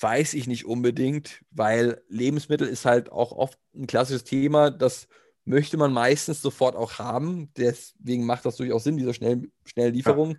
weiß 0.00 0.34
ich 0.34 0.46
nicht 0.46 0.66
unbedingt, 0.66 1.42
weil 1.50 2.02
Lebensmittel 2.08 2.66
ist 2.66 2.84
halt 2.84 3.10
auch 3.12 3.32
oft 3.32 3.58
ein 3.74 3.86
klassisches 3.86 4.24
Thema, 4.24 4.70
das 4.70 5.08
möchte 5.44 5.76
man 5.76 5.92
meistens 5.92 6.42
sofort 6.42 6.76
auch 6.76 6.98
haben. 6.98 7.52
Deswegen 7.56 8.24
macht 8.26 8.44
das 8.44 8.56
durchaus 8.56 8.84
Sinn, 8.84 8.96
diese 8.96 9.14
schnell, 9.14 9.50
Schnelllieferung. 9.64 10.36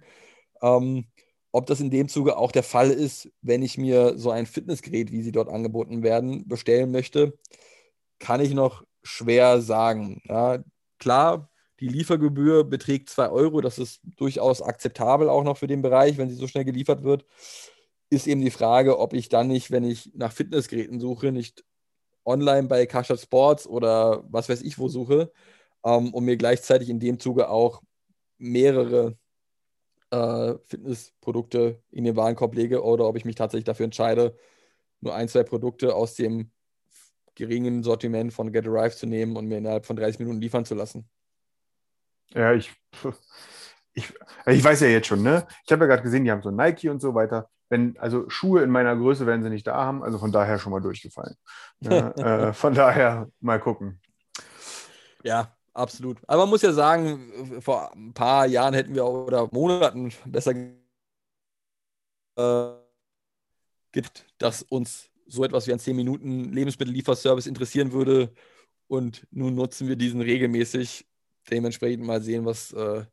Ja. 0.61 0.77
Ähm, 0.77 1.07
ob 1.51 1.67
das 1.67 1.79
in 1.79 1.89
dem 1.89 2.09
Zuge 2.09 2.37
auch 2.37 2.51
der 2.51 2.63
Fall 2.63 2.91
ist, 2.91 3.31
wenn 3.41 3.63
ich 3.63 3.77
mir 3.77 4.17
so 4.17 4.29
ein 4.29 4.45
Fitnessgerät, 4.45 5.11
wie 5.11 5.21
sie 5.21 5.31
dort 5.31 5.47
angeboten 5.47 6.03
werden, 6.03 6.47
bestellen 6.47 6.91
möchte, 6.91 7.37
kann 8.19 8.41
ich 8.41 8.53
noch 8.53 8.83
schwer 9.03 9.61
sagen. 9.61 10.21
Ja, 10.25 10.63
klar, 10.99 11.49
die 11.79 11.87
Liefergebühr 11.87 12.63
beträgt 12.63 13.09
2 13.09 13.29
Euro, 13.29 13.61
das 13.61 13.79
ist 13.79 14.01
durchaus 14.17 14.61
akzeptabel 14.61 15.29
auch 15.29 15.43
noch 15.43 15.57
für 15.57 15.67
den 15.67 15.81
Bereich, 15.81 16.17
wenn 16.17 16.29
sie 16.29 16.35
so 16.35 16.47
schnell 16.47 16.65
geliefert 16.65 17.03
wird. 17.03 17.25
Ist 18.09 18.27
eben 18.27 18.41
die 18.41 18.51
Frage, 18.51 18.99
ob 18.99 19.13
ich 19.13 19.29
dann 19.29 19.47
nicht, 19.47 19.71
wenn 19.71 19.83
ich 19.83 20.11
nach 20.15 20.31
Fitnessgeräten 20.31 20.99
suche, 20.99 21.31
nicht 21.31 21.63
online 22.25 22.67
bei 22.67 22.85
Kashat 22.85 23.19
Sports 23.19 23.67
oder 23.67 24.23
was 24.29 24.49
weiß 24.49 24.61
ich 24.61 24.79
wo 24.79 24.87
suche 24.89 25.31
ähm, 25.83 26.13
und 26.13 26.25
mir 26.25 26.37
gleichzeitig 26.37 26.89
in 26.89 26.99
dem 26.99 27.19
Zuge 27.19 27.49
auch 27.49 27.81
mehrere 28.37 29.17
äh, 30.11 30.55
Fitnessprodukte 30.65 31.81
in 31.91 32.03
den 32.05 32.15
Warenkorb 32.15 32.55
lege 32.55 32.83
oder 32.83 33.07
ob 33.07 33.17
ich 33.17 33.25
mich 33.25 33.35
tatsächlich 33.35 33.65
dafür 33.65 33.85
entscheide, 33.85 34.35
nur 35.01 35.15
ein, 35.15 35.27
zwei 35.29 35.43
Produkte 35.43 35.95
aus 35.95 36.15
dem 36.15 36.51
geringen 37.35 37.83
Sortiment 37.83 38.33
von 38.33 38.51
Get 38.51 38.67
Arrive 38.67 38.95
zu 38.95 39.07
nehmen 39.07 39.35
und 39.37 39.47
mir 39.47 39.57
innerhalb 39.57 39.85
von 39.85 39.95
30 39.95 40.19
Minuten 40.19 40.41
liefern 40.41 40.65
zu 40.65 40.75
lassen. 40.75 41.09
Ja, 42.33 42.53
ich, 42.53 42.73
ich, 43.93 44.13
ich 44.45 44.63
weiß 44.63 44.81
ja 44.81 44.87
jetzt 44.87 45.07
schon, 45.07 45.23
ne? 45.23 45.47
Ich 45.65 45.71
habe 45.71 45.85
ja 45.85 45.89
gerade 45.89 46.03
gesehen, 46.03 46.25
die 46.25 46.31
haben 46.31 46.41
so 46.41 46.51
Nike 46.51 46.89
und 46.89 47.01
so 47.01 47.15
weiter. 47.15 47.49
Wenn, 47.69 47.97
also 47.97 48.29
Schuhe 48.29 48.61
in 48.61 48.69
meiner 48.69 48.95
Größe 48.95 49.25
werden 49.25 49.43
sie 49.43 49.49
nicht 49.49 49.67
da 49.67 49.75
haben, 49.75 50.03
also 50.03 50.19
von 50.19 50.31
daher 50.31 50.59
schon 50.59 50.71
mal 50.71 50.81
durchgefallen. 50.81 51.35
Ja, 51.79 52.11
äh, 52.49 52.53
von 52.53 52.73
daher 52.73 53.27
mal 53.39 53.59
gucken. 53.59 53.99
Ja, 55.23 55.55
Absolut. 55.75 56.19
Aber 56.27 56.43
man 56.43 56.51
muss 56.51 56.61
ja 56.61 56.71
sagen, 56.71 57.61
vor 57.61 57.93
ein 57.93 58.13
paar 58.13 58.45
Jahren 58.47 58.73
hätten 58.73 58.95
wir 58.95 59.05
oder 59.05 59.49
Monaten 59.51 60.13
besser 60.25 60.53
äh, 62.37 62.71
gibt, 63.91 64.25
dass 64.37 64.61
uns 64.63 65.09
so 65.27 65.43
etwas 65.43 65.67
wie 65.67 65.73
ein 65.73 65.79
10 65.79 65.95
Minuten 65.97 66.53
Lebensmittellieferservice 66.53 67.47
interessieren 67.47 67.91
würde. 67.91 68.33
Und 68.87 69.27
nun 69.31 69.55
nutzen 69.55 69.89
wir 69.89 69.97
diesen 69.97 70.21
regelmäßig. 70.21 71.05
Dementsprechend 71.49 72.05
mal 72.05 72.21
sehen, 72.21 72.45
was 72.45 72.71
äh, 72.73 73.05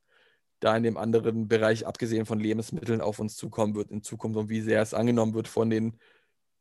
da 0.60 0.76
in 0.76 0.82
dem 0.82 0.96
anderen 0.96 1.48
Bereich, 1.48 1.86
abgesehen 1.86 2.24
von 2.24 2.38
Lebensmitteln, 2.38 3.00
auf 3.00 3.18
uns 3.18 3.36
zukommen 3.36 3.74
wird 3.74 3.90
in 3.90 4.02
Zukunft 4.02 4.38
und 4.38 4.48
wie 4.48 4.60
sehr 4.60 4.80
es 4.80 4.94
angenommen 4.94 5.34
wird 5.34 5.48
von 5.48 5.70
den 5.70 5.98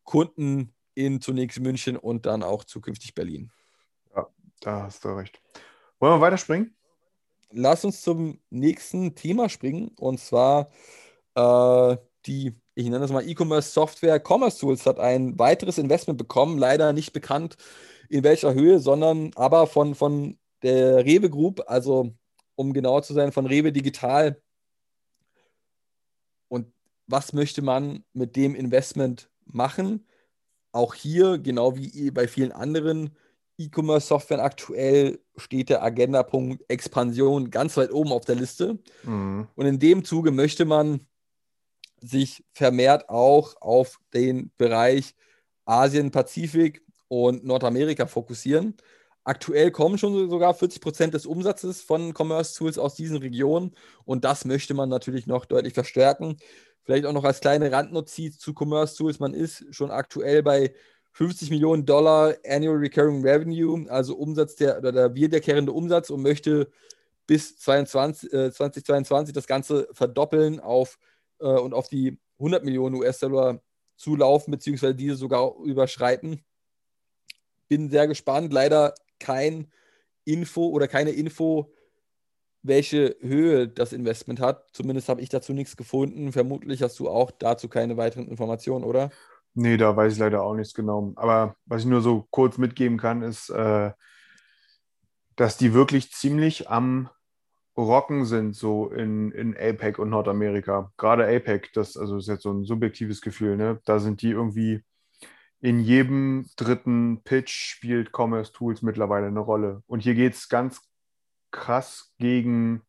Kunden 0.03 0.73
in 0.95 1.21
zunächst 1.21 1.60
München 1.60 1.97
und 1.97 2.25
dann 2.25 2.43
auch 2.43 2.63
zukünftig 2.63 3.13
Berlin. 3.13 3.51
Ja, 4.15 4.27
da 4.60 4.84
hast 4.84 5.05
du 5.05 5.10
recht. 5.10 5.41
Wollen 5.99 6.19
wir 6.19 6.21
weiterspringen? 6.21 6.75
Lass 7.51 7.86
uns 7.86 8.01
zum 8.01 8.39
nächsten 8.49 9.15
Thema 9.15 9.49
springen 9.49 9.91
und 9.99 10.19
zwar 10.19 10.71
äh, 11.36 11.97
die, 12.25 12.55
ich 12.75 12.86
nenne 12.86 12.99
das 12.99 13.12
mal 13.12 13.27
E-Commerce 13.27 13.71
Software 13.71 14.21
Commerce 14.25 14.60
Tools 14.60 14.86
hat 14.86 14.99
ein 14.99 15.38
weiteres 15.38 15.77
Investment 15.77 16.17
bekommen, 16.17 16.57
leider 16.57 16.93
nicht 16.93 17.13
bekannt 17.13 17.57
in 18.10 18.23
welcher 18.23 18.53
Höhe, 18.53 18.79
sondern 18.79 19.31
aber 19.36 19.67
von, 19.67 19.95
von 19.95 20.38
der 20.63 21.06
Rewe 21.06 21.30
Group, 21.30 21.62
also 21.67 22.13
um 22.56 22.74
genauer 22.74 23.04
zu 23.04 23.13
sein, 23.13 23.32
von 23.32 23.45
Rewe 23.45 23.71
Digital. 23.71 24.41
Und 26.47 26.71
was 27.08 27.34
möchte 27.34 27.62
man 27.62 28.04
mit 28.13 28.36
dem 28.36 28.56
Investment 28.56 29.30
machen? 29.45 30.06
Auch 30.71 30.93
hier, 30.93 31.38
genau 31.38 31.76
wie 31.76 32.12
bei 32.12 32.28
vielen 32.28 32.52
anderen 32.52 33.15
E-Commerce-Software 33.58 34.43
aktuell 34.43 35.19
steht 35.36 35.69
der 35.69 35.84
Agendapunkt 35.84 36.63
Expansion 36.69 37.50
ganz 37.50 37.78
weit 37.78 37.91
oben 37.91 38.12
auf 38.12 38.26
der 38.26 38.36
Liste. 38.36 38.80
Mhm. 39.04 39.47
Und 39.56 39.65
in 39.65 39.80
dem 39.80 40.04
Zuge 40.04 40.32
möchte 40.32 40.65
man 40.65 41.06
sich 42.02 42.43
vermehrt 42.54 43.10
auch 43.10 43.56
auf 43.62 44.00
den 44.13 44.52
Bereich 44.58 45.15
Asien, 45.65 46.12
Pazifik 46.12 46.84
und 47.08 47.43
Nordamerika 47.43 48.08
fokussieren. 48.08 48.76
Aktuell 49.23 49.69
kommen 49.69 49.99
schon 49.99 50.29
sogar 50.29 50.53
40 50.53 50.81
Prozent 50.81 51.13
des 51.13 51.27
Umsatzes 51.27 51.81
von 51.81 52.13
Commerce 52.13 52.57
Tools 52.57 52.79
aus 52.79 52.95
diesen 52.95 53.17
Regionen 53.17 53.75
und 54.03 54.23
das 54.25 54.45
möchte 54.45 54.73
man 54.73 54.89
natürlich 54.89 55.27
noch 55.27 55.45
deutlich 55.45 55.73
verstärken. 55.73 56.38
Vielleicht 56.84 57.05
auch 57.05 57.13
noch 57.13 57.23
als 57.23 57.39
kleine 57.39 57.71
Randnotiz 57.71 58.39
zu 58.39 58.53
Commerce 58.57 58.95
Tools. 58.97 59.19
Man 59.19 59.36
ist 59.36 59.63
schon 59.69 59.91
aktuell 59.91 60.41
bei 60.41 60.73
50 61.12 61.51
Millionen 61.51 61.86
Dollar 61.86 62.36
Annual 62.47 62.77
Recurring 62.77 63.21
Revenue, 63.23 63.86
also 63.89 64.15
Umsatz 64.15 64.55
der 64.55 64.79
oder 64.79 64.91
der 64.91 65.13
wiederkehrende 65.13 65.71
Umsatz 65.71 66.10
und 66.10 66.23
möchte 66.23 66.71
bis 67.27 67.57
22, 67.60 68.34
äh, 68.34 68.51
2022 68.51 69.34
das 69.34 69.45
Ganze 69.45 69.88
verdoppeln 69.93 70.60
auf 70.60 70.97
äh, 71.39 71.45
und 71.45 71.73
auf 71.73 71.89
die 71.89 72.17
100 72.39 72.63
Millionen 72.63 72.95
US-Dollar 72.95 73.62
zulaufen, 73.97 74.51
beziehungsweise 74.51 74.95
diese 74.95 75.15
sogar 75.15 75.55
überschreiten. 75.63 76.43
Bin 77.67 77.89
sehr 77.91 78.07
gespannt. 78.07 78.51
Leider 78.51 78.95
kein 79.21 79.71
Info 80.25 80.67
oder 80.67 80.88
keine 80.88 81.12
Info, 81.12 81.73
welche 82.63 83.15
Höhe 83.21 83.67
das 83.67 83.93
Investment 83.93 84.39
hat. 84.39 84.67
Zumindest 84.73 85.10
habe 85.10 85.21
ich 85.21 85.29
dazu 85.29 85.53
nichts 85.53 85.77
gefunden. 85.77 86.31
Vermutlich 86.31 86.84
hast 86.84 86.99
du 86.99 87.10
auch 87.10 87.31
dazu 87.31 87.67
keine 87.69 87.97
weiteren 87.97 88.27
Informationen, 88.27 88.84
oder? 88.84 89.10
Nee, 89.53 89.77
da 89.77 89.95
weiß 89.95 90.13
ich 90.13 90.19
leider 90.19 90.43
auch 90.43 90.55
nichts 90.55 90.73
genau. 90.73 91.13
Aber 91.15 91.55
was 91.65 91.81
ich 91.81 91.88
nur 91.88 92.01
so 92.01 92.27
kurz 92.29 92.57
mitgeben 92.57 92.97
kann, 92.97 93.21
ist, 93.21 93.49
äh, 93.49 93.91
dass 95.36 95.57
die 95.57 95.73
wirklich 95.73 96.12
ziemlich 96.12 96.69
am 96.69 97.10
Rocken 97.77 98.25
sind, 98.25 98.55
so 98.55 98.89
in, 98.89 99.31
in 99.31 99.55
APEC 99.55 99.97
und 99.97 100.10
Nordamerika. 100.10 100.91
Gerade 100.97 101.25
APEC, 101.25 101.71
das 101.73 101.97
also 101.97 102.17
ist 102.17 102.27
jetzt 102.27 102.43
so 102.43 102.51
ein 102.51 102.65
subjektives 102.65 103.21
Gefühl, 103.21 103.57
ne? 103.57 103.79
Da 103.86 103.99
sind 103.99 104.21
die 104.21 104.29
irgendwie 104.29 104.84
in 105.62 105.80
jedem 105.80 106.50
dritten 106.58 107.21
Pitch 107.24 107.52
spielt 107.52 108.12
Commerce 108.12 108.52
Tools 108.52 108.82
mittlerweile 108.82 109.28
eine 109.28 109.39
Rolle. 109.39 109.84
Und 109.86 110.02
hier 110.02 110.15
geht 110.15 110.34
es 110.34 110.50
ganz 110.50 110.82
krass 111.52 112.13
gegen 112.17 112.82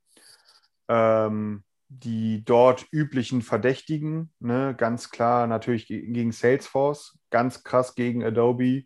ähm, 0.89 1.65
die 1.89 2.43
dort 2.45 2.87
üblichen 2.91 3.43
Verdächtigen, 3.43 4.33
ne, 4.39 4.75
ganz 4.77 5.11
klar 5.11 5.47
natürlich 5.47 5.87
gegen 5.87 6.33
Salesforce, 6.33 7.19
ganz 7.31 7.63
krass 7.65 7.95
gegen 7.95 8.25
Adobe, 8.25 8.85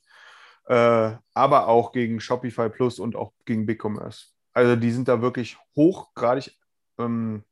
äh, 0.66 1.12
aber 1.34 1.68
auch 1.68 1.92
gegen 1.92 2.18
Shopify 2.20 2.68
Plus 2.68 2.98
und 2.98 3.14
auch 3.14 3.32
gegen 3.44 3.66
BigCommerce. 3.66 4.32
Also 4.52 4.74
die 4.74 4.90
sind 4.90 5.06
da 5.06 5.22
wirklich 5.22 5.56
hochgradig 5.76 6.58
ähm, 6.98 7.44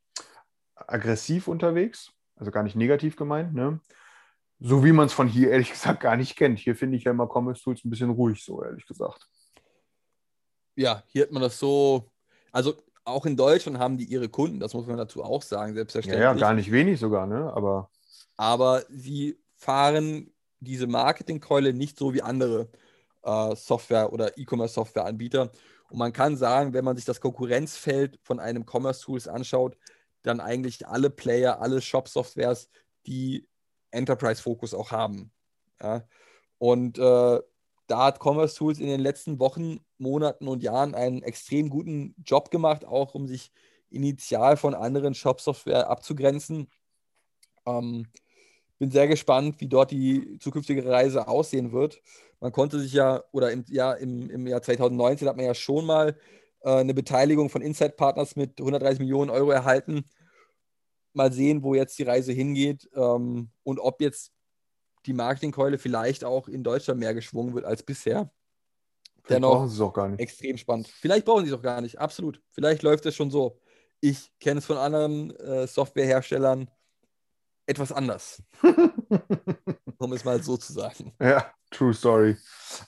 aggressiv 0.75 1.47
unterwegs, 1.47 2.11
also 2.35 2.51
gar 2.51 2.63
nicht 2.63 2.75
negativ 2.75 3.15
gemeint, 3.15 3.53
ne? 3.53 3.79
So 4.67 4.83
wie 4.83 4.91
man 4.91 5.05
es 5.05 5.13
von 5.13 5.27
hier 5.27 5.51
ehrlich 5.51 5.71
gesagt 5.71 5.99
gar 5.99 6.17
nicht 6.17 6.35
kennt. 6.35 6.57
Hier 6.59 6.75
finde 6.75 6.97
ich 6.97 7.03
ja 7.03 7.11
immer 7.11 7.29
Commerce 7.31 7.61
Tools 7.61 7.85
ein 7.85 7.89
bisschen 7.89 8.09
ruhig, 8.09 8.43
so 8.43 8.63
ehrlich 8.63 8.85
gesagt. 8.85 9.27
Ja, 10.75 11.03
hier 11.07 11.23
hat 11.23 11.31
man 11.31 11.43
das 11.43 11.59
so, 11.59 12.11
also 12.51 12.73
auch 13.05 13.25
in 13.27 13.37
Deutschland 13.37 13.77
haben 13.77 13.97
die 13.97 14.05
ihre 14.05 14.27
Kunden, 14.27 14.59
das 14.59 14.73
muss 14.73 14.87
man 14.87 14.97
dazu 14.97 15.23
auch 15.23 15.43
sagen, 15.43 15.75
selbstverständlich. 15.75 16.23
Ja, 16.23 16.33
ja 16.33 16.39
gar 16.39 16.53
nicht 16.53 16.71
wenig 16.71 16.99
sogar, 16.99 17.27
ne? 17.27 17.53
Aber. 17.53 17.89
Aber 18.37 18.83
sie 18.89 19.39
fahren 19.53 20.33
diese 20.59 20.87
Marketingkeule 20.87 21.71
nicht 21.71 21.97
so 21.97 22.13
wie 22.13 22.23
andere 22.23 22.67
äh, 23.21 23.55
Software- 23.55 24.11
oder 24.11 24.37
E-Commerce-Software-Anbieter. 24.37 25.51
Und 25.89 25.99
man 25.99 26.11
kann 26.11 26.35
sagen, 26.35 26.73
wenn 26.73 26.83
man 26.83 26.95
sich 26.95 27.05
das 27.05 27.21
Konkurrenzfeld 27.21 28.19
von 28.23 28.39
einem 28.39 28.65
Commerce 28.65 29.01
Tools 29.03 29.27
anschaut, 29.27 29.77
dann 30.23 30.39
eigentlich 30.39 30.87
alle 30.87 31.11
Player, 31.11 31.61
alle 31.61 31.81
Shop-Softwares, 31.81 32.69
die 33.05 33.47
Enterprise-Fokus 33.95 34.73
auch 34.73 34.91
haben. 34.91 35.31
Ja? 35.81 36.07
Und 36.57 36.97
äh, 36.97 37.39
da 37.87 38.05
hat 38.05 38.19
Commerce 38.19 38.55
Tools 38.55 38.79
in 38.79 38.87
den 38.87 38.99
letzten 38.99 39.39
Wochen, 39.39 39.79
Monaten 39.97 40.47
und 40.47 40.63
Jahren 40.63 40.95
einen 40.95 41.21
extrem 41.23 41.69
guten 41.69 42.15
Job 42.23 42.51
gemacht, 42.51 42.85
auch 42.85 43.13
um 43.15 43.27
sich 43.27 43.51
initial 43.89 44.57
von 44.57 44.73
anderen 44.73 45.13
Shop-Software 45.13 45.89
abzugrenzen. 45.89 46.67
Ähm, 47.65 48.07
bin 48.77 48.91
sehr 48.91 49.07
gespannt, 49.07 49.61
wie 49.61 49.67
dort 49.67 49.91
die 49.91 50.37
zukünftige 50.39 50.85
Reise 50.85 51.27
aussehen 51.27 51.71
wird. 51.71 52.01
Man 52.39 52.51
konnte 52.51 52.79
sich 52.79 52.93
ja, 52.93 53.23
oder 53.31 53.51
im 53.51 53.63
Jahr, 53.69 53.97
im, 53.97 54.29
im 54.29 54.47
Jahr 54.47 54.61
2019 54.61 55.27
hat 55.27 55.37
man 55.37 55.45
ja 55.45 55.53
schon 55.53 55.85
mal 55.85 56.17
äh, 56.61 56.71
eine 56.71 56.93
Beteiligung 56.93 57.49
von 57.49 57.61
Inside 57.61 57.91
Partners 57.91 58.35
mit 58.35 58.59
130 58.59 58.99
Millionen 58.99 59.29
Euro 59.29 59.51
erhalten. 59.51 60.05
Mal 61.15 61.31
sehen, 61.31 61.63
wo 61.63 61.73
jetzt 61.75 61.97
die 61.99 62.03
Reise 62.03 62.31
hingeht 62.33 62.89
ähm, 62.93 63.49
und 63.63 63.79
ob 63.79 64.01
jetzt 64.01 64.31
die 65.05 65.13
Marketingkeule 65.13 65.77
vielleicht 65.77 66.23
auch 66.23 66.47
in 66.47 66.63
Deutschland 66.63 66.99
mehr 66.99 67.13
geschwungen 67.13 67.53
wird 67.53 67.65
als 67.65 67.83
bisher. 67.83 68.31
Vielleicht 69.23 69.43
Dennoch 69.43 69.51
brauchen 69.53 69.69
sie 69.69 69.75
es 69.75 69.81
auch 69.81 69.93
gar 69.93 70.09
nicht. 70.09 70.19
extrem 70.19 70.57
spannend. 70.57 70.87
Vielleicht 70.87 71.25
brauchen 71.25 71.45
sie 71.45 71.51
es 71.51 71.57
auch 71.57 71.61
gar 71.61 71.81
nicht, 71.81 71.99
absolut. 71.99 72.41
Vielleicht 72.51 72.83
läuft 72.83 73.05
es 73.05 73.15
schon 73.15 73.31
so. 73.31 73.59
Ich 74.01 74.31
kenne 74.39 74.59
es 74.59 74.65
von 74.65 74.77
anderen 74.77 75.31
äh, 75.37 75.67
Softwareherstellern 75.67 76.69
etwas 77.67 77.91
anders, 77.91 78.43
um 79.97 80.13
es 80.13 80.23
mal 80.23 80.41
so 80.43 80.57
zu 80.57 80.71
sagen. 80.73 81.13
Ja, 81.19 81.51
true 81.71 81.93
story. 81.93 82.37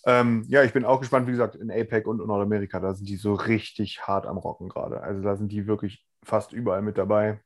Ähm, 0.06 0.46
ja, 0.48 0.64
ich 0.64 0.74
bin 0.74 0.86
auch 0.86 1.00
gespannt, 1.00 1.26
wie 1.28 1.32
gesagt, 1.32 1.56
in 1.56 1.72
APEC 1.72 2.06
und 2.06 2.22
in 2.22 2.28
Nordamerika, 2.28 2.80
da 2.80 2.94
sind 2.94 3.10
die 3.10 3.16
so 3.16 3.34
richtig 3.34 4.06
hart 4.06 4.28
am 4.28 4.38
Rocken 4.38 4.70
gerade. 4.70 5.02
Also 5.02 5.24
da 5.24 5.36
sind 5.36 5.52
die 5.52 5.66
wirklich 5.66 6.06
fast 6.24 6.54
überall 6.54 6.84
mit 6.84 6.98
dabei. 7.00 7.42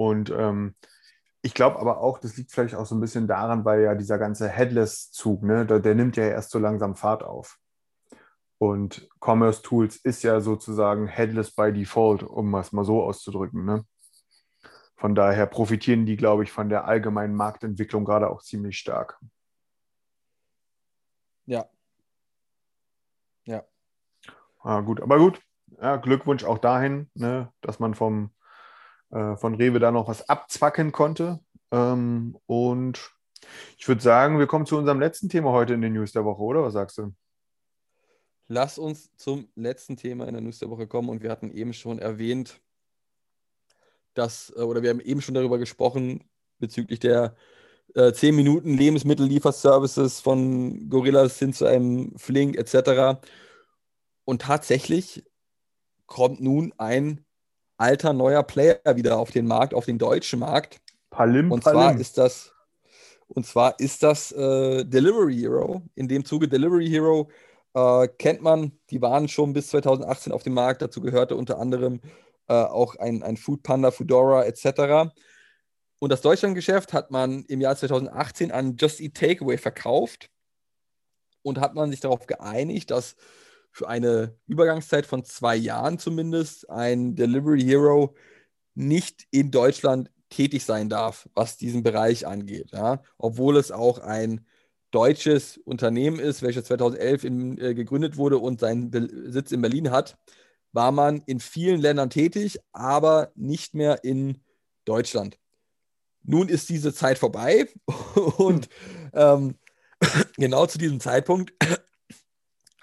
Und 0.00 0.30
ähm, 0.30 0.74
ich 1.42 1.52
glaube 1.52 1.78
aber 1.78 2.00
auch, 2.00 2.18
das 2.18 2.38
liegt 2.38 2.52
vielleicht 2.52 2.74
auch 2.74 2.86
so 2.86 2.94
ein 2.94 3.02
bisschen 3.02 3.26
daran, 3.26 3.66
weil 3.66 3.82
ja 3.82 3.94
dieser 3.94 4.16
ganze 4.16 4.48
Headless-Zug, 4.48 5.42
ne, 5.42 5.66
der, 5.66 5.78
der 5.78 5.94
nimmt 5.94 6.16
ja 6.16 6.24
erst 6.24 6.52
so 6.52 6.58
langsam 6.58 6.96
Fahrt 6.96 7.22
auf. 7.22 7.58
Und 8.56 9.10
Commerce 9.22 9.60
Tools 9.60 9.96
ist 9.96 10.22
ja 10.22 10.40
sozusagen 10.40 11.06
Headless 11.06 11.54
by 11.54 11.70
Default, 11.70 12.22
um 12.22 12.54
es 12.54 12.72
mal 12.72 12.86
so 12.86 13.02
auszudrücken. 13.02 13.66
Ne? 13.66 13.84
Von 14.96 15.14
daher 15.14 15.44
profitieren 15.44 16.06
die, 16.06 16.16
glaube 16.16 16.44
ich, 16.44 16.50
von 16.50 16.70
der 16.70 16.86
allgemeinen 16.86 17.34
Marktentwicklung 17.34 18.06
gerade 18.06 18.30
auch 18.30 18.40
ziemlich 18.40 18.78
stark. 18.78 19.20
Ja. 21.44 21.68
Ja. 23.44 23.64
Ah, 24.60 24.80
gut, 24.80 25.02
aber 25.02 25.18
gut. 25.18 25.42
Ja, 25.78 25.96
Glückwunsch 25.96 26.44
auch 26.44 26.58
dahin, 26.58 27.10
ne, 27.12 27.52
dass 27.60 27.80
man 27.80 27.94
vom, 27.94 28.32
äh, 29.10 29.36
von 29.36 29.54
Rewe 29.54 29.78
da 29.78 29.90
noch 29.90 30.08
was 30.08 30.28
abzwacken 30.28 30.92
konnte. 30.92 31.40
Ähm, 31.70 32.36
und 32.46 33.10
ich 33.78 33.88
würde 33.88 34.02
sagen, 34.02 34.38
wir 34.38 34.46
kommen 34.46 34.66
zu 34.66 34.76
unserem 34.76 35.00
letzten 35.00 35.28
Thema 35.28 35.52
heute 35.52 35.74
in 35.74 35.80
den 35.80 35.92
News 35.92 36.12
der 36.12 36.24
Woche, 36.24 36.42
oder? 36.42 36.62
Was 36.62 36.74
sagst 36.74 36.98
du? 36.98 37.12
Lass 38.48 38.78
uns 38.78 39.14
zum 39.16 39.48
letzten 39.54 39.96
Thema 39.96 40.26
in 40.26 40.34
der 40.34 40.42
News 40.42 40.58
der 40.58 40.70
Woche 40.70 40.86
kommen 40.86 41.08
und 41.08 41.22
wir 41.22 41.30
hatten 41.30 41.50
eben 41.52 41.72
schon 41.72 41.98
erwähnt, 41.98 42.60
dass, 44.14 44.52
äh, 44.56 44.62
oder 44.62 44.82
wir 44.82 44.90
haben 44.90 45.00
eben 45.00 45.22
schon 45.22 45.34
darüber 45.34 45.58
gesprochen, 45.58 46.24
bezüglich 46.58 47.00
der 47.00 47.36
äh, 47.94 48.12
10 48.12 48.34
Minuten 48.34 48.76
Lebensmittellieferservices 48.76 50.20
von 50.20 50.88
Gorillas 50.88 51.38
hin 51.38 51.52
zu 51.52 51.66
einem 51.66 52.16
Flink 52.18 52.56
etc. 52.56 53.20
Und 54.24 54.42
tatsächlich 54.42 55.24
kommt 56.06 56.40
nun 56.40 56.74
ein 56.76 57.24
alter 57.80 58.12
neuer 58.12 58.42
Player 58.42 58.78
wieder 58.94 59.18
auf 59.18 59.30
den 59.30 59.46
Markt, 59.46 59.74
auf 59.74 59.86
den 59.86 59.98
deutschen 59.98 60.40
Markt. 60.40 60.80
Palim, 61.10 61.50
Und 61.50 61.64
Palim. 61.64 61.80
zwar 61.80 62.00
ist 62.00 62.18
das, 62.18 62.52
und 63.28 63.46
zwar 63.46 63.78
ist 63.80 64.02
das 64.02 64.32
äh, 64.32 64.84
Delivery 64.84 65.36
Hero. 65.36 65.82
In 65.94 66.06
dem 66.06 66.24
Zuge 66.24 66.46
Delivery 66.46 66.88
Hero 66.88 67.30
äh, 67.74 68.06
kennt 68.18 68.42
man, 68.42 68.78
die 68.90 69.00
waren 69.00 69.28
schon 69.28 69.52
bis 69.52 69.68
2018 69.68 70.32
auf 70.32 70.42
dem 70.42 70.54
Markt. 70.54 70.82
Dazu 70.82 71.00
gehörte 71.00 71.36
unter 71.36 71.58
anderem 71.58 72.00
äh, 72.48 72.54
auch 72.54 72.96
ein, 72.96 73.22
ein 73.22 73.36
Food 73.36 73.62
Panda, 73.62 73.90
Foodora 73.90 74.44
etc. 74.44 75.12
Und 75.98 76.10
das 76.10 76.20
Deutschlandgeschäft 76.20 76.92
hat 76.92 77.10
man 77.10 77.44
im 77.44 77.60
Jahr 77.60 77.76
2018 77.76 78.52
an 78.52 78.76
Just 78.76 79.00
Eat 79.00 79.14
Takeaway 79.14 79.58
verkauft 79.58 80.30
und 81.42 81.60
hat 81.60 81.74
man 81.74 81.90
sich 81.90 82.00
darauf 82.00 82.26
geeinigt, 82.26 82.90
dass 82.90 83.16
für 83.72 83.88
eine 83.88 84.36
Übergangszeit 84.46 85.06
von 85.06 85.24
zwei 85.24 85.56
Jahren 85.56 85.98
zumindest 85.98 86.68
ein 86.70 87.14
Delivery 87.14 87.62
Hero 87.62 88.14
nicht 88.74 89.26
in 89.30 89.50
Deutschland 89.50 90.10
tätig 90.28 90.64
sein 90.64 90.88
darf, 90.88 91.28
was 91.34 91.56
diesen 91.56 91.82
Bereich 91.82 92.26
angeht. 92.26 92.70
Ja? 92.72 93.02
Obwohl 93.18 93.56
es 93.56 93.70
auch 93.72 93.98
ein 93.98 94.46
deutsches 94.90 95.58
Unternehmen 95.58 96.18
ist, 96.18 96.42
welches 96.42 96.64
2011 96.64 97.24
in, 97.24 97.58
äh, 97.58 97.74
gegründet 97.74 98.16
wurde 98.16 98.38
und 98.38 98.60
seinen 98.60 98.90
Be 98.90 99.08
Sitz 99.30 99.52
in 99.52 99.60
Berlin 99.60 99.90
hat, 99.90 100.18
war 100.72 100.92
man 100.92 101.22
in 101.26 101.40
vielen 101.40 101.80
Ländern 101.80 102.10
tätig, 102.10 102.58
aber 102.72 103.32
nicht 103.34 103.74
mehr 103.74 104.04
in 104.04 104.42
Deutschland. 104.84 105.38
Nun 106.22 106.48
ist 106.48 106.68
diese 106.68 106.92
Zeit 106.92 107.18
vorbei 107.18 107.68
und 108.36 108.68
ähm, 109.12 109.56
genau 110.36 110.66
zu 110.66 110.78
diesem 110.78 111.00
Zeitpunkt, 111.00 111.52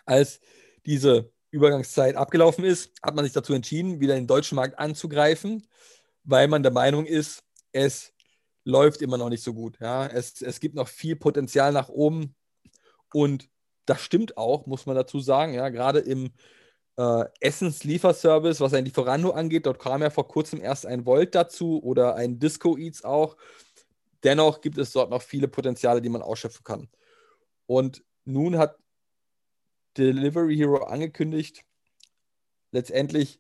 als 0.05 0.39
diese 0.88 1.31
Übergangszeit 1.51 2.15
abgelaufen 2.15 2.63
ist, 2.63 2.91
hat 3.03 3.15
man 3.15 3.25
sich 3.25 3.33
dazu 3.33 3.53
entschieden, 3.53 3.99
wieder 3.99 4.15
den 4.15 4.27
deutschen 4.27 4.55
Markt 4.55 4.79
anzugreifen, 4.79 5.67
weil 6.23 6.47
man 6.47 6.63
der 6.63 6.71
Meinung 6.71 7.05
ist, 7.05 7.43
es 7.71 8.13
läuft 8.63 9.01
immer 9.01 9.17
noch 9.17 9.29
nicht 9.29 9.43
so 9.43 9.53
gut. 9.53 9.79
Ja? 9.79 10.07
Es, 10.07 10.41
es 10.41 10.59
gibt 10.59 10.75
noch 10.75 10.88
viel 10.88 11.15
Potenzial 11.15 11.71
nach 11.71 11.89
oben 11.89 12.35
und 13.13 13.49
das 13.85 14.01
stimmt 14.01 14.38
auch, 14.38 14.65
muss 14.65 14.85
man 14.85 14.95
dazu 14.95 15.19
sagen. 15.19 15.53
Ja? 15.53 15.69
Gerade 15.69 15.99
im 15.99 16.31
äh, 16.97 17.25
Essenslieferservice, 17.39 18.59
was 18.59 18.73
ein 18.73 18.85
Lieferando 18.85 19.31
angeht, 19.31 19.65
dort 19.65 19.79
kam 19.79 20.01
ja 20.01 20.09
vor 20.09 20.27
kurzem 20.27 20.61
erst 20.61 20.85
ein 20.85 21.05
Volt 21.05 21.35
dazu 21.35 21.81
oder 21.81 22.15
ein 22.15 22.39
Disco 22.39 22.77
Eats 22.77 23.03
auch. 23.03 23.38
Dennoch 24.23 24.61
gibt 24.61 24.77
es 24.77 24.91
dort 24.91 25.11
noch 25.11 25.21
viele 25.21 25.47
Potenziale, 25.47 26.01
die 26.01 26.09
man 26.09 26.21
ausschöpfen 26.21 26.63
kann. 26.63 26.89
Und 27.67 28.03
nun 28.25 28.57
hat 28.57 28.77
Delivery 29.98 30.56
Hero 30.56 30.84
angekündigt, 30.84 31.66
letztendlich 32.72 33.39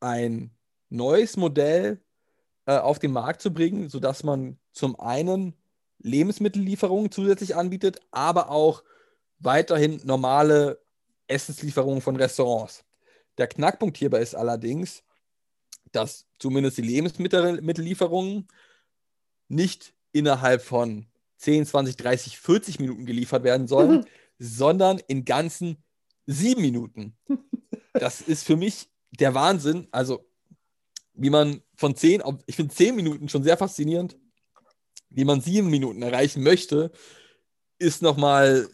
ein 0.00 0.50
neues 0.88 1.36
Modell 1.36 2.00
äh, 2.66 2.76
auf 2.76 2.98
den 2.98 3.12
Markt 3.12 3.42
zu 3.42 3.52
bringen, 3.52 3.88
sodass 3.88 4.22
man 4.22 4.58
zum 4.72 4.98
einen 5.00 5.54
Lebensmittellieferungen 5.98 7.10
zusätzlich 7.10 7.56
anbietet, 7.56 8.00
aber 8.10 8.50
auch 8.50 8.82
weiterhin 9.38 10.00
normale 10.04 10.80
Essenslieferungen 11.26 12.00
von 12.00 12.16
Restaurants. 12.16 12.84
Der 13.38 13.46
Knackpunkt 13.46 13.96
hierbei 13.96 14.20
ist 14.20 14.34
allerdings, 14.34 15.02
dass 15.92 16.26
zumindest 16.38 16.78
die 16.78 16.82
Lebensmittellieferungen 16.82 18.48
nicht 19.48 19.94
innerhalb 20.12 20.62
von 20.62 21.06
10, 21.38 21.66
20, 21.66 21.96
30, 21.96 22.38
40 22.38 22.80
Minuten 22.80 23.06
geliefert 23.06 23.44
werden 23.44 23.66
sollen, 23.66 24.06
sondern 24.38 24.98
in 25.08 25.24
ganzen 25.24 25.82
sieben 26.26 26.62
Minuten. 26.62 27.16
Das 27.92 28.20
ist 28.20 28.44
für 28.44 28.56
mich 28.56 28.88
der 29.10 29.34
Wahnsinn. 29.34 29.88
Also, 29.90 30.24
wie 31.14 31.30
man 31.30 31.62
von 31.76 31.94
10 31.94 32.22
auf, 32.22 32.36
ich 32.46 32.56
finde 32.56 32.74
10 32.74 32.96
Minuten 32.96 33.28
schon 33.28 33.42
sehr 33.42 33.56
faszinierend, 33.56 34.16
wie 35.10 35.24
man 35.24 35.40
sieben 35.40 35.68
Minuten 35.68 36.02
erreichen 36.02 36.42
möchte, 36.42 36.90
ist 37.78 38.02
nochmal 38.02 38.68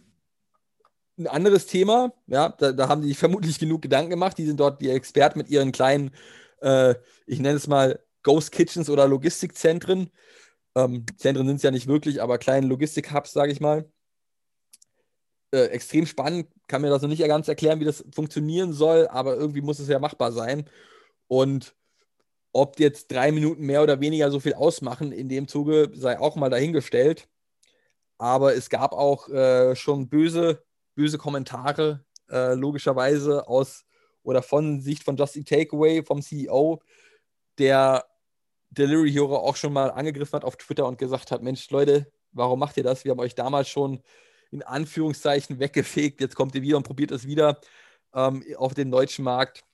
ein 1.19 1.27
anderes 1.27 1.67
Thema. 1.67 2.13
Ja, 2.27 2.51
da, 2.51 2.73
da, 2.73 2.89
haben 2.89 3.03
die 3.03 3.15
vermutlich 3.15 3.59
genug 3.59 3.83
Gedanken 3.83 4.11
gemacht. 4.11 4.39
Die 4.39 4.47
sind 4.47 4.61
dort 4.61 4.81
die 4.81 4.91
Experten 4.91 5.39
mit 5.39 5.49
ihren 5.51 5.73
kleinen, 5.73 6.13
äh, 6.61 6.95
ich 7.27 7.41
nenne 7.41 7.57
es 7.57 7.67
mal 7.67 8.01
Ghost 8.23 8.53
Kitchens 8.53 8.89
oder 8.89 9.09
Logistikzentren. 9.09 10.11
Ähm, 10.77 11.07
Zentren 11.17 11.47
sind 11.47 11.57
es 11.57 11.63
ja 11.63 11.71
nicht 11.71 11.87
wirklich, 11.89 12.23
aber 12.23 12.39
kleinen 12.39 12.69
Logistik-Hubs, 12.69 13.33
sage 13.33 13.53
ich 13.53 13.61
mal. 13.61 13.91
Äh, 15.51 15.67
extrem 15.69 16.05
spannend, 16.05 16.49
kann 16.67 16.83
mir 16.83 16.91
das 16.91 17.01
noch 17.01 17.09
nicht 17.09 17.27
ganz 17.27 17.49
erklären, 17.49 17.81
wie 17.81 17.87
das 17.87 18.05
funktionieren 18.15 18.75
soll, 18.75 19.09
aber 19.09 19.37
irgendwie 19.37 19.63
muss 19.63 19.79
es 19.79 19.89
ja 19.89 19.99
machbar 19.99 20.31
sein. 20.33 20.69
Und 21.27 21.75
ob 22.53 22.79
jetzt 22.81 23.11
drei 23.13 23.33
Minuten 23.33 23.63
mehr 23.65 23.83
oder 23.83 24.01
weniger 24.01 24.31
so 24.31 24.41
viel 24.41 24.55
ausmachen 24.55 25.13
in 25.13 25.29
dem 25.29 25.49
Zuge, 25.49 25.91
sei 25.95 26.19
auch 26.19 26.37
mal 26.37 26.51
dahingestellt. 26.51 27.29
Aber 28.19 28.55
es 28.55 28.69
gab 28.71 28.93
auch 28.93 29.29
äh, 29.31 29.77
schon 29.77 30.09
böse, 30.09 30.65
böse 30.95 31.19
Kommentare, 31.19 32.05
äh, 32.31 32.55
logischerweise 32.55 33.49
aus 33.49 33.87
oder 34.23 34.43
von 34.43 34.81
Sicht 34.81 35.05
von 35.05 35.17
Just 35.17 35.35
Takeaway, 35.47 36.03
vom 36.05 36.21
CEO, 36.23 36.83
der 37.59 38.05
Delivery 38.71 39.13
Hero 39.13 39.37
auch 39.37 39.57
schon 39.57 39.73
mal 39.73 39.91
angegriffen 39.91 40.35
hat 40.35 40.45
auf 40.45 40.57
Twitter 40.57 40.87
und 40.87 40.99
gesagt 40.99 41.31
hat: 41.31 41.43
Mensch, 41.43 41.71
Leute, 41.71 42.11
warum 42.33 42.59
macht 42.59 42.77
ihr 42.77 42.83
das? 42.83 43.05
Wir 43.05 43.13
haben 43.13 43.21
euch 43.21 43.35
damals 43.35 43.69
schon 43.69 44.03
in 44.51 44.63
Anführungszeichen 44.63 45.59
weggefegt. 45.59 46.21
Jetzt 46.21 46.35
kommt 46.35 46.55
ihr 46.55 46.63
wieder 46.63 46.77
und 46.77 46.85
probiert 46.85 47.11
es 47.11 47.27
wieder 47.27 47.61
ähm, 48.15 48.45
auf 48.57 48.75
den 48.75 48.91
deutschen 48.91 49.25
Markt. 49.25 49.65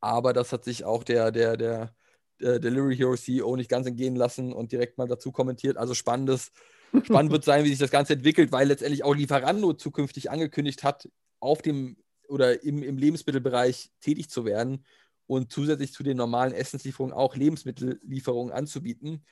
Aber 0.00 0.32
das 0.32 0.52
hat 0.52 0.64
sich 0.64 0.84
auch 0.84 1.04
der, 1.04 1.30
der, 1.30 1.56
der, 1.56 1.94
der 2.40 2.58
Delivery 2.58 2.96
Hero 2.96 3.16
CEO 3.16 3.56
nicht 3.56 3.70
ganz 3.70 3.86
entgehen 3.86 4.16
lassen 4.16 4.52
und 4.52 4.72
direkt 4.72 4.98
mal 4.98 5.08
dazu 5.08 5.32
kommentiert. 5.32 5.76
Also 5.76 5.94
spannendes, 5.94 6.52
spannend 7.04 7.32
wird 7.32 7.44
sein, 7.44 7.64
wie 7.64 7.70
sich 7.70 7.78
das 7.78 7.90
Ganze 7.90 8.14
entwickelt, 8.14 8.52
weil 8.52 8.68
letztendlich 8.68 9.04
auch 9.04 9.14
Lieferando 9.14 9.72
zukünftig 9.72 10.30
angekündigt 10.30 10.82
hat, 10.82 11.08
auf 11.40 11.62
dem 11.62 11.96
oder 12.28 12.62
im, 12.62 12.82
im 12.82 12.96
Lebensmittelbereich 12.96 13.90
tätig 14.00 14.30
zu 14.30 14.44
werden 14.44 14.84
und 15.26 15.52
zusätzlich 15.52 15.92
zu 15.92 16.02
den 16.02 16.16
normalen 16.16 16.52
Essenslieferungen 16.52 17.14
auch 17.14 17.36
Lebensmittellieferungen 17.36 18.52
anzubieten. 18.52 19.24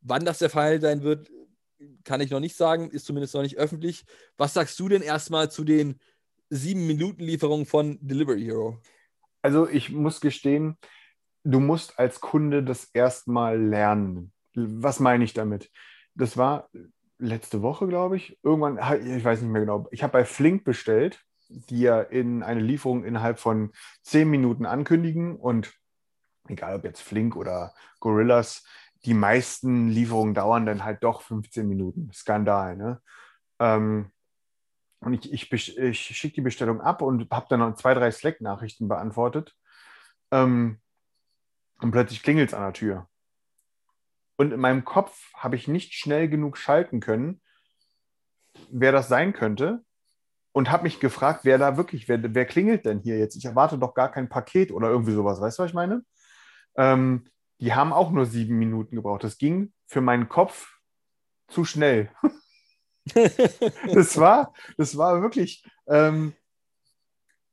Wann 0.00 0.24
das 0.24 0.38
der 0.38 0.50
Fall 0.50 0.80
sein 0.80 1.02
wird, 1.02 1.30
kann 2.04 2.20
ich 2.20 2.30
noch 2.30 2.40
nicht 2.40 2.56
sagen, 2.56 2.90
ist 2.90 3.06
zumindest 3.06 3.34
noch 3.34 3.42
nicht 3.42 3.58
öffentlich. 3.58 4.04
Was 4.36 4.54
sagst 4.54 4.78
du 4.80 4.88
denn 4.88 5.02
erstmal 5.02 5.50
zu 5.50 5.64
den 5.64 5.98
sieben 6.48 6.86
Minuten 6.86 7.22
Lieferungen 7.22 7.66
von 7.66 7.98
Delivery 8.00 8.42
Hero? 8.42 8.78
Also 9.42 9.68
ich 9.68 9.90
muss 9.90 10.20
gestehen, 10.20 10.76
du 11.44 11.60
musst 11.60 11.98
als 11.98 12.20
Kunde 12.20 12.62
das 12.62 12.90
erstmal 12.92 13.60
lernen. 13.60 14.32
Was 14.54 15.00
meine 15.00 15.24
ich 15.24 15.34
damit? 15.34 15.70
Das 16.14 16.36
war 16.36 16.70
letzte 17.18 17.62
Woche, 17.62 17.86
glaube 17.86 18.16
ich. 18.16 18.38
Irgendwann, 18.42 18.78
ich 19.04 19.24
weiß 19.24 19.42
nicht 19.42 19.50
mehr 19.50 19.62
genau. 19.62 19.86
Ich 19.90 20.02
habe 20.02 20.12
bei 20.12 20.24
Flink 20.24 20.64
bestellt, 20.64 21.20
die 21.48 21.80
ja 21.80 22.00
in 22.00 22.42
eine 22.42 22.60
Lieferung 22.60 23.04
innerhalb 23.04 23.38
von 23.38 23.72
zehn 24.02 24.28
Minuten 24.28 24.66
ankündigen 24.66 25.36
und 25.36 25.72
egal 26.48 26.76
ob 26.76 26.84
jetzt 26.84 27.00
Flink 27.00 27.36
oder 27.36 27.74
Gorillas, 28.00 28.64
die 29.06 29.14
meisten 29.14 29.88
Lieferungen 29.88 30.34
dauern 30.34 30.66
dann 30.66 30.84
halt 30.84 31.02
doch 31.04 31.22
15 31.22 31.66
Minuten. 31.66 32.10
Skandal, 32.12 32.76
ne? 32.76 33.00
Ähm, 33.60 34.10
und 35.00 35.12
ich, 35.12 35.52
ich, 35.52 35.78
ich 35.78 36.00
schicke 36.00 36.34
die 36.34 36.40
Bestellung 36.40 36.80
ab 36.80 37.02
und 37.02 37.30
habe 37.30 37.46
dann 37.48 37.60
noch 37.60 37.76
zwei, 37.76 37.94
drei 37.94 38.10
Slack-Nachrichten 38.10 38.88
beantwortet. 38.88 39.54
Ähm, 40.32 40.80
und 41.80 41.92
plötzlich 41.92 42.22
klingelt 42.22 42.48
es 42.48 42.54
an 42.54 42.62
der 42.62 42.72
Tür. 42.72 43.08
Und 44.36 44.52
in 44.52 44.58
meinem 44.58 44.84
Kopf 44.84 45.32
habe 45.34 45.54
ich 45.54 45.68
nicht 45.68 45.94
schnell 45.94 46.28
genug 46.28 46.58
schalten 46.58 46.98
können, 46.98 47.40
wer 48.70 48.90
das 48.90 49.06
sein 49.08 49.32
könnte. 49.32 49.84
Und 50.52 50.70
habe 50.70 50.84
mich 50.84 50.98
gefragt, 50.98 51.40
wer 51.44 51.58
da 51.58 51.76
wirklich, 51.76 52.08
wer, 52.08 52.34
wer 52.34 52.46
klingelt 52.46 52.86
denn 52.86 53.00
hier 53.00 53.18
jetzt? 53.18 53.36
Ich 53.36 53.44
erwarte 53.44 53.78
doch 53.78 53.94
gar 53.94 54.10
kein 54.10 54.28
Paket 54.28 54.72
oder 54.72 54.88
irgendwie 54.88 55.12
sowas. 55.12 55.40
Weißt 55.40 55.58
du, 55.58 55.62
was 55.62 55.70
ich 55.70 55.74
meine? 55.74 56.02
Ähm, 56.76 57.28
die 57.60 57.74
haben 57.74 57.92
auch 57.92 58.10
nur 58.10 58.26
sieben 58.26 58.58
Minuten 58.58 58.96
gebraucht. 58.96 59.24
Das 59.24 59.38
ging 59.38 59.72
für 59.86 60.00
meinen 60.00 60.28
Kopf 60.28 60.78
zu 61.48 61.64
schnell. 61.64 62.10
das 63.14 64.18
war, 64.18 64.52
das 64.76 64.96
war 64.96 65.22
wirklich, 65.22 65.64
ähm, 65.86 66.34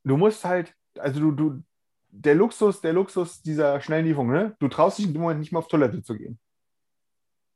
du 0.04 0.18
musst 0.18 0.44
halt, 0.46 0.74
also 0.98 1.20
du, 1.20 1.32
du, 1.32 1.64
der 2.10 2.36
Luxus, 2.36 2.82
der 2.82 2.94
Luxus 2.94 3.42
dieser 3.42 3.80
schnellen 3.82 4.06
Lieferung, 4.06 4.32
ne? 4.32 4.56
Du 4.60 4.68
traust 4.68 4.98
dich 4.98 5.06
in 5.06 5.14
dem 5.14 5.22
Moment 5.22 5.40
nicht 5.40 5.52
mehr 5.52 5.60
auf 5.60 5.68
Toilette 5.68 6.04
zu 6.04 6.16
gehen. 6.16 6.40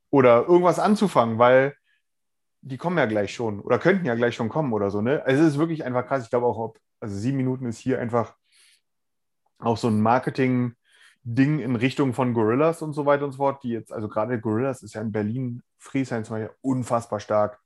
Oder 0.10 0.48
irgendwas 0.48 0.80
anzufangen, 0.80 1.38
weil 1.38 1.76
die 2.62 2.78
kommen 2.78 2.98
ja 2.98 3.06
gleich 3.06 3.34
schon 3.34 3.60
oder 3.60 3.78
könnten 3.78 4.06
ja 4.06 4.16
gleich 4.16 4.36
schon 4.36 4.50
kommen 4.50 4.74
oder 4.74 4.90
so, 4.90 5.02
ne? 5.02 5.24
Also 5.26 5.44
es 5.44 5.54
ist 5.54 5.60
wirklich 5.60 5.84
einfach 5.84 6.08
krass. 6.08 6.24
Ich 6.24 6.30
glaube 6.30 6.46
auch, 6.46 6.58
ob, 6.58 6.80
also 7.00 7.16
sieben 7.16 7.38
Minuten 7.38 7.66
ist 7.66 7.78
hier 7.78 8.00
einfach 8.00 8.36
auch 9.60 9.78
so 9.78 9.88
ein 9.90 10.02
Marketing- 10.02 10.76
Ding 11.30 11.60
in 11.60 11.76
Richtung 11.76 12.14
von 12.14 12.34
Gorillas 12.34 12.82
und 12.82 12.94
so 12.94 13.06
weiter 13.06 13.26
und 13.26 13.34
so 13.34 13.40
fort, 13.40 13.62
die 13.62 13.72
jetzt, 13.72 13.92
also 13.92 14.08
gerade 14.08 14.40
Gorillas 14.40 14.82
ist 14.82 14.94
ja 14.94 15.02
in 15.02 15.12
Berlin, 15.12 15.62
Friesheim 15.78 16.24
zum 16.24 16.38
Beispiel, 16.38 16.56
unfassbar 16.62 17.20
stark. 17.20 17.60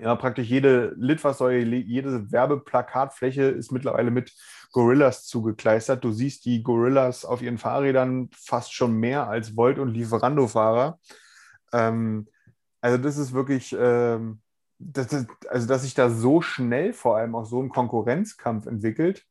Ja, 0.00 0.16
praktisch 0.16 0.48
jede 0.48 0.92
Litfaßsäule, 0.96 1.76
jede 1.76 2.32
Werbeplakatfläche 2.32 3.44
ist 3.44 3.70
mittlerweile 3.70 4.10
mit 4.10 4.32
Gorillas 4.72 5.26
zugekleistert. 5.26 6.02
Du 6.02 6.10
siehst 6.10 6.44
die 6.44 6.64
Gorillas 6.64 7.24
auf 7.24 7.40
ihren 7.40 7.58
Fahrrädern 7.58 8.28
fast 8.34 8.74
schon 8.74 8.98
mehr 8.98 9.28
als 9.28 9.56
Volt- 9.56 9.78
und 9.78 9.94
Lieferando-Fahrer. 9.94 10.98
Ähm, 11.72 12.26
also 12.80 12.98
das 12.98 13.16
ist 13.16 13.32
wirklich, 13.32 13.76
ähm, 13.78 14.40
das 14.80 15.12
ist, 15.12 15.28
also 15.48 15.68
dass 15.68 15.82
sich 15.82 15.94
da 15.94 16.10
so 16.10 16.40
schnell 16.40 16.92
vor 16.92 17.16
allem 17.16 17.36
auch 17.36 17.44
so 17.44 17.62
ein 17.62 17.68
Konkurrenzkampf 17.68 18.66
entwickelt, 18.66 19.24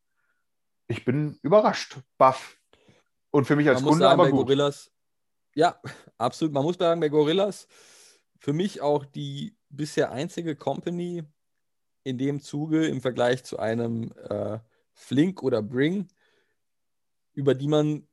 ich 0.88 1.04
bin 1.04 1.38
überrascht, 1.42 1.98
baff. 2.18 2.58
Und 3.34 3.46
für 3.46 3.56
mich 3.56 3.68
als 3.68 3.82
Man 3.82 3.90
Kunde 3.90 3.98
muss 3.98 4.10
sagen, 4.10 4.14
aber 4.14 4.24
bei 4.26 4.32
gut. 4.32 4.46
Gorillas, 4.46 4.92
ja, 5.56 5.82
absolut. 6.18 6.54
Man 6.54 6.64
muss 6.64 6.78
sagen, 6.78 7.02
bei 7.02 7.10
Gorillas, 7.10 7.68
für 8.38 8.54
mich 8.54 8.82
auch 8.82 9.06
die 9.06 9.58
bisher 9.70 10.12
einzige 10.12 10.56
Company 10.56 11.24
in 12.04 12.18
dem 12.20 12.42
Zuge 12.42 12.86
im 12.86 13.02
Vergleich 13.02 13.44
zu 13.44 13.58
einem 13.58 14.14
äh, 14.30 14.60
Flink 14.94 15.42
oder 15.42 15.64
Bring, 15.64 16.10
über 17.34 17.56
die 17.56 17.68
man 17.68 18.08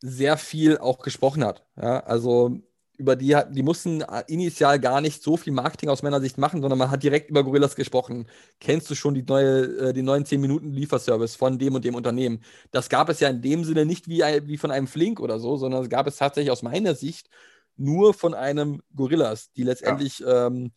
sehr 0.00 0.36
viel 0.36 0.78
auch 0.78 0.98
gesprochen 0.98 1.44
hat. 1.44 1.64
Ja, 1.76 2.00
also 2.00 2.60
über 2.98 3.14
die, 3.14 3.36
die 3.50 3.62
mussten 3.62 4.04
initial 4.26 4.80
gar 4.80 5.00
nicht 5.00 5.22
so 5.22 5.36
viel 5.36 5.52
Marketing 5.52 5.88
aus 5.88 6.02
meiner 6.02 6.20
Sicht 6.20 6.36
machen, 6.36 6.60
sondern 6.60 6.78
man 6.78 6.90
hat 6.90 7.04
direkt 7.04 7.30
über 7.30 7.44
Gorillas 7.44 7.76
gesprochen. 7.76 8.26
Kennst 8.58 8.90
du 8.90 8.96
schon 8.96 9.14
die 9.14 9.22
neue, 9.22 9.88
äh, 9.88 9.92
den 9.92 10.04
neuen 10.04 10.24
10-Minuten-Lieferservice 10.24 11.36
von 11.36 11.58
dem 11.58 11.76
und 11.76 11.84
dem 11.84 11.94
Unternehmen? 11.94 12.42
Das 12.72 12.88
gab 12.88 13.08
es 13.08 13.20
ja 13.20 13.28
in 13.28 13.40
dem 13.40 13.64
Sinne 13.64 13.86
nicht 13.86 14.08
wie, 14.08 14.20
wie 14.20 14.58
von 14.58 14.72
einem 14.72 14.88
Flink 14.88 15.20
oder 15.20 15.38
so, 15.38 15.56
sondern 15.56 15.84
es 15.84 15.88
gab 15.88 16.08
es 16.08 16.16
tatsächlich 16.16 16.50
aus 16.50 16.62
meiner 16.62 16.96
Sicht 16.96 17.30
nur 17.76 18.14
von 18.14 18.34
einem 18.34 18.82
Gorillas, 18.96 19.52
die 19.52 19.62
letztendlich 19.62 20.22
ähm, 20.26 20.72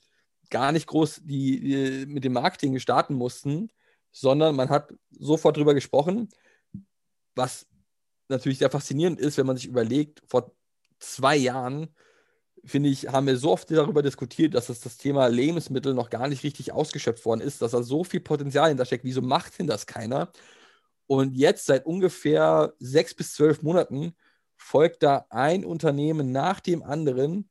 gar 0.51 0.71
nicht 0.71 0.85
groß 0.85 1.21
die, 1.23 1.59
die 1.59 2.05
mit 2.05 2.23
dem 2.23 2.33
Marketing 2.33 2.77
starten 2.77 3.15
mussten, 3.15 3.71
sondern 4.11 4.55
man 4.55 4.69
hat 4.69 4.93
sofort 5.09 5.57
drüber 5.57 5.73
gesprochen, 5.73 6.29
was 7.33 7.65
natürlich 8.27 8.59
sehr 8.59 8.69
faszinierend 8.69 9.19
ist, 9.19 9.37
wenn 9.37 9.47
man 9.47 9.57
sich 9.57 9.67
überlegt, 9.67 10.21
vor 10.27 10.51
zwei 10.99 11.35
Jahren, 11.35 11.89
finde 12.65 12.89
ich, 12.89 13.07
haben 13.07 13.27
wir 13.27 13.37
so 13.37 13.51
oft 13.51 13.71
darüber 13.71 14.01
diskutiert, 14.01 14.53
dass 14.53 14.67
das, 14.67 14.79
das 14.81 14.97
Thema 14.97 15.27
Lebensmittel 15.27 15.93
noch 15.93 16.09
gar 16.09 16.27
nicht 16.27 16.43
richtig 16.43 16.71
ausgeschöpft 16.71 17.25
worden 17.25 17.41
ist, 17.41 17.61
dass 17.61 17.71
da 17.71 17.83
so 17.83 18.03
viel 18.03 18.19
Potenzial 18.19 18.69
hintersteckt. 18.69 19.03
Wieso 19.03 19.21
macht 19.21 19.57
denn 19.59 19.67
das 19.67 19.87
keiner? 19.87 20.31
Und 21.07 21.35
jetzt 21.35 21.65
seit 21.65 21.85
ungefähr 21.85 22.73
sechs 22.79 23.13
bis 23.13 23.33
zwölf 23.33 23.63
Monaten 23.63 24.13
folgt 24.55 25.03
da 25.03 25.25
ein 25.29 25.65
Unternehmen 25.65 26.31
nach 26.31 26.59
dem 26.59 26.83
anderen, 26.83 27.49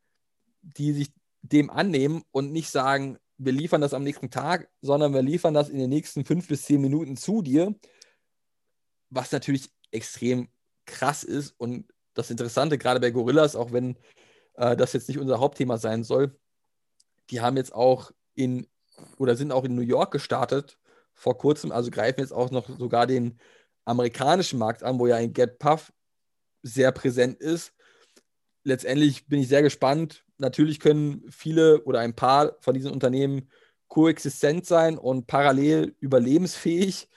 die 0.63 0.93
sich 0.93 1.13
dem 1.43 1.71
annehmen 1.71 2.23
und 2.31 2.53
nicht 2.53 2.71
sagen, 2.71 3.19
wir 3.39 3.53
liefern 3.53 3.81
das 3.81 3.95
am 3.95 4.05
nächsten 4.05 4.31
Tag, 4.31 4.69
sondern 4.81 5.15
wir 5.15 5.23
liefern 5.23 5.55
das 5.55 5.71
in 5.71 5.79
den 5.79 5.91
nächsten 5.91 6.25
fünf 6.25 6.49
bis 6.49 6.63
zehn 6.63 6.81
Minuten 6.81 7.17
zu 7.17 7.43
dir, 7.43 7.75
was 9.09 9.33
natürlich 9.33 9.71
extrem 9.91 10.49
krass 10.87 11.25
ist 11.25 11.55
und 11.59 11.87
das 12.15 12.31
Interessante 12.31 12.79
gerade 12.79 13.01
bei 13.01 13.11
Gorillas, 13.11 13.57
auch 13.57 13.73
wenn 13.73 13.97
äh, 14.55 14.77
das 14.77 14.93
jetzt 14.93 15.09
nicht 15.09 15.19
unser 15.19 15.41
Hauptthema 15.41 15.79
sein 15.79 16.05
soll, 16.05 16.39
die 17.31 17.41
haben 17.41 17.57
jetzt 17.57 17.75
auch 17.75 18.11
in 18.35 18.67
oder 19.19 19.37
sind 19.37 19.53
auch 19.53 19.65
in 19.65 19.75
New 19.75 19.83
York 19.83 20.13
gestartet 20.13 20.79
vor 21.15 21.39
kurzem, 21.39 21.73
also 21.73 21.91
greifen 21.91 22.21
jetzt 22.21 22.33
auch 22.33 22.51
noch 22.51 22.69
sogar 22.79 23.07
den 23.07 23.39
amerikanischen 23.85 24.59
Markt 24.59 24.83
an, 24.83 24.99
wo 24.99 25.07
ja 25.07 25.17
ein 25.17 25.33
GetPuff 25.33 25.93
sehr 26.63 26.93
präsent 26.93 27.41
ist. 27.41 27.75
Letztendlich 28.65 29.27
bin 29.27 29.41
ich 29.41 29.49
sehr 29.49 29.63
gespannt. 29.63 30.25
Natürlich 30.39 30.81
können 30.81 31.25
viele 31.31 31.83
oder 31.85 32.01
ein 32.01 32.15
paar 32.15 32.57
von 32.61 32.75
diesen 32.75 32.91
Unternehmen 32.91 33.51
koexistent 33.89 34.67
sein 34.67 34.99
und 34.99 35.27
parallel 35.27 35.95
überlebensfähig, 36.01 37.09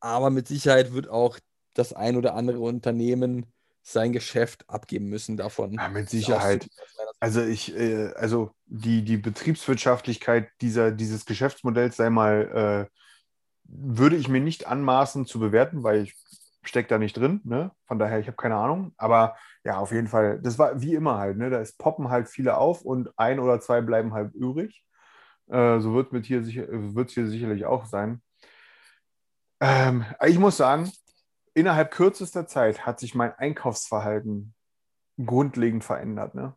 aber 0.00 0.30
mit 0.30 0.46
Sicherheit 0.46 0.92
wird 0.92 1.08
auch 1.08 1.38
das 1.74 1.92
ein 1.92 2.16
oder 2.16 2.34
andere 2.34 2.60
Unternehmen 2.60 3.46
sein 3.88 4.12
Geschäft 4.12 4.68
abgeben 4.68 5.06
müssen 5.06 5.36
davon. 5.36 5.74
Ja, 5.74 5.88
mit 5.88 6.10
Sicherheit. 6.10 6.68
Also 7.20 7.42
ich, 7.42 7.76
äh, 7.76 8.12
also 8.14 8.50
die, 8.66 9.04
die 9.04 9.16
Betriebswirtschaftlichkeit 9.16 10.48
dieser, 10.60 10.90
dieses 10.90 11.24
Geschäftsmodells 11.24 11.96
sei 11.96 12.10
mal, 12.10 12.88
äh, 12.90 12.96
würde 13.62 14.16
ich 14.16 14.28
mir 14.28 14.40
nicht 14.40 14.66
anmaßen 14.66 15.26
zu 15.26 15.38
bewerten, 15.38 15.84
weil 15.84 16.02
ich 16.02 16.16
stecke 16.64 16.88
da 16.88 16.98
nicht 16.98 17.16
drin. 17.16 17.40
Ne? 17.44 17.70
Von 17.86 18.00
daher, 18.00 18.18
ich 18.18 18.26
habe 18.26 18.36
keine 18.36 18.56
Ahnung. 18.56 18.92
Aber 18.96 19.36
ja, 19.62 19.78
auf 19.78 19.92
jeden 19.92 20.08
Fall, 20.08 20.40
das 20.42 20.58
war 20.58 20.80
wie 20.80 20.94
immer 20.94 21.18
halt. 21.18 21.36
Ne? 21.36 21.48
Da 21.48 21.60
ist, 21.60 21.78
poppen 21.78 22.10
halt 22.10 22.28
viele 22.28 22.56
auf 22.56 22.82
und 22.82 23.16
ein 23.16 23.38
oder 23.38 23.60
zwei 23.60 23.82
bleiben 23.82 24.14
halt 24.14 24.34
übrig. 24.34 24.84
Äh, 25.48 25.78
so 25.78 25.94
wird 25.94 26.12
es 26.12 26.26
hier, 26.26 26.42
sicher, 26.42 26.66
hier 26.66 27.28
sicherlich 27.28 27.66
auch 27.66 27.86
sein. 27.86 28.20
Ähm, 29.60 30.04
ich 30.26 30.40
muss 30.40 30.56
sagen, 30.56 30.90
innerhalb 31.56 31.90
kürzester 31.90 32.46
Zeit 32.46 32.84
hat 32.84 33.00
sich 33.00 33.14
mein 33.14 33.32
Einkaufsverhalten 33.32 34.54
grundlegend 35.24 35.82
verändert. 35.82 36.34
Ne? 36.34 36.54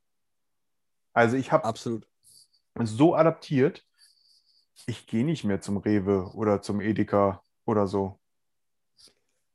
Also 1.14 1.38
ich 1.38 1.52
habe 1.54 1.64
Absolut. 1.64 2.06
so 2.84 3.16
adaptiert, 3.16 3.86
ich 4.88 5.08
gehe 5.08 5.26
nicht 5.26 5.46
mehr 5.46 5.62
zum 5.62 5.78
Rewe 5.78 6.32
oder 6.34 6.62
zum 6.62 6.82
Edeka 6.82 7.42
oder 7.66 7.88
so. 7.88 8.20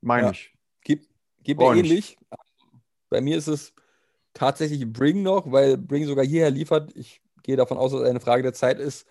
Meine 0.01 0.29
Ja. 0.29 0.33
ich. 0.33 0.51
Geht 0.83 1.59
mir 1.59 1.77
ähnlich. 1.77 2.19
Bei 3.11 3.21
mir 3.21 3.37
ist 3.37 3.49
es 3.49 3.75
tatsächlich 4.33 4.91
Bring 4.91 5.23
noch, 5.23 5.53
weil 5.53 5.77
Bring 5.77 6.07
sogar 6.07 6.25
hierher 6.25 6.51
liefert. 6.51 6.91
Ich 6.97 7.21
gehe 7.43 7.57
davon 7.57 7.77
aus, 7.77 7.93
dass 7.93 8.01
es 8.01 8.09
eine 8.09 8.21
Frage 8.21 8.43
der 8.43 8.55
Zeit 8.55 8.79
ist, 8.79 9.07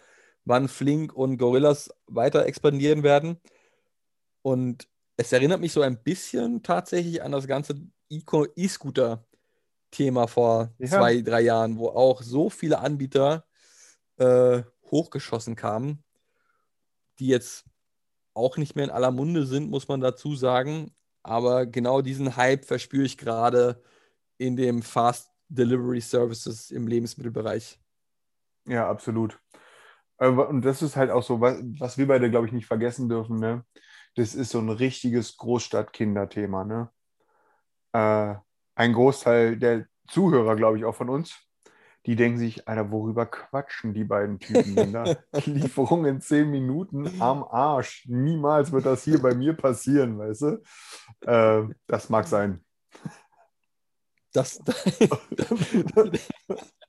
wann 0.46 0.68
Flink 0.68 1.14
und 1.14 1.38
Gorillas 1.38 1.92
weiter 2.08 2.48
expandieren 2.48 3.04
werden. 3.04 3.40
Und 4.42 4.88
es 5.18 5.32
erinnert 5.32 5.62
mich 5.62 5.72
so 5.72 5.82
ein 5.82 6.02
bisschen 6.02 6.64
tatsächlich 6.64 7.22
an 7.22 7.32
das 7.32 7.48
ganze 7.48 7.76
E-Scooter-Thema 8.10 10.28
vor 10.28 10.74
Ja. 10.80 10.88
zwei, 10.88 11.22
drei 11.22 11.42
Jahren, 11.42 11.78
wo 11.78 11.90
auch 11.90 12.22
so 12.22 12.50
viele 12.50 12.80
Anbieter 12.80 13.46
äh, 14.18 14.64
hochgeschossen 14.90 15.56
kamen, 15.56 16.04
die 17.20 17.28
jetzt 17.28 17.66
auch 18.34 18.58
nicht 18.58 18.76
mehr 18.76 18.86
in 18.86 18.92
aller 18.92 19.12
Munde 19.12 19.46
sind, 19.46 19.70
muss 19.70 19.88
man 19.88 20.02
dazu 20.02 20.36
sagen. 20.36 20.94
Aber 21.22 21.66
genau 21.66 22.02
diesen 22.02 22.36
Hype 22.36 22.66
verspüre 22.66 23.06
ich 23.06 23.18
gerade 23.18 23.82
in 24.38 24.56
dem 24.56 24.82
Fast 24.82 25.30
Delivery 25.48 26.02
Services 26.02 26.72
im 26.72 26.88
Lebensmittelbereich. 26.88 27.80
Ja, 28.66 28.90
absolut. 28.90 29.40
Aber, 30.18 30.50
und 30.50 30.64
das 30.64 30.82
ist 30.82 30.96
halt 30.96 31.12
auch 31.12 31.24
so, 31.24 31.42
was, 31.42 31.60
was 31.80 31.98
wir 31.98 32.08
beide, 32.08 32.30
glaube 32.30 32.48
ich, 32.48 32.54
nicht 32.54 32.66
vergessen 32.66 33.10
dürfen. 33.10 33.40
Ne? 33.40 33.64
Das 34.16 34.36
ist 34.36 34.52
so 34.52 34.60
ein 34.60 34.70
richtiges 34.70 35.38
Großstadt-Kinderthema. 35.38 36.64
Ne? 36.66 36.90
äh, 37.94 38.36
ein 38.76 38.94
Großteil 38.94 39.58
der 39.58 39.86
Zuhörer, 40.10 40.56
glaube 40.56 40.78
ich, 40.78 40.86
auch 40.86 40.96
von 40.96 41.10
uns, 41.10 41.36
die 42.06 42.18
denken 42.18 42.38
sich, 42.38 42.68
Alter, 42.68 42.92
worüber 42.92 43.26
quatschen 43.26 43.94
die 43.94 44.04
beiden 44.04 44.40
Typen 44.40 44.76
denn 44.76 44.92
da? 44.92 45.06
Lieferung 45.46 46.06
in 46.06 46.20
zehn 46.20 46.52
Minuten 46.52 47.22
am 47.22 47.44
Arsch. 47.46 48.06
Niemals 48.10 48.74
wird 48.74 48.86
das 48.86 49.04
hier 49.04 49.22
bei 49.22 49.34
mir 49.34 49.54
passieren, 49.54 50.18
weißt 50.18 50.42
du? 50.42 50.62
Äh, 51.22 51.74
das 51.88 52.10
mag 52.10 52.28
sein. 52.28 52.66
Das, 54.34 54.58
da, 54.66 54.74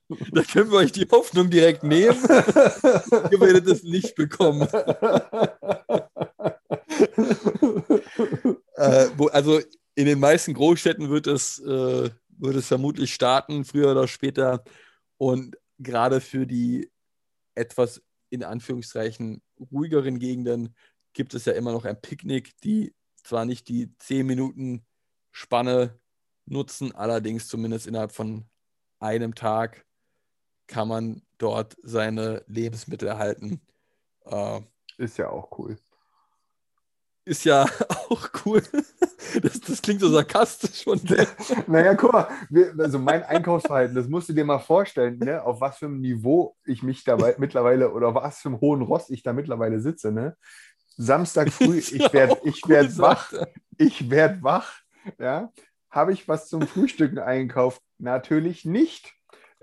da 0.08 0.42
können 0.42 0.70
wir 0.70 0.78
euch 0.78 0.92
die 0.92 1.06
Hoffnung 1.10 1.50
direkt 1.50 1.84
nehmen. 1.84 2.18
Ihr 3.30 3.40
werdet 3.40 3.66
es 3.68 3.82
nicht 3.84 4.16
bekommen. 4.16 4.66
äh, 8.76 9.08
wo, 9.16 9.26
also 9.28 9.60
in 9.94 10.06
den 10.06 10.18
meisten 10.20 10.54
Großstädten 10.54 11.08
wird 11.10 11.26
es, 11.26 11.58
äh, 11.60 12.10
wird 12.28 12.56
es 12.56 12.66
vermutlich 12.66 13.14
starten, 13.14 13.64
früher 13.64 13.92
oder 13.92 14.08
später. 14.08 14.64
Und 15.16 15.56
gerade 15.78 16.20
für 16.20 16.46
die 16.46 16.90
etwas 17.54 18.02
in 18.30 18.42
Anführungszeichen 18.42 19.42
ruhigeren 19.70 20.18
Gegenden 20.18 20.74
gibt 21.12 21.34
es 21.34 21.44
ja 21.44 21.52
immer 21.52 21.72
noch 21.72 21.84
ein 21.84 22.00
Picknick, 22.00 22.60
die 22.62 22.94
zwar 23.22 23.44
nicht 23.44 23.68
die 23.68 23.96
10 23.98 24.26
Minuten 24.26 24.84
Spanne 25.30 25.98
nutzen, 26.46 26.94
allerdings 26.94 27.48
zumindest 27.48 27.86
innerhalb 27.86 28.12
von 28.12 28.44
einem 28.98 29.34
Tag 29.34 29.86
kann 30.66 30.88
man 30.88 31.22
dort 31.38 31.76
seine 31.82 32.44
Lebensmittel 32.46 33.08
erhalten. 33.08 33.60
Äh, 34.24 34.60
Ist 34.98 35.18
ja 35.18 35.28
auch 35.28 35.58
cool. 35.58 35.78
Ist 37.24 37.44
ja 37.44 37.64
auch 38.08 38.28
cool. 38.44 38.62
Das, 39.42 39.60
das 39.60 39.82
klingt 39.82 40.00
so 40.00 40.08
sarkastisch 40.08 40.84
dir. 40.84 41.26
Naja, 41.66 41.94
guck 41.94 42.12
mal, 42.12 42.28
wir, 42.50 42.74
also 42.78 42.98
mein 42.98 43.22
Einkaufsverhalten, 43.22 43.94
das 43.94 44.08
musst 44.08 44.28
du 44.28 44.32
dir 44.32 44.44
mal 44.44 44.58
vorstellen, 44.58 45.18
ne, 45.18 45.42
auf 45.42 45.60
was 45.60 45.78
für 45.78 45.86
einem 45.86 46.00
Niveau 46.00 46.56
ich 46.64 46.82
mich 46.82 47.04
dabei 47.04 47.34
mittlerweile 47.38 47.92
oder 47.92 48.08
auf 48.08 48.14
was 48.14 48.40
für 48.40 48.48
einem 48.48 48.60
hohen 48.60 48.82
Ross 48.82 49.10
ich 49.10 49.22
da 49.22 49.32
mittlerweile 49.32 49.80
sitze. 49.80 50.12
Ne? 50.12 50.36
Samstag 50.96 51.50
früh, 51.52 51.78
Ist 51.78 51.92
ich 51.92 52.12
werde 52.12 52.38
ich 52.44 52.62
cool, 52.64 52.70
werd 52.70 52.98
wach, 52.98 53.32
ich 53.78 54.10
werde 54.10 54.42
wach, 54.42 54.80
ja. 55.18 55.52
Habe 55.90 56.12
ich 56.12 56.26
was 56.26 56.48
zum 56.48 56.66
Frühstücken 56.66 57.20
eingekauft? 57.20 57.80
Natürlich 57.98 58.64
nicht. 58.64 59.14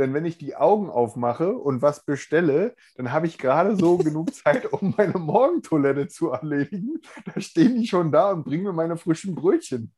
Denn 0.01 0.15
wenn 0.15 0.25
ich 0.25 0.39
die 0.39 0.55
Augen 0.55 0.89
aufmache 0.89 1.55
und 1.55 1.83
was 1.83 2.03
bestelle, 2.03 2.75
dann 2.95 3.11
habe 3.11 3.27
ich 3.27 3.37
gerade 3.37 3.75
so 3.75 3.97
genug 3.97 4.33
Zeit, 4.33 4.73
um 4.73 4.95
meine 4.97 5.19
Morgentoilette 5.19 6.07
zu 6.07 6.31
erledigen. 6.31 6.99
Da 7.23 7.39
stehen 7.39 7.75
die 7.75 7.85
schon 7.85 8.11
da 8.11 8.31
und 8.31 8.43
bringen 8.43 8.63
mir 8.63 8.73
meine 8.73 8.97
frischen 8.97 9.35
Brötchen. 9.35 9.93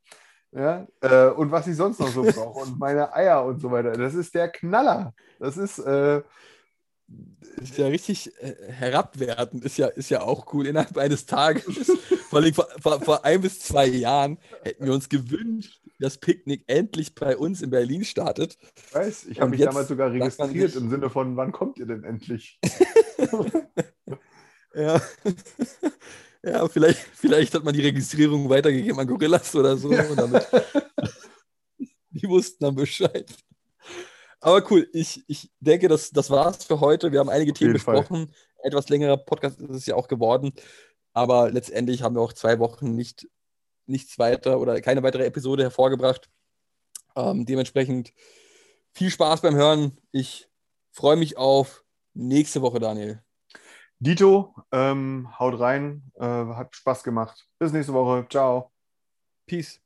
Ja, 0.52 0.86
äh, 1.00 1.30
und 1.30 1.52
was 1.52 1.68
ich 1.68 1.78
sonst 1.78 2.02
noch 2.02 2.10
so 2.10 2.22
brauche 2.22 2.60
und 2.60 2.78
meine 2.78 3.14
Eier 3.14 3.46
und 3.46 3.62
so 3.62 3.72
weiter. 3.72 3.94
Das 3.94 4.14
ist 4.14 4.36
der 4.36 4.50
Knaller. 4.50 5.14
Das 5.40 5.56
ist, 5.56 5.80
äh, 5.80 6.22
Ist 7.62 7.78
ja 7.78 7.88
richtig 7.88 8.32
äh, 8.42 8.56
herabwertend, 8.68 9.64
ist 9.64 9.78
ja, 9.78 9.88
ist 9.88 10.10
ja 10.10 10.22
auch 10.22 10.54
cool 10.54 10.68
innerhalb 10.68 10.98
eines 10.98 11.26
Tages. 11.26 11.92
Vor, 12.30 12.40
allem 12.40 12.54
vor, 12.54 12.68
vor, 12.82 13.00
vor 13.00 13.26
ein 13.26 13.42
bis 13.42 13.60
zwei 13.60 13.86
Jahren 13.86 14.40
hätten 14.64 14.86
wir 14.86 14.94
uns 14.94 15.08
gewünscht, 15.08 15.80
dass 16.00 16.18
Picknick 16.18 16.64
endlich 16.66 17.14
bei 17.14 17.38
uns 17.38 17.62
in 17.62 17.70
Berlin 17.70 18.04
startet. 18.04 18.58
ich 18.88 18.96
weiß, 18.96 19.26
ich 19.26 19.40
habe 19.40 19.52
mich 19.52 19.62
damals 19.62 19.88
sogar 19.88 20.12
registriert 20.12 20.76
im 20.76 20.90
Sinne 20.90 21.12
von, 21.12 21.38
wann 21.38 21.52
kommt 21.52 21.78
ihr 21.78 21.86
denn 21.86 22.04
endlich? 22.04 22.60
Ja. 24.76 25.02
Ja, 26.46 26.68
vielleicht, 26.68 27.00
vielleicht 27.14 27.54
hat 27.54 27.64
man 27.64 27.74
die 27.74 27.84
Registrierung 27.84 28.50
weitergegeben 28.50 29.00
an 29.00 29.08
Gorillas 29.08 29.56
oder 29.56 29.78
so. 29.78 29.90
Damit, 29.90 30.46
die 32.10 32.28
wussten 32.28 32.66
dann 32.66 32.76
Bescheid. 32.76 33.34
Aber 34.44 34.62
cool, 34.70 34.90
ich, 34.92 35.24
ich 35.28 35.50
denke, 35.62 35.88
das, 35.88 36.12
das 36.12 36.30
war's 36.30 36.66
für 36.66 36.82
heute. 36.82 37.14
Wir 37.14 37.22
haben 37.22 37.30
einige 37.30 37.54
Themen 37.54 37.72
jeden 37.72 37.84
Fall. 37.84 37.96
besprochen. 37.96 38.30
Etwas 38.62 38.90
längerer 38.90 39.16
Podcast 39.16 39.62
ist 39.62 39.70
es 39.70 39.86
ja 39.86 39.96
auch 39.96 40.10
geworden. 40.10 40.52
Aber 41.14 41.50
letztendlich 41.50 42.04
haben 42.04 42.16
wir 42.16 42.22
auch 42.22 42.34
zwei 42.34 42.60
Wochen 42.60 42.94
nicht, 42.94 43.30
nichts 43.86 44.20
weiter 44.20 44.60
oder 44.60 44.82
keine 44.82 45.02
weitere 45.02 45.26
Episode 45.26 45.64
hervorgebracht. 45.64 46.30
Ähm, 47.16 47.46
dementsprechend 47.46 48.14
viel 48.92 49.10
Spaß 49.10 49.42
beim 49.42 49.56
Hören. 49.56 49.98
Ich 50.12 50.50
freue 50.92 51.16
mich 51.16 51.38
auf 51.38 51.86
nächste 52.14 52.62
Woche, 52.62 52.80
Daniel. 52.80 53.24
Dito, 54.00 54.54
ähm, 54.74 55.30
haut 55.40 55.58
rein, 55.58 56.12
äh, 56.16 56.26
hat 56.26 56.76
Spaß 56.76 57.04
gemacht. 57.04 57.48
Bis 57.60 57.72
nächste 57.72 57.94
Woche. 57.94 58.28
Ciao. 58.30 58.74
Peace. 59.46 59.83